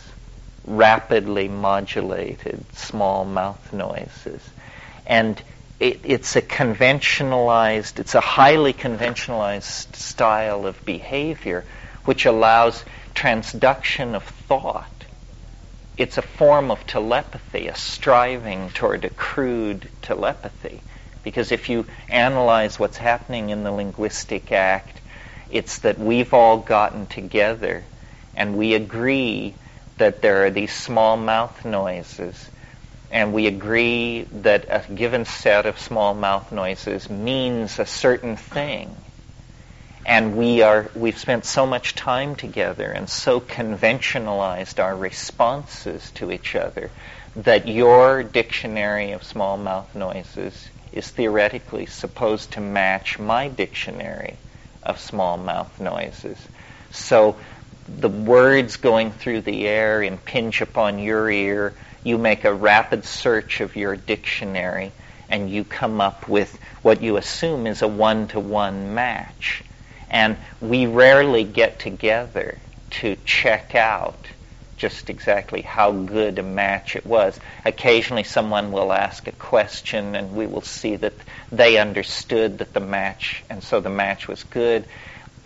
rapidly 0.67 1.49
modulated 1.49 2.65
small 2.75 3.25
mouth 3.25 3.73
noises, 3.73 4.43
and 5.07 5.41
it, 5.81 6.01
it's 6.05 6.37
a 6.37 6.43
conventionalized, 6.43 7.99
it's 7.99 8.15
a 8.15 8.21
highly 8.21 8.73
conventionalized 8.73 9.95
style 9.97 10.67
of 10.67 10.85
behavior 10.85 11.65
which 12.07 12.25
allows 12.25 12.85
transduction 13.15 14.15
of 14.15 14.25
thought. 14.25 14.91
It's 15.99 16.19
a 16.19 16.23
form 16.23 16.71
of 16.71 16.87
telepathy, 16.87 17.69
a 17.69 17.75
striving 17.75 18.71
toward 18.71 19.05
a 19.05 19.11
crude 19.11 19.89
telepathy. 20.03 20.81
Because 21.23 21.53
if 21.53 21.69
you 21.69 21.87
analyze 22.09 22.79
what's 22.79 22.97
happening 22.97 23.51
in 23.51 23.65
the 23.65 23.73
linguistic 23.73 24.53
act, 24.53 25.01
it's 25.51 25.79
that 25.79 25.99
we've 25.99 26.33
all 26.33 26.59
gotten 26.59 27.07
together 27.07 27.83
and 28.35 28.57
we 28.57 28.75
agree 28.75 29.55
that 29.99 30.23
there 30.23 30.45
are 30.45 30.51
these 30.51 30.73
small 30.73 31.17
mouth 31.17 31.65
noises 31.65 32.51
and 33.11 33.33
we 33.33 33.47
agree 33.47 34.27
that 34.43 34.67
a 34.69 34.85
given 34.93 35.25
set 35.25 35.65
of 35.65 35.79
small 35.79 36.15
mouth 36.15 36.53
noises 36.53 37.09
means 37.09 37.79
a 37.79 37.87
certain 37.87 38.37
thing 38.37 38.95
and 40.07 40.37
we 40.37 40.63
are 40.63 40.89
we've 40.95 41.19
spent 41.19 41.45
so 41.45 41.67
much 41.67 41.97
time 41.97 42.37
together 42.37 42.91
and 42.91 43.11
so 43.11 43.41
conventionalized 43.41 44.79
our 44.79 44.97
responses 44.97 46.13
to 46.13 46.31
each 46.31 46.55
other 46.55 46.91
that 47.35 47.67
your 47.67 48.23
dictionary 48.23 49.11
of 49.11 49.25
small 49.25 49.59
mouth 49.59 49.93
noises 49.97 50.69
is 50.93 51.11
theoretically 51.11 51.87
supposed 51.87 52.53
to 52.53 52.61
match 52.61 53.19
my 53.19 53.49
dictionary 53.49 54.37
of 54.83 54.99
small 54.99 55.37
mouth 55.37 55.81
noises. 55.81 56.39
So 56.93 57.37
the 57.89 58.09
words 58.09 58.77
going 58.77 59.11
through 59.11 59.43
the 59.43 59.67
air 59.67 60.03
impinge 60.03 60.63
upon 60.63 60.99
your 61.01 61.29
ear. 61.29 61.75
You 62.05 62.17
make 62.17 62.45
a 62.45 62.55
rapid 62.55 63.05
search 63.05 63.61
of 63.61 63.77
your 63.77 63.97
dictionary 63.97 64.93
and 65.29 65.51
you 65.51 65.65
come 65.65 66.01
up 66.01 66.29
with 66.29 66.57
what 66.83 67.03
you 67.03 67.17
assume 67.17 67.67
is 67.67 67.83
a 67.83 67.89
one-to-one 67.89 68.95
match. 68.95 69.65
And 70.11 70.37
we 70.61 70.87
rarely 70.87 71.45
get 71.45 71.79
together 71.79 72.59
to 72.91 73.17
check 73.25 73.75
out 73.75 74.27
just 74.77 75.09
exactly 75.09 75.63
how 75.63 75.91
good 75.91 76.39
a 76.39 76.43
match 76.43 76.97
it 76.97 77.07
was. 77.07 77.39
Occasionally 77.65 78.25
someone 78.25 78.73
will 78.73 78.93
ask 78.93 79.27
a 79.27 79.33
question 79.33 80.15
and 80.15 80.37
we 80.37 80.47
will 80.47 80.61
see 80.61 80.97
that 80.97 81.15
they 81.51 81.79
understood 81.79 82.59
that 82.59 82.75
the 82.75 82.81
match, 82.81 83.43
and 83.49 83.63
so 83.63 83.81
the 83.81 83.91
match 83.91 84.29
was 84.29 84.45
good. 84.45 84.85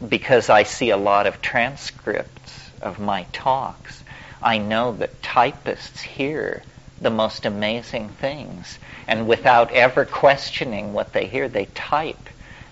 Because 0.07 0.49
I 0.49 0.65
see 0.65 0.91
a 0.91 0.97
lot 0.97 1.27
of 1.27 1.43
transcripts 1.43 2.71
of 2.81 2.99
my 2.99 3.27
talks, 3.33 4.03
I 4.43 4.59
know 4.59 4.93
that 4.93 5.23
typists 5.23 6.01
hear 6.01 6.63
the 7.01 7.11
most 7.11 7.47
amazing 7.47 8.09
things. 8.09 8.79
And 9.07 9.29
without 9.29 9.73
ever 9.73 10.05
questioning 10.05 10.93
what 10.93 11.13
they 11.13 11.27
hear, 11.27 11.49
they 11.49 11.67
type 11.67 12.29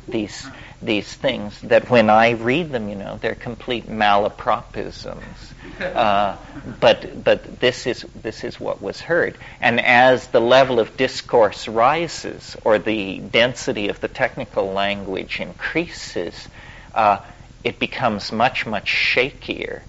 these 0.07 0.49
these 0.81 1.12
things 1.12 1.61
that 1.62 1.91
when 1.91 2.09
I 2.09 2.31
read 2.31 2.70
them, 2.70 2.89
you 2.89 2.95
know, 2.95 3.18
they're 3.20 3.35
complete 3.35 3.89
malapropisms. 3.89 5.22
Uh, 5.79 6.37
but 6.81 7.22
but 7.22 7.61
this 7.61 7.87
is 7.87 8.05
this 8.20 8.43
is 8.43 8.59
what 8.59 8.83
was 8.83 9.01
heard. 9.01 9.39
And 9.61 9.81
as 9.81 10.26
the 10.29 10.41
level 10.41 10.81
of 10.81 10.97
discourse 10.97 11.68
rises, 11.68 12.57
or 12.64 12.81
the 12.81 13.20
density 13.20 13.89
of 13.89 14.01
the 14.01 14.09
technical 14.09 14.72
language 14.72 15.39
increases, 15.39 16.49
uh, 16.95 17.18
it 17.62 17.79
becomes 17.79 18.33
much 18.33 18.66
much 18.66 18.91
shakier. 18.91 19.83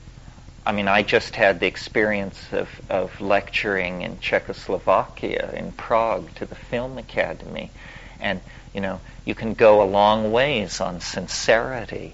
I 0.69 0.71
mean, 0.71 0.87
I 0.87 1.01
just 1.01 1.35
had 1.35 1.59
the 1.59 1.65
experience 1.65 2.39
of, 2.51 2.69
of 2.91 3.19
lecturing 3.19 4.03
in 4.03 4.19
Czechoslovakia, 4.19 5.51
in 5.55 5.71
Prague, 5.71 6.35
to 6.35 6.45
the 6.45 6.53
Film 6.53 6.99
Academy. 6.99 7.71
And, 8.19 8.41
you 8.73 8.81
know, 8.81 8.99
you 9.25 9.35
can 9.35 9.53
go 9.53 9.81
a 9.81 9.85
long 9.85 10.31
ways 10.31 10.81
on 10.81 11.01
sincerity, 11.01 12.13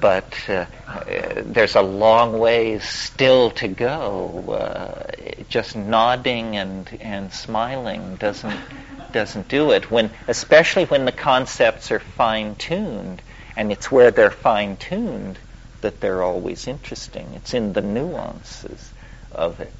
but 0.00 0.34
uh, 0.48 0.66
there's 1.42 1.74
a 1.74 1.82
long 1.82 2.38
ways 2.38 2.84
still 2.84 3.50
to 3.52 3.68
go. 3.68 4.52
Uh, 4.52 5.10
just 5.48 5.74
nodding 5.76 6.56
and, 6.56 6.88
and 7.00 7.32
smiling 7.32 8.16
doesn't, 8.16 8.60
doesn't 9.12 9.48
do 9.48 9.72
it. 9.72 9.90
When, 9.90 10.10
especially 10.28 10.84
when 10.84 11.04
the 11.04 11.12
concepts 11.12 11.90
are 11.90 12.00
fine-tuned, 12.00 13.22
and 13.56 13.72
it's 13.72 13.90
where 13.90 14.10
they're 14.10 14.30
fine-tuned 14.30 15.38
that 15.80 16.00
they're 16.00 16.22
always 16.22 16.68
interesting. 16.68 17.32
It's 17.34 17.54
in 17.54 17.72
the 17.72 17.80
nuances 17.80 18.92
of 19.32 19.60
it. 19.60 19.72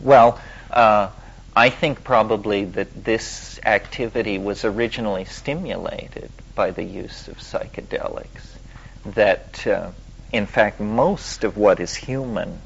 Well, 0.00 0.40
uh, 0.70 1.10
I 1.58 1.70
think 1.70 2.04
probably 2.04 2.66
that 2.66 3.04
this 3.04 3.58
activity 3.64 4.38
was 4.38 4.64
originally 4.64 5.24
stimulated 5.24 6.30
by 6.54 6.70
the 6.70 6.84
use 6.84 7.26
of 7.26 7.38
psychedelics. 7.38 8.56
That, 9.04 9.66
uh, 9.66 9.90
in 10.30 10.46
fact, 10.46 10.78
most 10.78 11.42
of 11.42 11.56
what 11.56 11.80
is 11.80 11.96
human 11.96 12.60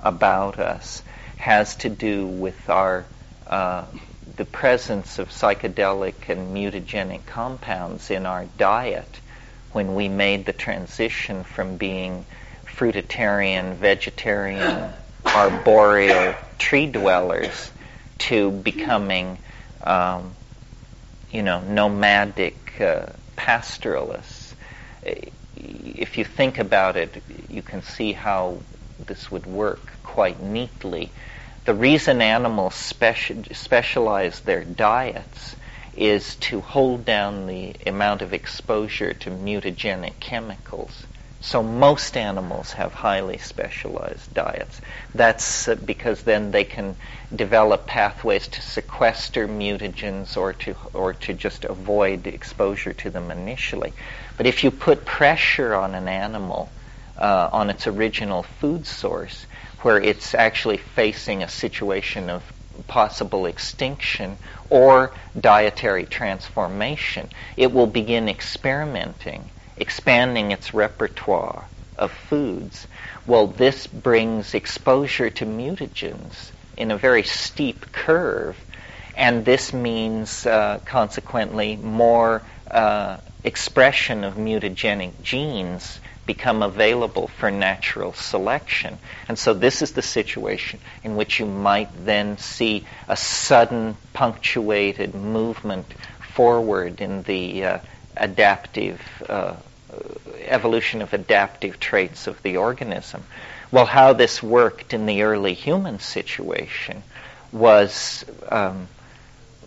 about 0.00 0.60
us 0.60 1.02
has 1.38 1.74
to 1.78 1.88
do 1.88 2.24
with 2.24 2.70
our 2.70 3.06
uh, 3.48 3.84
the 4.36 4.44
presence 4.44 5.18
of 5.18 5.30
psychedelic 5.30 6.28
and 6.28 6.56
mutagenic 6.56 7.26
compounds 7.26 8.12
in 8.12 8.26
our 8.26 8.44
diet 8.58 9.20
when 9.72 9.96
we 9.96 10.08
made 10.08 10.46
the 10.46 10.52
transition 10.52 11.42
from 11.42 11.78
being 11.78 12.24
fruitarian, 12.64 13.74
vegetarian, 13.74 14.92
arboreal 15.24 16.36
tree 16.58 16.86
dwellers 16.86 17.72
to 18.18 18.50
becoming, 18.50 19.38
um, 19.82 20.34
you 21.30 21.42
know, 21.42 21.60
nomadic 21.60 22.80
uh, 22.80 23.06
pastoralists. 23.36 24.54
If 25.56 26.18
you 26.18 26.24
think 26.24 26.58
about 26.58 26.96
it, 26.96 27.22
you 27.48 27.62
can 27.62 27.82
see 27.82 28.12
how 28.12 28.58
this 29.06 29.30
would 29.30 29.46
work 29.46 29.80
quite 30.02 30.42
neatly. 30.42 31.10
The 31.64 31.74
reason 31.74 32.22
animals 32.22 32.74
speci- 32.74 33.54
specialize 33.54 34.40
their 34.40 34.64
diets 34.64 35.56
is 35.96 36.36
to 36.36 36.60
hold 36.60 37.04
down 37.04 37.46
the 37.46 37.74
amount 37.86 38.22
of 38.22 38.32
exposure 38.32 39.14
to 39.14 39.30
mutagenic 39.30 40.20
chemicals. 40.20 41.06
So 41.46 41.62
most 41.62 42.16
animals 42.16 42.72
have 42.72 42.92
highly 42.92 43.38
specialized 43.38 44.34
diets. 44.34 44.80
That's 45.14 45.68
uh, 45.68 45.76
because 45.76 46.22
then 46.22 46.50
they 46.50 46.64
can 46.64 46.96
develop 47.36 47.86
pathways 47.86 48.48
to 48.48 48.60
sequester 48.60 49.46
mutagens 49.46 50.36
or 50.36 50.54
to 50.54 50.74
or 50.92 51.12
to 51.12 51.34
just 51.34 51.64
avoid 51.64 52.26
exposure 52.26 52.92
to 52.94 53.10
them 53.10 53.30
initially. 53.30 53.92
But 54.36 54.46
if 54.46 54.64
you 54.64 54.72
put 54.72 55.04
pressure 55.04 55.72
on 55.72 55.94
an 55.94 56.08
animal 56.08 56.68
uh, 57.16 57.48
on 57.52 57.70
its 57.70 57.86
original 57.86 58.42
food 58.42 58.84
source, 58.84 59.46
where 59.82 60.00
it's 60.00 60.34
actually 60.34 60.78
facing 60.78 61.44
a 61.44 61.48
situation 61.48 62.28
of 62.28 62.42
possible 62.88 63.46
extinction 63.46 64.36
or 64.68 65.12
dietary 65.40 66.06
transformation. 66.06 67.30
It 67.56 67.72
will 67.72 67.86
begin 67.86 68.28
experimenting, 68.28 69.48
expanding 69.76 70.52
its 70.52 70.74
repertoire 70.74 71.64
of 71.96 72.10
foods. 72.10 72.86
Well, 73.26 73.46
this 73.46 73.86
brings 73.86 74.54
exposure 74.54 75.30
to 75.30 75.46
mutagens 75.46 76.50
in 76.76 76.90
a 76.90 76.96
very 76.96 77.22
steep 77.22 77.92
curve, 77.92 78.56
and 79.16 79.44
this 79.44 79.72
means 79.72 80.46
uh, 80.46 80.80
consequently 80.84 81.76
more 81.76 82.42
uh, 82.70 83.16
expression 83.44 84.24
of 84.24 84.34
mutagenic 84.34 85.22
genes 85.22 86.00
become 86.26 86.62
available 86.62 87.28
for 87.28 87.50
natural 87.50 88.12
selection. 88.12 88.98
And 89.28 89.38
so 89.38 89.54
this 89.54 89.80
is 89.80 89.92
the 89.92 90.02
situation 90.02 90.80
in 91.04 91.16
which 91.16 91.38
you 91.38 91.46
might 91.46 91.88
then 92.04 92.36
see 92.38 92.84
a 93.08 93.16
sudden 93.16 93.96
punctuated 94.12 95.14
movement 95.14 95.86
forward 96.34 97.00
in 97.00 97.22
the 97.22 97.64
uh, 97.64 97.78
adaptive 98.16 99.00
uh, 99.28 99.54
evolution 100.40 101.02
of 101.02 101.12
adaptive 101.12 101.78
traits 101.80 102.26
of 102.26 102.42
the 102.42 102.56
organism. 102.56 103.22
Well, 103.70 103.86
how 103.86 104.12
this 104.12 104.42
worked 104.42 104.94
in 104.94 105.06
the 105.06 105.22
early 105.22 105.54
human 105.54 105.98
situation 105.98 107.02
was 107.52 108.24
um, 108.48 108.88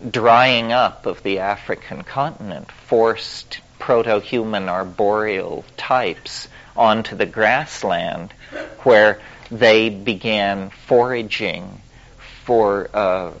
drying 0.08 0.72
up 0.72 1.06
of 1.06 1.22
the 1.22 1.40
African 1.40 2.02
continent 2.02 2.70
forced 2.72 3.60
proto-human 3.78 4.68
arboreal 4.68 5.64
types 5.76 6.48
onto 6.76 7.16
the 7.16 7.26
grassland 7.26 8.32
where 8.82 9.20
they 9.50 9.90
began 9.90 10.70
foraging 10.70 11.80
for 12.44 12.88
uh, 12.94 13.32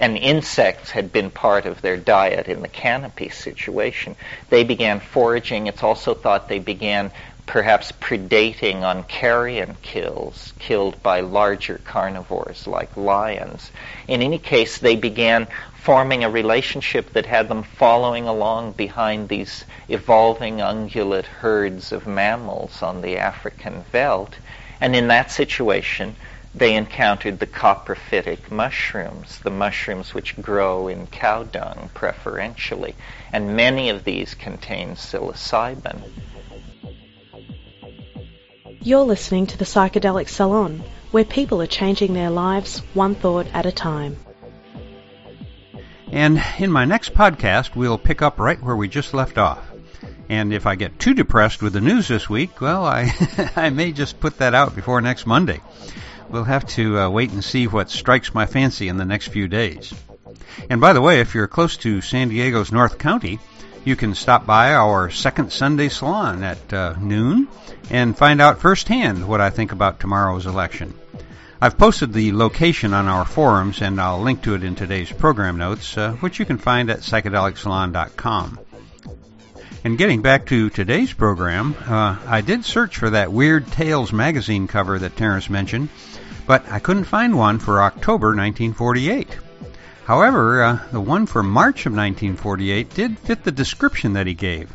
and 0.00 0.16
insects 0.16 0.90
had 0.90 1.12
been 1.12 1.30
part 1.30 1.66
of 1.66 1.80
their 1.80 1.96
diet 1.96 2.48
in 2.48 2.62
the 2.62 2.68
canopy 2.68 3.28
situation. 3.28 4.16
They 4.50 4.64
began 4.64 5.00
foraging. 5.00 5.66
It's 5.66 5.82
also 5.82 6.14
thought 6.14 6.48
they 6.48 6.58
began 6.58 7.10
perhaps 7.46 7.92
predating 7.92 8.82
on 8.82 9.04
carrion 9.04 9.76
kills 9.82 10.52
killed 10.58 11.02
by 11.02 11.20
larger 11.20 11.78
carnivores 11.84 12.66
like 12.66 12.96
lions. 12.96 13.70
In 14.08 14.22
any 14.22 14.38
case, 14.38 14.78
they 14.78 14.96
began 14.96 15.46
forming 15.74 16.24
a 16.24 16.30
relationship 16.30 17.12
that 17.12 17.26
had 17.26 17.48
them 17.48 17.62
following 17.62 18.26
along 18.26 18.72
behind 18.72 19.28
these 19.28 19.64
evolving 19.88 20.56
ungulate 20.56 21.26
herds 21.26 21.92
of 21.92 22.06
mammals 22.06 22.82
on 22.82 23.02
the 23.02 23.18
African 23.18 23.84
veldt. 23.92 24.38
And 24.80 24.96
in 24.96 25.08
that 25.08 25.30
situation, 25.30 26.16
they 26.54 26.76
encountered 26.76 27.40
the 27.40 27.46
coprophytic 27.46 28.50
mushrooms, 28.50 29.40
the 29.40 29.50
mushrooms 29.50 30.14
which 30.14 30.40
grow 30.40 30.86
in 30.86 31.06
cow 31.08 31.42
dung 31.42 31.90
preferentially. 31.94 32.94
And 33.32 33.56
many 33.56 33.90
of 33.90 34.04
these 34.04 34.34
contain 34.34 34.90
psilocybin. 34.90 36.00
You're 38.80 39.00
listening 39.00 39.46
to 39.48 39.58
the 39.58 39.64
Psychedelic 39.64 40.28
Salon, 40.28 40.84
where 41.10 41.24
people 41.24 41.60
are 41.60 41.66
changing 41.66 42.12
their 42.12 42.30
lives 42.30 42.78
one 42.92 43.14
thought 43.14 43.46
at 43.52 43.66
a 43.66 43.72
time. 43.72 44.16
And 46.12 46.40
in 46.58 46.70
my 46.70 46.84
next 46.84 47.14
podcast, 47.14 47.74
we'll 47.74 47.98
pick 47.98 48.22
up 48.22 48.38
right 48.38 48.62
where 48.62 48.76
we 48.76 48.88
just 48.88 49.14
left 49.14 49.38
off. 49.38 49.64
And 50.28 50.52
if 50.52 50.66
I 50.66 50.76
get 50.76 50.98
too 50.98 51.14
depressed 51.14 51.62
with 51.62 51.72
the 51.72 51.80
news 51.80 52.08
this 52.08 52.30
week, 52.30 52.60
well, 52.60 52.84
I, 52.84 53.12
I 53.56 53.70
may 53.70 53.90
just 53.90 54.20
put 54.20 54.38
that 54.38 54.54
out 54.54 54.76
before 54.76 55.00
next 55.00 55.26
Monday. 55.26 55.60
We'll 56.30 56.44
have 56.44 56.66
to 56.68 56.98
uh, 56.98 57.10
wait 57.10 57.30
and 57.30 57.44
see 57.44 57.66
what 57.66 57.90
strikes 57.90 58.34
my 58.34 58.46
fancy 58.46 58.88
in 58.88 58.96
the 58.96 59.04
next 59.04 59.28
few 59.28 59.48
days. 59.48 59.94
And 60.70 60.80
by 60.80 60.92
the 60.92 61.00
way, 61.00 61.20
if 61.20 61.34
you're 61.34 61.46
close 61.46 61.76
to 61.78 62.00
San 62.00 62.28
Diego's 62.28 62.72
North 62.72 62.98
County, 62.98 63.38
you 63.84 63.96
can 63.96 64.14
stop 64.14 64.46
by 64.46 64.74
our 64.74 65.10
second 65.10 65.52
Sunday 65.52 65.88
salon 65.88 66.42
at 66.42 66.72
uh, 66.72 66.94
noon 66.98 67.48
and 67.90 68.16
find 68.16 68.40
out 68.40 68.60
firsthand 68.60 69.28
what 69.28 69.40
I 69.40 69.50
think 69.50 69.72
about 69.72 70.00
tomorrow's 70.00 70.46
election. 70.46 70.94
I've 71.60 71.78
posted 71.78 72.12
the 72.12 72.32
location 72.32 72.92
on 72.92 73.08
our 73.08 73.24
forums, 73.24 73.80
and 73.80 74.00
I'll 74.00 74.20
link 74.20 74.42
to 74.42 74.54
it 74.54 74.64
in 74.64 74.74
today's 74.74 75.10
program 75.10 75.56
notes, 75.56 75.96
uh, 75.96 76.12
which 76.14 76.38
you 76.38 76.44
can 76.44 76.58
find 76.58 76.90
at 76.90 77.00
psychedelicsalon.com. 77.00 78.58
And 79.84 79.98
getting 79.98 80.22
back 80.22 80.46
to 80.46 80.70
today's 80.70 81.12
program, 81.12 81.74
uh, 81.86 82.16
I 82.26 82.40
did 82.40 82.64
search 82.64 82.96
for 82.96 83.10
that 83.10 83.32
Weird 83.32 83.66
Tales 83.70 84.12
magazine 84.12 84.66
cover 84.66 84.98
that 84.98 85.16
Terence 85.16 85.48
mentioned, 85.48 85.90
but 86.46 86.64
I 86.70 86.78
couldn't 86.78 87.04
find 87.04 87.36
one 87.36 87.58
for 87.58 87.82
October 87.82 88.28
1948. 88.28 89.28
However, 90.04 90.62
uh, 90.62 90.78
the 90.92 91.00
one 91.00 91.26
for 91.26 91.42
March 91.42 91.86
of 91.86 91.92
1948 91.92 92.90
did 92.90 93.18
fit 93.18 93.44
the 93.44 93.52
description 93.52 94.12
that 94.14 94.26
he 94.26 94.34
gave. 94.34 94.70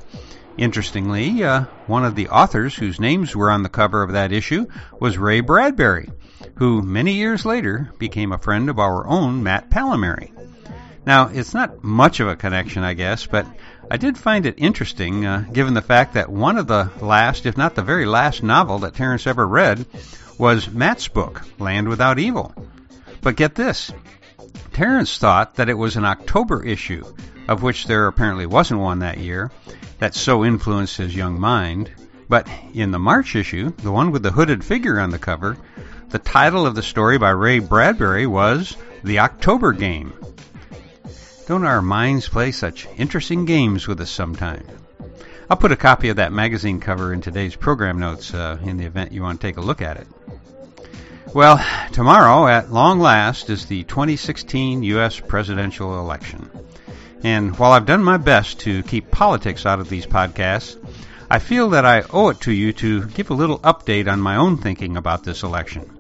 Interestingly, 0.57 1.43
uh, 1.43 1.65
one 1.87 2.03
of 2.03 2.15
the 2.15 2.29
authors 2.29 2.75
whose 2.75 2.99
names 2.99 3.35
were 3.35 3.51
on 3.51 3.63
the 3.63 3.69
cover 3.69 4.01
of 4.01 4.13
that 4.13 4.31
issue 4.31 4.65
was 4.99 5.17
Ray 5.17 5.41
Bradbury, 5.41 6.09
who 6.55 6.81
many 6.81 7.13
years 7.13 7.45
later 7.45 7.91
became 7.97 8.31
a 8.31 8.37
friend 8.37 8.69
of 8.69 8.79
our 8.79 9.07
own 9.07 9.43
Matt 9.43 9.69
Pallamary. 9.69 10.31
Now, 11.05 11.29
it's 11.31 11.53
not 11.53 11.83
much 11.83 12.19
of 12.19 12.27
a 12.27 12.35
connection, 12.35 12.83
I 12.83 12.93
guess, 12.93 13.25
but 13.25 13.45
I 13.89 13.97
did 13.97 14.17
find 14.17 14.45
it 14.45 14.55
interesting, 14.57 15.25
uh, 15.25 15.45
given 15.51 15.73
the 15.73 15.81
fact 15.81 16.15
that 16.15 16.29
one 16.29 16.57
of 16.57 16.67
the 16.67 16.91
last, 17.01 17.45
if 17.45 17.57
not 17.57 17.75
the 17.75 17.81
very 17.81 18.05
last 18.05 18.43
novel 18.43 18.79
that 18.79 18.95
Terence 18.95 19.25
ever 19.25 19.47
read 19.47 19.85
was 20.39 20.71
Matt's 20.71 21.09
book, 21.09 21.43
Land 21.59 21.89
Without 21.89 22.17
Evil. 22.17 22.55
But 23.21 23.35
get 23.35 23.55
this 23.55 23.91
Terence 24.71 25.17
thought 25.17 25.55
that 25.55 25.67
it 25.67 25.77
was 25.77 25.97
an 25.97 26.05
October 26.05 26.65
issue, 26.65 27.03
of 27.49 27.61
which 27.61 27.85
there 27.85 28.07
apparently 28.07 28.45
wasn't 28.45 28.79
one 28.79 28.99
that 28.99 29.17
year, 29.17 29.51
that 29.97 30.15
so 30.15 30.45
influenced 30.45 30.95
his 30.95 31.13
young 31.13 31.37
mind. 31.39 31.91
But 32.29 32.47
in 32.73 32.91
the 32.91 32.99
March 32.99 33.35
issue, 33.35 33.71
the 33.71 33.91
one 33.91 34.11
with 34.11 34.23
the 34.23 34.31
hooded 34.31 34.63
figure 34.63 34.97
on 34.97 35.09
the 35.09 35.19
cover, 35.19 35.57
the 36.07 36.19
title 36.19 36.65
of 36.65 36.73
the 36.73 36.83
story 36.83 37.17
by 37.17 37.31
Ray 37.31 37.59
Bradbury 37.59 38.25
was 38.25 38.77
The 39.03 39.19
October 39.19 39.73
Game. 39.73 40.13
Don't 41.47 41.65
our 41.65 41.81
minds 41.81 42.29
play 42.29 42.53
such 42.53 42.87
interesting 42.95 43.43
games 43.43 43.87
with 43.87 43.99
us 43.99 44.09
sometimes? 44.09 44.78
I'll 45.49 45.57
put 45.57 45.71
a 45.71 45.75
copy 45.75 46.09
of 46.09 46.17
that 46.17 46.31
magazine 46.31 46.79
cover 46.79 47.11
in 47.11 47.21
today's 47.21 47.55
program 47.55 47.97
notes 47.97 48.35
uh, 48.35 48.59
in 48.61 48.77
the 48.77 48.85
event 48.85 49.11
you 49.11 49.23
want 49.23 49.41
to 49.41 49.47
take 49.47 49.57
a 49.57 49.61
look 49.61 49.81
at 49.81 49.97
it. 49.97 50.07
Well, 51.33 51.63
tomorrow, 51.91 52.47
at 52.47 52.71
long 52.71 52.99
last, 52.99 53.49
is 53.49 53.65
the 53.65 53.83
2016 53.83 54.83
U.S. 54.83 55.19
presidential 55.19 55.99
election. 55.99 56.51
And 57.23 57.57
while 57.57 57.71
I've 57.71 57.87
done 57.87 58.03
my 58.03 58.17
best 58.17 58.59
to 58.61 58.83
keep 58.83 59.09
politics 59.09 59.65
out 59.65 59.79
of 59.79 59.89
these 59.89 60.05
podcasts, 60.05 60.77
I 61.31 61.39
feel 61.39 61.71
that 61.71 61.85
I 61.85 62.03
owe 62.11 62.29
it 62.29 62.41
to 62.41 62.51
you 62.51 62.71
to 62.73 63.07
give 63.07 63.31
a 63.31 63.35
little 63.35 63.57
update 63.59 64.07
on 64.07 64.21
my 64.21 64.35
own 64.35 64.57
thinking 64.57 64.97
about 64.97 65.23
this 65.23 65.41
election. 65.41 65.97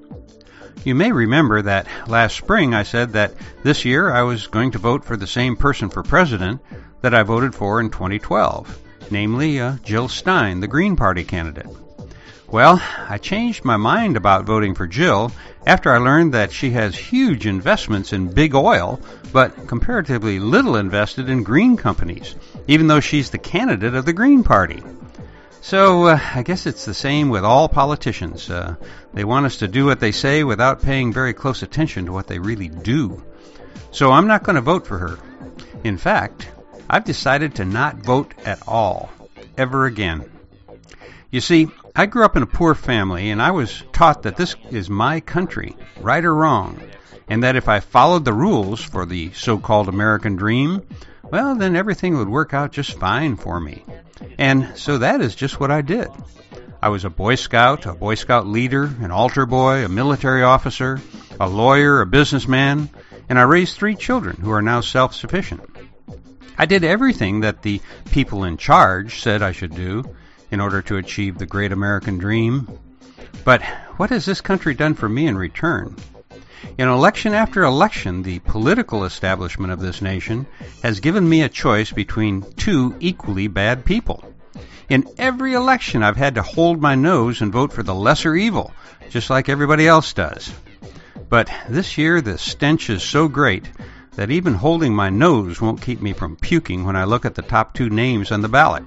You 0.83 0.93
may 0.93 1.11
remember 1.11 1.63
that 1.63 1.87
last 2.07 2.37
spring 2.37 2.75
I 2.75 2.83
said 2.83 3.13
that 3.13 3.33
this 3.63 3.83
year 3.83 4.11
I 4.11 4.21
was 4.21 4.45
going 4.45 4.71
to 4.71 4.77
vote 4.77 5.05
for 5.05 5.17
the 5.17 5.27
same 5.27 5.55
person 5.55 5.89
for 5.89 6.03
president 6.03 6.61
that 7.01 7.15
I 7.15 7.23
voted 7.23 7.55
for 7.55 7.81
in 7.81 7.89
2012, 7.89 8.79
namely 9.11 9.59
uh, 9.59 9.77
Jill 9.83 10.07
Stein, 10.07 10.59
the 10.59 10.67
Green 10.67 10.95
Party 10.95 11.23
candidate. 11.23 11.67
Well, 12.47 12.81
I 13.07 13.19
changed 13.19 13.63
my 13.63 13.77
mind 13.77 14.17
about 14.17 14.45
voting 14.45 14.73
for 14.73 14.87
Jill 14.87 15.31
after 15.67 15.93
I 15.93 15.97
learned 15.99 16.33
that 16.33 16.51
she 16.51 16.71
has 16.71 16.95
huge 16.95 17.45
investments 17.45 18.11
in 18.11 18.33
big 18.33 18.55
oil, 18.55 18.99
but 19.31 19.67
comparatively 19.67 20.39
little 20.39 20.75
invested 20.75 21.29
in 21.29 21.43
green 21.43 21.77
companies, 21.77 22.35
even 22.67 22.87
though 22.87 23.01
she's 23.01 23.29
the 23.29 23.37
candidate 23.37 23.93
of 23.93 24.05
the 24.05 24.13
Green 24.13 24.43
Party. 24.43 24.81
So 25.61 26.05
uh, 26.05 26.19
I 26.33 26.41
guess 26.41 26.65
it's 26.65 26.85
the 26.85 26.93
same 26.95 27.29
with 27.29 27.43
all 27.43 27.69
politicians. 27.69 28.49
Uh, 28.49 28.75
they 29.13 29.23
want 29.23 29.45
us 29.45 29.57
to 29.57 29.67
do 29.67 29.85
what 29.85 29.99
they 29.99 30.11
say 30.11 30.43
without 30.43 30.81
paying 30.81 31.13
very 31.13 31.33
close 31.33 31.61
attention 31.61 32.05
to 32.05 32.11
what 32.11 32.25
they 32.25 32.39
really 32.39 32.69
do. 32.69 33.23
So 33.91 34.11
I'm 34.11 34.27
not 34.27 34.43
going 34.43 34.55
to 34.55 34.61
vote 34.61 34.87
for 34.87 34.97
her. 34.97 35.19
In 35.83 35.97
fact, 35.97 36.49
I've 36.89 37.03
decided 37.03 37.55
to 37.55 37.65
not 37.65 37.97
vote 37.97 38.33
at 38.45 38.67
all, 38.67 39.09
ever 39.57 39.85
again. 39.85 40.29
You 41.29 41.39
see, 41.39 41.67
I 41.95 42.07
grew 42.07 42.25
up 42.25 42.35
in 42.35 42.43
a 42.43 42.47
poor 42.47 42.73
family, 42.73 43.29
and 43.29 43.41
I 43.41 43.51
was 43.51 43.83
taught 43.93 44.23
that 44.23 44.37
this 44.37 44.55
is 44.71 44.89
my 44.89 45.19
country, 45.19 45.75
right 45.99 46.25
or 46.25 46.33
wrong, 46.33 46.81
and 47.27 47.43
that 47.43 47.55
if 47.55 47.69
I 47.69 47.79
followed 47.79 48.25
the 48.25 48.33
rules 48.33 48.81
for 48.81 49.05
the 49.05 49.31
so 49.33 49.59
called 49.59 49.87
American 49.87 50.35
dream, 50.35 50.81
well, 51.23 51.55
then 51.55 51.75
everything 51.75 52.17
would 52.17 52.29
work 52.29 52.55
out 52.55 52.71
just 52.71 52.97
fine 52.97 53.35
for 53.35 53.59
me. 53.59 53.83
And 54.39 54.75
so 54.75 54.97
that 54.97 55.21
is 55.21 55.35
just 55.35 55.59
what 55.59 55.69
I 55.69 55.81
did. 55.81 56.07
I 56.81 56.89
was 56.89 57.05
a 57.05 57.09
Boy 57.09 57.35
Scout, 57.35 57.85
a 57.85 57.93
Boy 57.93 58.15
Scout 58.15 58.47
leader, 58.47 58.85
an 58.85 59.11
altar 59.11 59.45
boy, 59.45 59.85
a 59.85 59.89
military 59.89 60.41
officer, 60.41 60.99
a 61.39 61.47
lawyer, 61.47 62.01
a 62.01 62.07
businessman, 62.07 62.89
and 63.27 63.37
I 63.37 63.43
raised 63.43 63.77
three 63.77 63.95
children 63.95 64.37
who 64.37 64.51
are 64.51 64.61
now 64.61 64.81
self 64.81 65.13
sufficient. 65.13 65.61
I 66.59 66.65
did 66.65 66.83
everything 66.83 67.39
that 67.39 67.61
the 67.61 67.81
people 68.11 68.43
in 68.43 68.57
charge 68.57 69.21
said 69.21 69.41
I 69.41 69.53
should 69.53 69.73
do, 69.73 70.03
in 70.51 70.59
order 70.59 70.81
to 70.81 70.97
achieve 70.97 71.37
the 71.37 71.45
great 71.45 71.71
American 71.71 72.17
dream. 72.17 72.67
But 73.45 73.63
what 73.95 74.09
has 74.09 74.25
this 74.25 74.41
country 74.41 74.73
done 74.73 74.93
for 74.93 75.07
me 75.07 75.27
in 75.27 75.37
return? 75.37 75.95
In 76.77 76.89
election 76.89 77.33
after 77.33 77.63
election, 77.63 78.23
the 78.23 78.39
political 78.39 79.05
establishment 79.05 79.71
of 79.71 79.79
this 79.79 80.01
nation 80.01 80.47
has 80.83 80.99
given 80.99 81.29
me 81.29 81.43
a 81.43 81.49
choice 81.49 81.93
between 81.93 82.41
two 82.57 82.93
equally 82.99 83.47
bad 83.47 83.85
people. 83.85 84.21
In 84.89 85.07
every 85.17 85.53
election, 85.53 86.03
I've 86.03 86.17
had 86.17 86.35
to 86.35 86.41
hold 86.41 86.81
my 86.81 86.95
nose 86.95 87.41
and 87.41 87.53
vote 87.53 87.71
for 87.71 87.83
the 87.83 87.95
lesser 87.95 88.35
evil, 88.35 88.73
just 89.09 89.29
like 89.29 89.47
everybody 89.47 89.87
else 89.87 90.11
does. 90.11 90.51
But 91.29 91.49
this 91.69 91.97
year, 91.97 92.19
the 92.19 92.37
stench 92.37 92.89
is 92.89 93.01
so 93.01 93.29
great 93.29 93.69
that 94.15 94.31
even 94.31 94.53
holding 94.53 94.93
my 94.93 95.09
nose 95.09 95.61
won't 95.61 95.81
keep 95.81 96.01
me 96.01 96.13
from 96.13 96.35
puking 96.35 96.85
when 96.85 96.95
I 96.95 97.05
look 97.05 97.25
at 97.25 97.35
the 97.35 97.41
top 97.41 97.73
two 97.73 97.89
names 97.89 98.31
on 98.31 98.41
the 98.41 98.49
ballot. 98.49 98.83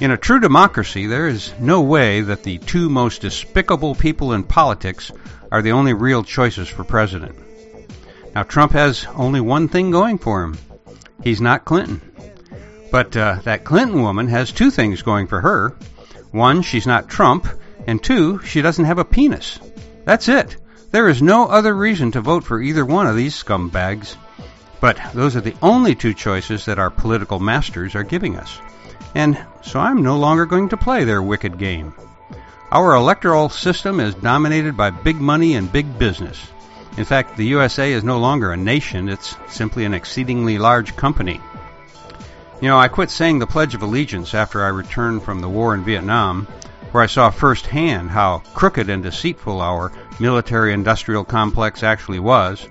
In 0.00 0.10
a 0.10 0.16
true 0.16 0.40
democracy, 0.40 1.06
there 1.06 1.28
is 1.28 1.52
no 1.60 1.82
way 1.82 2.20
that 2.20 2.42
the 2.42 2.58
two 2.58 2.88
most 2.88 3.22
despicable 3.22 3.94
people 3.94 4.32
in 4.32 4.42
politics 4.42 5.12
are 5.52 5.62
the 5.62 5.72
only 5.72 5.92
real 5.92 6.24
choices 6.24 6.68
for 6.68 6.84
president. 6.84 7.36
Now, 8.34 8.42
Trump 8.42 8.72
has 8.72 9.06
only 9.14 9.40
one 9.40 9.68
thing 9.68 9.90
going 9.90 10.18
for 10.18 10.42
him 10.42 10.58
he's 11.24 11.40
not 11.40 11.64
Clinton. 11.64 12.00
But 12.92 13.16
uh, 13.16 13.38
that 13.44 13.64
Clinton 13.64 14.02
woman 14.02 14.28
has 14.28 14.52
two 14.52 14.70
things 14.70 15.02
going 15.02 15.26
for 15.26 15.40
her. 15.40 15.70
One, 16.30 16.62
she's 16.62 16.86
not 16.86 17.08
Trump, 17.08 17.48
and 17.86 18.02
two, 18.02 18.40
she 18.40 18.62
doesn't 18.62 18.84
have 18.84 18.98
a 18.98 19.04
penis. 19.04 19.58
That's 20.04 20.28
it. 20.28 20.56
There 20.92 21.08
is 21.08 21.20
no 21.20 21.46
other 21.48 21.74
reason 21.74 22.12
to 22.12 22.20
vote 22.20 22.44
for 22.44 22.60
either 22.60 22.84
one 22.84 23.08
of 23.08 23.16
these 23.16 23.34
scumbags. 23.34 24.16
But 24.80 24.98
those 25.14 25.36
are 25.36 25.40
the 25.40 25.56
only 25.62 25.94
two 25.94 26.14
choices 26.14 26.64
that 26.66 26.78
our 26.78 26.90
political 26.90 27.40
masters 27.40 27.94
are 27.94 28.02
giving 28.02 28.36
us 28.36 28.60
and 29.14 29.38
so 29.62 29.78
I'm 29.80 30.02
no 30.02 30.18
longer 30.18 30.44
going 30.44 30.68
to 30.70 30.76
play 30.76 31.04
their 31.04 31.22
wicked 31.22 31.58
game. 31.58 31.94
Our 32.70 32.94
electoral 32.94 33.48
system 33.48 34.00
is 34.00 34.14
dominated 34.14 34.76
by 34.76 34.90
big 34.90 35.20
money 35.20 35.54
and 35.54 35.70
big 35.70 35.98
business. 35.98 36.48
In 36.96 37.04
fact, 37.04 37.36
the 37.36 37.46
USA 37.46 37.92
is 37.92 38.02
no 38.02 38.18
longer 38.18 38.52
a 38.52 38.56
nation, 38.56 39.08
it's 39.08 39.36
simply 39.48 39.84
an 39.84 39.94
exceedingly 39.94 40.58
large 40.58 40.96
company. 40.96 41.40
You 42.60 42.68
know, 42.68 42.78
I 42.78 42.88
quit 42.88 43.10
saying 43.10 43.38
the 43.38 43.46
Pledge 43.46 43.74
of 43.74 43.82
Allegiance 43.82 44.34
after 44.34 44.64
I 44.64 44.68
returned 44.68 45.22
from 45.22 45.40
the 45.40 45.48
war 45.48 45.74
in 45.74 45.84
Vietnam, 45.84 46.46
where 46.92 47.02
I 47.02 47.06
saw 47.06 47.30
firsthand 47.30 48.10
how 48.10 48.42
crooked 48.54 48.88
and 48.88 49.02
deceitful 49.02 49.60
our 49.60 49.92
military 50.18 50.72
industrial 50.72 51.24
complex 51.24 51.82
actually 51.82 52.20
was. 52.20 52.66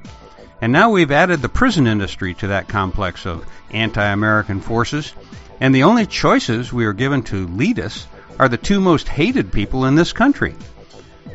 And 0.63 0.71
now 0.71 0.91
we've 0.91 1.11
added 1.11 1.41
the 1.41 1.49
prison 1.49 1.87
industry 1.87 2.35
to 2.35 2.47
that 2.47 2.69
complex 2.69 3.25
of 3.25 3.45
anti 3.71 4.01
American 4.01 4.61
forces 4.61 5.13
and 5.59 5.75
the 5.75 5.83
only 5.83 6.05
choices 6.05 6.71
we 6.71 6.85
are 6.85 6.93
given 6.93 7.21
to 7.23 7.47
lead 7.47 7.81
us 7.81 8.07
are 8.39 8.47
the 8.47 8.55
two 8.55 8.79
most 8.79 9.09
hated 9.09 9.51
people 9.51 9.83
in 9.83 9.95
this 9.95 10.13
country. 10.13 10.55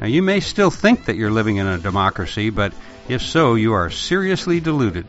Now, 0.01 0.07
you 0.07 0.23
may 0.23 0.41
still 0.41 0.71
think 0.71 1.05
that 1.05 1.17
you're 1.17 1.31
living 1.31 1.57
in 1.57 1.67
a 1.67 1.77
democracy, 1.77 2.49
but 2.49 2.73
if 3.07 3.21
so, 3.21 3.55
you 3.55 3.75
are 3.75 3.91
seriously 3.91 4.61
deluded. 4.61 5.07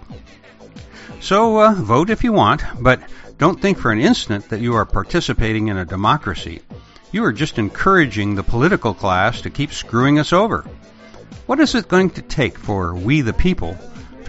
So, 1.22 1.58
uh, 1.58 1.74
vote 1.76 2.10
if 2.10 2.26
you 2.26 2.34
want, 2.34 2.62
but 2.78 3.02
don't 3.38 3.62
think 3.62 3.78
for 3.78 3.94
an 3.94 4.02
instant 4.02 4.50
that 4.50 4.60
you 4.60 4.76
are 4.76 4.86
participating 4.86 5.70
in 5.70 5.78
a 5.78 5.86
democracy. 5.86 6.60
You 7.14 7.24
are 7.24 7.32
just 7.32 7.58
encouraging 7.58 8.36
the 8.36 8.44
political 8.44 8.94
class 8.94 9.40
to 9.44 9.50
keep 9.50 9.72
screwing 9.72 10.20
us 10.20 10.34
over. 10.34 10.66
What 11.46 11.62
is 11.62 11.74
it 11.74 11.88
going 11.88 12.10
to 12.12 12.22
take 12.22 12.58
for 12.58 12.94
we 12.94 13.22
the 13.22 13.32
people 13.32 13.78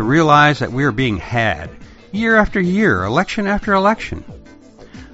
to 0.00 0.04
realize 0.04 0.60
that 0.60 0.72
we 0.72 0.84
are 0.84 0.92
being 0.92 1.18
had 1.18 1.68
year 2.10 2.36
after 2.36 2.58
year, 2.58 3.04
election 3.04 3.46
after 3.46 3.74
election? 3.74 4.24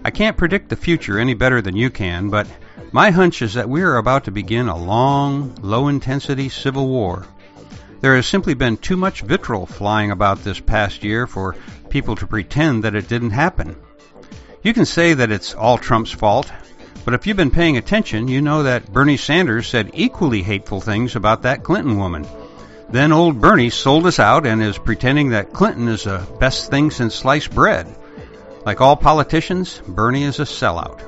I 0.04 0.12
can't 0.12 0.36
predict 0.36 0.68
the 0.68 0.76
future 0.76 1.18
any 1.18 1.34
better 1.34 1.60
than 1.60 1.74
you 1.74 1.90
can, 1.90 2.30
but 2.30 2.46
my 2.92 3.10
hunch 3.10 3.42
is 3.42 3.54
that 3.54 3.68
we 3.68 3.82
are 3.82 3.96
about 3.96 4.26
to 4.26 4.30
begin 4.30 4.68
a 4.68 4.78
long, 4.78 5.56
low 5.60 5.88
intensity 5.88 6.48
civil 6.48 6.86
war. 6.86 7.26
There 8.00 8.14
has 8.14 8.26
simply 8.28 8.54
been 8.54 8.76
too 8.76 8.96
much 8.96 9.22
vitriol 9.22 9.66
flying 9.66 10.12
about 10.12 10.44
this 10.44 10.60
past 10.60 11.02
year 11.02 11.26
for 11.26 11.56
people 11.90 12.14
to 12.14 12.28
pretend 12.28 12.84
that 12.84 12.94
it 12.94 13.08
didn't 13.08 13.30
happen. 13.30 13.74
You 14.62 14.72
can 14.72 14.86
say 14.86 15.14
that 15.14 15.32
it's 15.32 15.52
all 15.52 15.78
Trump's 15.78 16.12
fault, 16.12 16.52
But 17.04 17.14
if 17.14 17.26
you've 17.26 17.36
been 17.36 17.50
paying 17.50 17.76
attention, 17.76 18.28
you 18.28 18.40
know 18.40 18.62
that 18.62 18.92
Bernie 18.92 19.16
Sanders 19.16 19.66
said 19.66 19.90
equally 19.94 20.42
hateful 20.42 20.80
things 20.80 21.16
about 21.16 21.42
that 21.42 21.64
Clinton 21.64 21.98
woman. 21.98 22.24
Then 22.88 23.12
old 23.12 23.40
Bernie 23.40 23.70
sold 23.70 24.06
us 24.06 24.20
out 24.20 24.46
and 24.46 24.62
is 24.62 24.78
pretending 24.78 25.30
that 25.30 25.52
Clinton 25.52 25.88
is 25.88 26.04
the 26.04 26.26
best 26.38 26.70
thing 26.70 26.90
since 26.90 27.14
sliced 27.14 27.52
bread. 27.52 27.86
Like 28.64 28.80
all 28.80 28.96
politicians, 28.96 29.82
Bernie 29.86 30.22
is 30.22 30.38
a 30.38 30.44
sellout. 30.44 31.00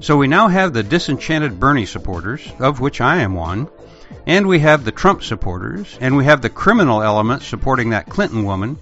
So 0.00 0.16
we 0.16 0.28
now 0.28 0.48
have 0.48 0.72
the 0.72 0.82
disenchanted 0.82 1.58
Bernie 1.60 1.86
supporters, 1.86 2.46
of 2.58 2.80
which 2.80 3.00
I 3.00 3.22
am 3.22 3.34
one, 3.34 3.68
and 4.26 4.46
we 4.46 4.60
have 4.60 4.84
the 4.84 4.92
Trump 4.92 5.22
supporters, 5.22 5.98
and 6.00 6.16
we 6.16 6.24
have 6.24 6.40
the 6.40 6.50
criminal 6.50 7.02
element 7.02 7.42
supporting 7.42 7.90
that 7.90 8.08
Clinton 8.08 8.44
woman, 8.44 8.78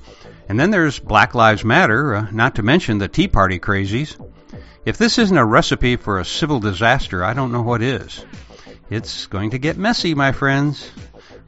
and 0.48 0.60
then 0.60 0.70
there's 0.70 0.98
Black 0.98 1.34
Lives 1.34 1.64
Matter, 1.64 2.14
uh, 2.14 2.26
not 2.30 2.56
to 2.56 2.62
mention 2.62 2.98
the 2.98 3.08
Tea 3.08 3.28
Party 3.28 3.58
crazies. 3.58 4.16
If 4.84 4.98
this 4.98 5.18
isn't 5.18 5.36
a 5.36 5.44
recipe 5.44 5.96
for 5.96 6.20
a 6.20 6.24
civil 6.24 6.60
disaster, 6.60 7.24
I 7.24 7.32
don't 7.32 7.50
know 7.50 7.62
what 7.62 7.82
is. 7.82 8.24
It's 8.90 9.26
going 9.26 9.50
to 9.50 9.58
get 9.58 9.76
messy, 9.76 10.14
my 10.14 10.30
friends, 10.30 10.88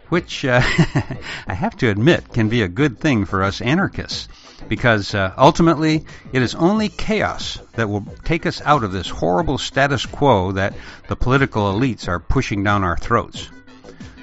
which 0.09 0.44
uh, 0.44 0.60
I 1.47 1.55
have 1.55 1.76
to 1.78 1.90
admit 1.90 2.32
can 2.32 2.48
be 2.48 2.62
a 2.62 2.68
good 2.68 2.98
thing 2.98 3.24
for 3.24 3.43
us 3.43 3.60
anarchists 3.60 4.28
because 4.68 5.14
uh, 5.14 5.32
ultimately 5.36 6.05
it 6.32 6.43
is 6.43 6.55
only 6.55 6.89
chaos 6.89 7.59
that 7.74 7.89
will 7.89 8.06
take 8.24 8.47
us 8.47 8.60
out 8.64 8.85
of 8.85 8.93
this 8.93 9.09
horrible 9.09 9.59
status 9.59 10.06
quo 10.06 10.52
that 10.52 10.74
the 11.09 11.16
political 11.16 11.72
elites 11.72 12.09
are 12.09 12.20
pushing 12.20 12.64
down 12.64 12.85
our 12.85 12.97
throats. 12.97 13.48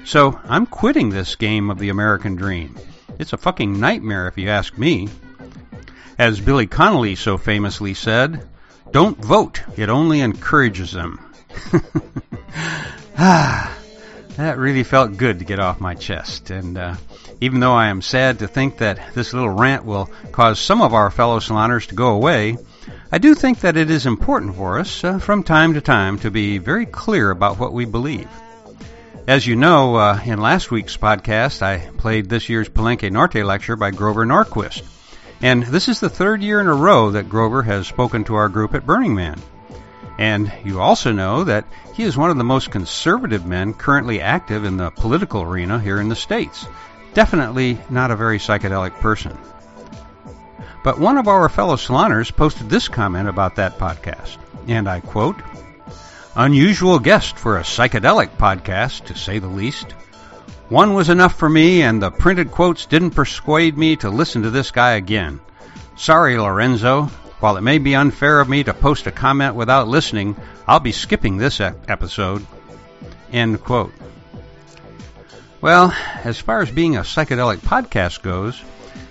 So 0.04 0.38
I'm 0.44 0.66
quitting 0.66 1.10
this 1.10 1.36
game 1.36 1.70
of 1.70 1.78
the 1.78 1.88
American 1.88 2.36
dream. 2.36 2.76
It's 3.18 3.32
a 3.32 3.38
fucking 3.38 3.80
nightmare 3.80 4.28
if 4.28 4.38
you 4.38 4.50
ask 4.50 4.76
me. 4.76 5.08
As 6.18 6.40
Billy 6.40 6.66
Connolly 6.66 7.16
so 7.16 7.38
famously 7.38 7.94
said, 7.94 8.46
don't 8.92 9.18
vote, 9.18 9.62
it 9.76 9.88
only 9.88 10.20
encourages 10.20 10.92
them. 10.92 11.18
ah, 13.18 13.76
that 14.36 14.58
really 14.58 14.84
felt 14.84 15.16
good 15.16 15.38
to 15.38 15.44
get 15.44 15.58
off 15.58 15.80
my 15.80 15.94
chest. 15.94 16.50
And 16.50 16.76
uh, 16.76 16.96
even 17.40 17.60
though 17.60 17.74
I 17.74 17.88
am 17.88 18.02
sad 18.02 18.38
to 18.40 18.48
think 18.48 18.78
that 18.78 19.14
this 19.14 19.32
little 19.32 19.50
rant 19.50 19.84
will 19.84 20.10
cause 20.32 20.58
some 20.58 20.82
of 20.82 20.94
our 20.94 21.10
fellow 21.10 21.40
saloners 21.40 21.88
to 21.88 21.94
go 21.94 22.14
away, 22.14 22.56
I 23.10 23.18
do 23.18 23.34
think 23.34 23.60
that 23.60 23.76
it 23.76 23.90
is 23.90 24.06
important 24.06 24.56
for 24.56 24.78
us 24.78 25.04
uh, 25.04 25.18
from 25.18 25.42
time 25.42 25.74
to 25.74 25.80
time 25.80 26.18
to 26.20 26.30
be 26.30 26.58
very 26.58 26.86
clear 26.86 27.30
about 27.30 27.58
what 27.58 27.72
we 27.72 27.84
believe. 27.84 28.28
As 29.26 29.46
you 29.46 29.56
know, 29.56 29.96
uh, 29.96 30.20
in 30.24 30.40
last 30.40 30.70
week's 30.70 30.96
podcast, 30.96 31.62
I 31.62 31.78
played 31.96 32.28
this 32.28 32.48
year's 32.48 32.68
Palenque 32.68 33.10
Norte 33.10 33.44
lecture 33.44 33.74
by 33.74 33.90
Grover 33.90 34.24
Norquist. 34.24 34.82
And 35.42 35.64
this 35.64 35.88
is 35.88 35.98
the 36.00 36.08
third 36.08 36.42
year 36.42 36.60
in 36.60 36.66
a 36.66 36.74
row 36.74 37.10
that 37.10 37.28
Grover 37.28 37.62
has 37.62 37.86
spoken 37.86 38.24
to 38.24 38.36
our 38.36 38.48
group 38.48 38.74
at 38.74 38.86
Burning 38.86 39.14
Man. 39.14 39.40
And 40.18 40.50
you 40.64 40.80
also 40.80 41.12
know 41.12 41.44
that 41.44 41.66
he 41.94 42.02
is 42.02 42.16
one 42.16 42.30
of 42.30 42.38
the 42.38 42.44
most 42.44 42.70
conservative 42.70 43.44
men 43.44 43.74
currently 43.74 44.20
active 44.20 44.64
in 44.64 44.76
the 44.76 44.90
political 44.90 45.42
arena 45.42 45.78
here 45.78 46.00
in 46.00 46.08
the 46.08 46.16
States. 46.16 46.66
Definitely 47.14 47.78
not 47.90 48.10
a 48.10 48.16
very 48.16 48.38
psychedelic 48.38 48.94
person. 49.00 49.36
But 50.82 51.00
one 51.00 51.18
of 51.18 51.28
our 51.28 51.48
fellow 51.48 51.76
saloners 51.76 52.30
posted 52.30 52.70
this 52.70 52.88
comment 52.88 53.28
about 53.28 53.56
that 53.56 53.78
podcast, 53.78 54.36
and 54.68 54.88
I 54.88 55.00
quote, 55.00 55.36
Unusual 56.36 56.98
guest 56.98 57.38
for 57.38 57.56
a 57.56 57.62
psychedelic 57.62 58.28
podcast, 58.36 59.06
to 59.06 59.16
say 59.16 59.38
the 59.38 59.48
least. 59.48 59.92
One 60.68 60.94
was 60.94 61.08
enough 61.08 61.34
for 61.34 61.48
me, 61.48 61.82
and 61.82 62.02
the 62.02 62.10
printed 62.10 62.50
quotes 62.50 62.86
didn't 62.86 63.12
persuade 63.12 63.78
me 63.78 63.96
to 63.96 64.10
listen 64.10 64.42
to 64.42 64.50
this 64.50 64.70
guy 64.70 64.92
again. 64.92 65.40
Sorry, 65.96 66.38
Lorenzo. 66.38 67.10
While 67.40 67.56
it 67.58 67.62
may 67.62 67.78
be 67.78 67.94
unfair 67.94 68.40
of 68.40 68.48
me 68.48 68.64
to 68.64 68.72
post 68.72 69.06
a 69.06 69.12
comment 69.12 69.54
without 69.54 69.88
listening, 69.88 70.36
I'll 70.66 70.80
be 70.80 70.92
skipping 70.92 71.36
this 71.36 71.60
episode. 71.60 72.46
End 73.32 73.62
quote. 73.62 73.92
Well, 75.60 75.94
as 76.24 76.38
far 76.38 76.60
as 76.62 76.70
being 76.70 76.96
a 76.96 77.00
psychedelic 77.00 77.58
podcast 77.58 78.22
goes, 78.22 78.62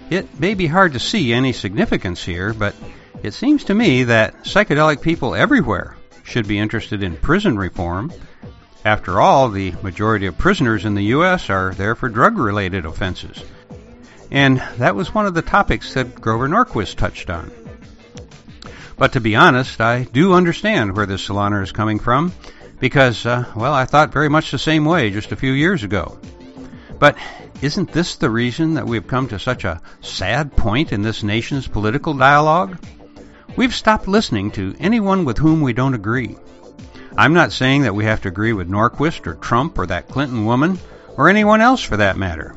it 0.09 0.39
may 0.39 0.53
be 0.53 0.67
hard 0.67 0.93
to 0.93 0.99
see 0.99 1.33
any 1.33 1.53
significance 1.53 2.23
here, 2.23 2.53
but 2.53 2.75
it 3.21 3.33
seems 3.33 3.65
to 3.65 3.73
me 3.73 4.05
that 4.05 4.43
psychedelic 4.43 5.01
people 5.01 5.35
everywhere 5.35 5.95
should 6.23 6.47
be 6.47 6.59
interested 6.59 7.03
in 7.03 7.17
prison 7.17 7.57
reform. 7.57 8.11
After 8.83 9.19
all, 9.19 9.49
the 9.49 9.73
majority 9.81 10.27
of 10.27 10.37
prisoners 10.37 10.85
in 10.85 10.95
the 10.95 11.05
U.S. 11.05 11.49
are 11.49 11.73
there 11.73 11.95
for 11.95 12.09
drug 12.09 12.37
related 12.37 12.85
offenses. 12.85 13.43
And 14.31 14.57
that 14.77 14.95
was 14.95 15.13
one 15.13 15.25
of 15.25 15.33
the 15.33 15.41
topics 15.41 15.93
that 15.93 16.19
Grover 16.21 16.47
Norquist 16.47 16.95
touched 16.95 17.29
on. 17.29 17.51
But 18.97 19.13
to 19.13 19.19
be 19.19 19.35
honest, 19.35 19.81
I 19.81 20.03
do 20.03 20.33
understand 20.33 20.95
where 20.95 21.05
this 21.05 21.27
saloner 21.27 21.61
is 21.61 21.71
coming 21.71 21.99
from 21.99 22.31
because, 22.79 23.25
uh, 23.25 23.45
well, 23.55 23.73
I 23.73 23.85
thought 23.85 24.13
very 24.13 24.29
much 24.29 24.51
the 24.51 24.59
same 24.59 24.85
way 24.85 25.09
just 25.09 25.31
a 25.31 25.35
few 25.35 25.51
years 25.51 25.83
ago. 25.83 26.17
But 26.97 27.17
isn't 27.61 27.91
this 27.91 28.15
the 28.15 28.29
reason 28.29 28.75
that 28.75 28.85
we've 28.85 29.07
come 29.07 29.27
to 29.29 29.39
such 29.39 29.65
a 29.65 29.81
sad 30.01 30.55
point 30.55 30.93
in 30.93 31.01
this 31.01 31.23
nation's 31.23 31.67
political 31.67 32.13
dialogue? 32.13 32.77
We've 33.57 33.75
stopped 33.75 34.07
listening 34.07 34.51
to 34.51 34.75
anyone 34.79 35.25
with 35.25 35.37
whom 35.37 35.61
we 35.61 35.73
don't 35.73 35.93
agree. 35.93 36.37
I'm 37.17 37.33
not 37.33 37.53
saying 37.53 37.83
that 37.83 37.95
we 37.95 38.05
have 38.05 38.21
to 38.21 38.27
agree 38.27 38.53
with 38.53 38.69
Norquist 38.69 39.27
or 39.27 39.35
Trump 39.35 39.77
or 39.77 39.85
that 39.87 40.09
Clinton 40.09 40.45
woman 40.45 40.79
or 41.17 41.29
anyone 41.29 41.61
else 41.61 41.81
for 41.81 41.97
that 41.97 42.17
matter. 42.17 42.55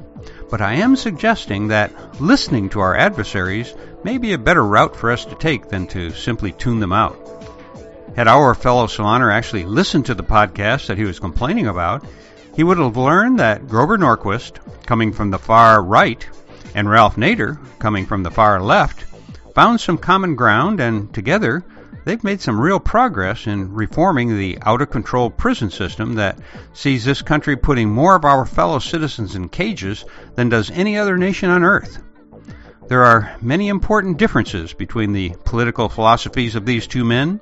But 0.51 0.61
I 0.61 0.75
am 0.75 0.97
suggesting 0.97 1.69
that 1.69 2.21
listening 2.21 2.71
to 2.71 2.81
our 2.81 2.97
adversaries 2.97 3.75
may 4.05 4.19
be 4.19 4.33
a 4.33 4.39
better 4.39 4.65
route 4.65 4.97
for 4.97 5.11
us 5.11 5.25
to 5.25 5.35
take 5.35 5.69
than 5.69 5.87
to 5.89 6.11
simply 6.11 6.53
tune 6.53 6.81
them 6.81 6.93
out. 6.93 7.17
Had 8.17 8.29
our 8.29 8.55
fellow 8.55 8.87
Saloner 8.87 9.33
actually 9.33 9.65
listened 9.65 10.07
to 10.07 10.15
the 10.15 10.23
podcast 10.23 10.87
that 10.87 10.99
he 10.99 11.05
was 11.05 11.21
complaining 11.21 11.67
about, 11.67 12.05
he 12.55 12.65
would 12.65 12.79
have 12.79 12.97
learned 12.97 13.39
that 13.39 13.69
Grover 13.69 13.97
Norquist, 13.97 14.59
coming 14.87 15.13
from 15.13 15.31
the 15.31 15.39
far 15.39 15.83
right, 15.83 16.27
and 16.75 16.91
Ralph 16.91 17.17
Nader, 17.17 17.59
coming 17.79 18.07
from 18.07 18.23
the 18.23 18.31
far 18.31 18.61
left, 18.61 19.05
found 19.55 19.81
some 19.81 19.99
common 19.99 20.35
ground, 20.35 20.81
and 20.81 21.13
together 21.15 21.65
they've 22.05 22.25
made 22.25 22.41
some 22.41 22.61
real 22.61 22.81
progress 22.81 23.47
in 23.47 23.73
reforming 23.73 24.37
the 24.37 24.59
out 24.63 24.83
of 24.83 24.91
control 24.91 25.31
prison 25.31 25.71
system 25.71 26.15
that 26.15 26.39
sees 26.73 27.05
this 27.05 27.23
country 27.23 27.57
putting 27.57 27.91
more 27.91 28.17
of 28.17 28.25
our 28.25 28.47
fellow 28.47 28.79
citizens 28.79 29.37
in 29.37 29.49
cages 29.49 30.05
than 30.35 30.49
does 30.49 30.71
any 30.71 30.97
other 30.97 31.17
nation 31.17 31.51
on 31.51 31.63
earth. 31.63 32.03
There 32.89 33.05
are 33.05 33.37
many 33.43 33.69
important 33.69 34.17
differences 34.17 34.73
between 34.73 35.13
the 35.13 35.35
political 35.45 35.91
philosophies 35.91 36.55
of 36.55 36.65
these 36.65 36.87
two 36.87 37.05
men, 37.05 37.39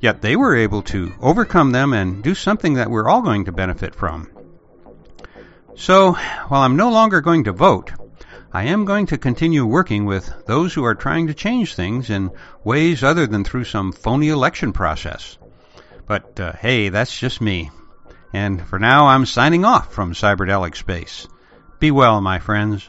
yet 0.00 0.22
they 0.22 0.36
were 0.36 0.54
able 0.54 0.82
to 0.82 1.12
overcome 1.20 1.72
them 1.72 1.92
and 1.92 2.22
do 2.22 2.36
something 2.36 2.74
that 2.74 2.88
we're 2.88 3.08
all 3.08 3.20
going 3.20 3.46
to 3.46 3.52
benefit 3.52 3.96
from. 3.96 4.30
So, 5.74 6.12
while 6.12 6.62
I'm 6.62 6.76
no 6.76 6.90
longer 6.90 7.20
going 7.20 7.44
to 7.44 7.52
vote, 7.52 7.90
I 8.52 8.66
am 8.66 8.84
going 8.84 9.06
to 9.06 9.18
continue 9.18 9.66
working 9.66 10.04
with 10.04 10.32
those 10.46 10.72
who 10.72 10.84
are 10.84 10.94
trying 10.94 11.26
to 11.26 11.34
change 11.34 11.74
things 11.74 12.08
in 12.08 12.30
ways 12.62 13.02
other 13.02 13.26
than 13.26 13.42
through 13.42 13.64
some 13.64 13.90
phony 13.90 14.28
election 14.28 14.72
process. 14.72 15.36
But 16.06 16.38
uh, 16.38 16.52
hey, 16.52 16.90
that's 16.90 17.18
just 17.18 17.40
me. 17.40 17.72
And 18.32 18.64
for 18.64 18.78
now, 18.78 19.08
I'm 19.08 19.26
signing 19.26 19.64
off 19.64 19.92
from 19.92 20.12
Cyberdelic 20.12 20.76
Space. 20.76 21.26
Be 21.80 21.90
well, 21.90 22.20
my 22.20 22.38
friends. 22.38 22.88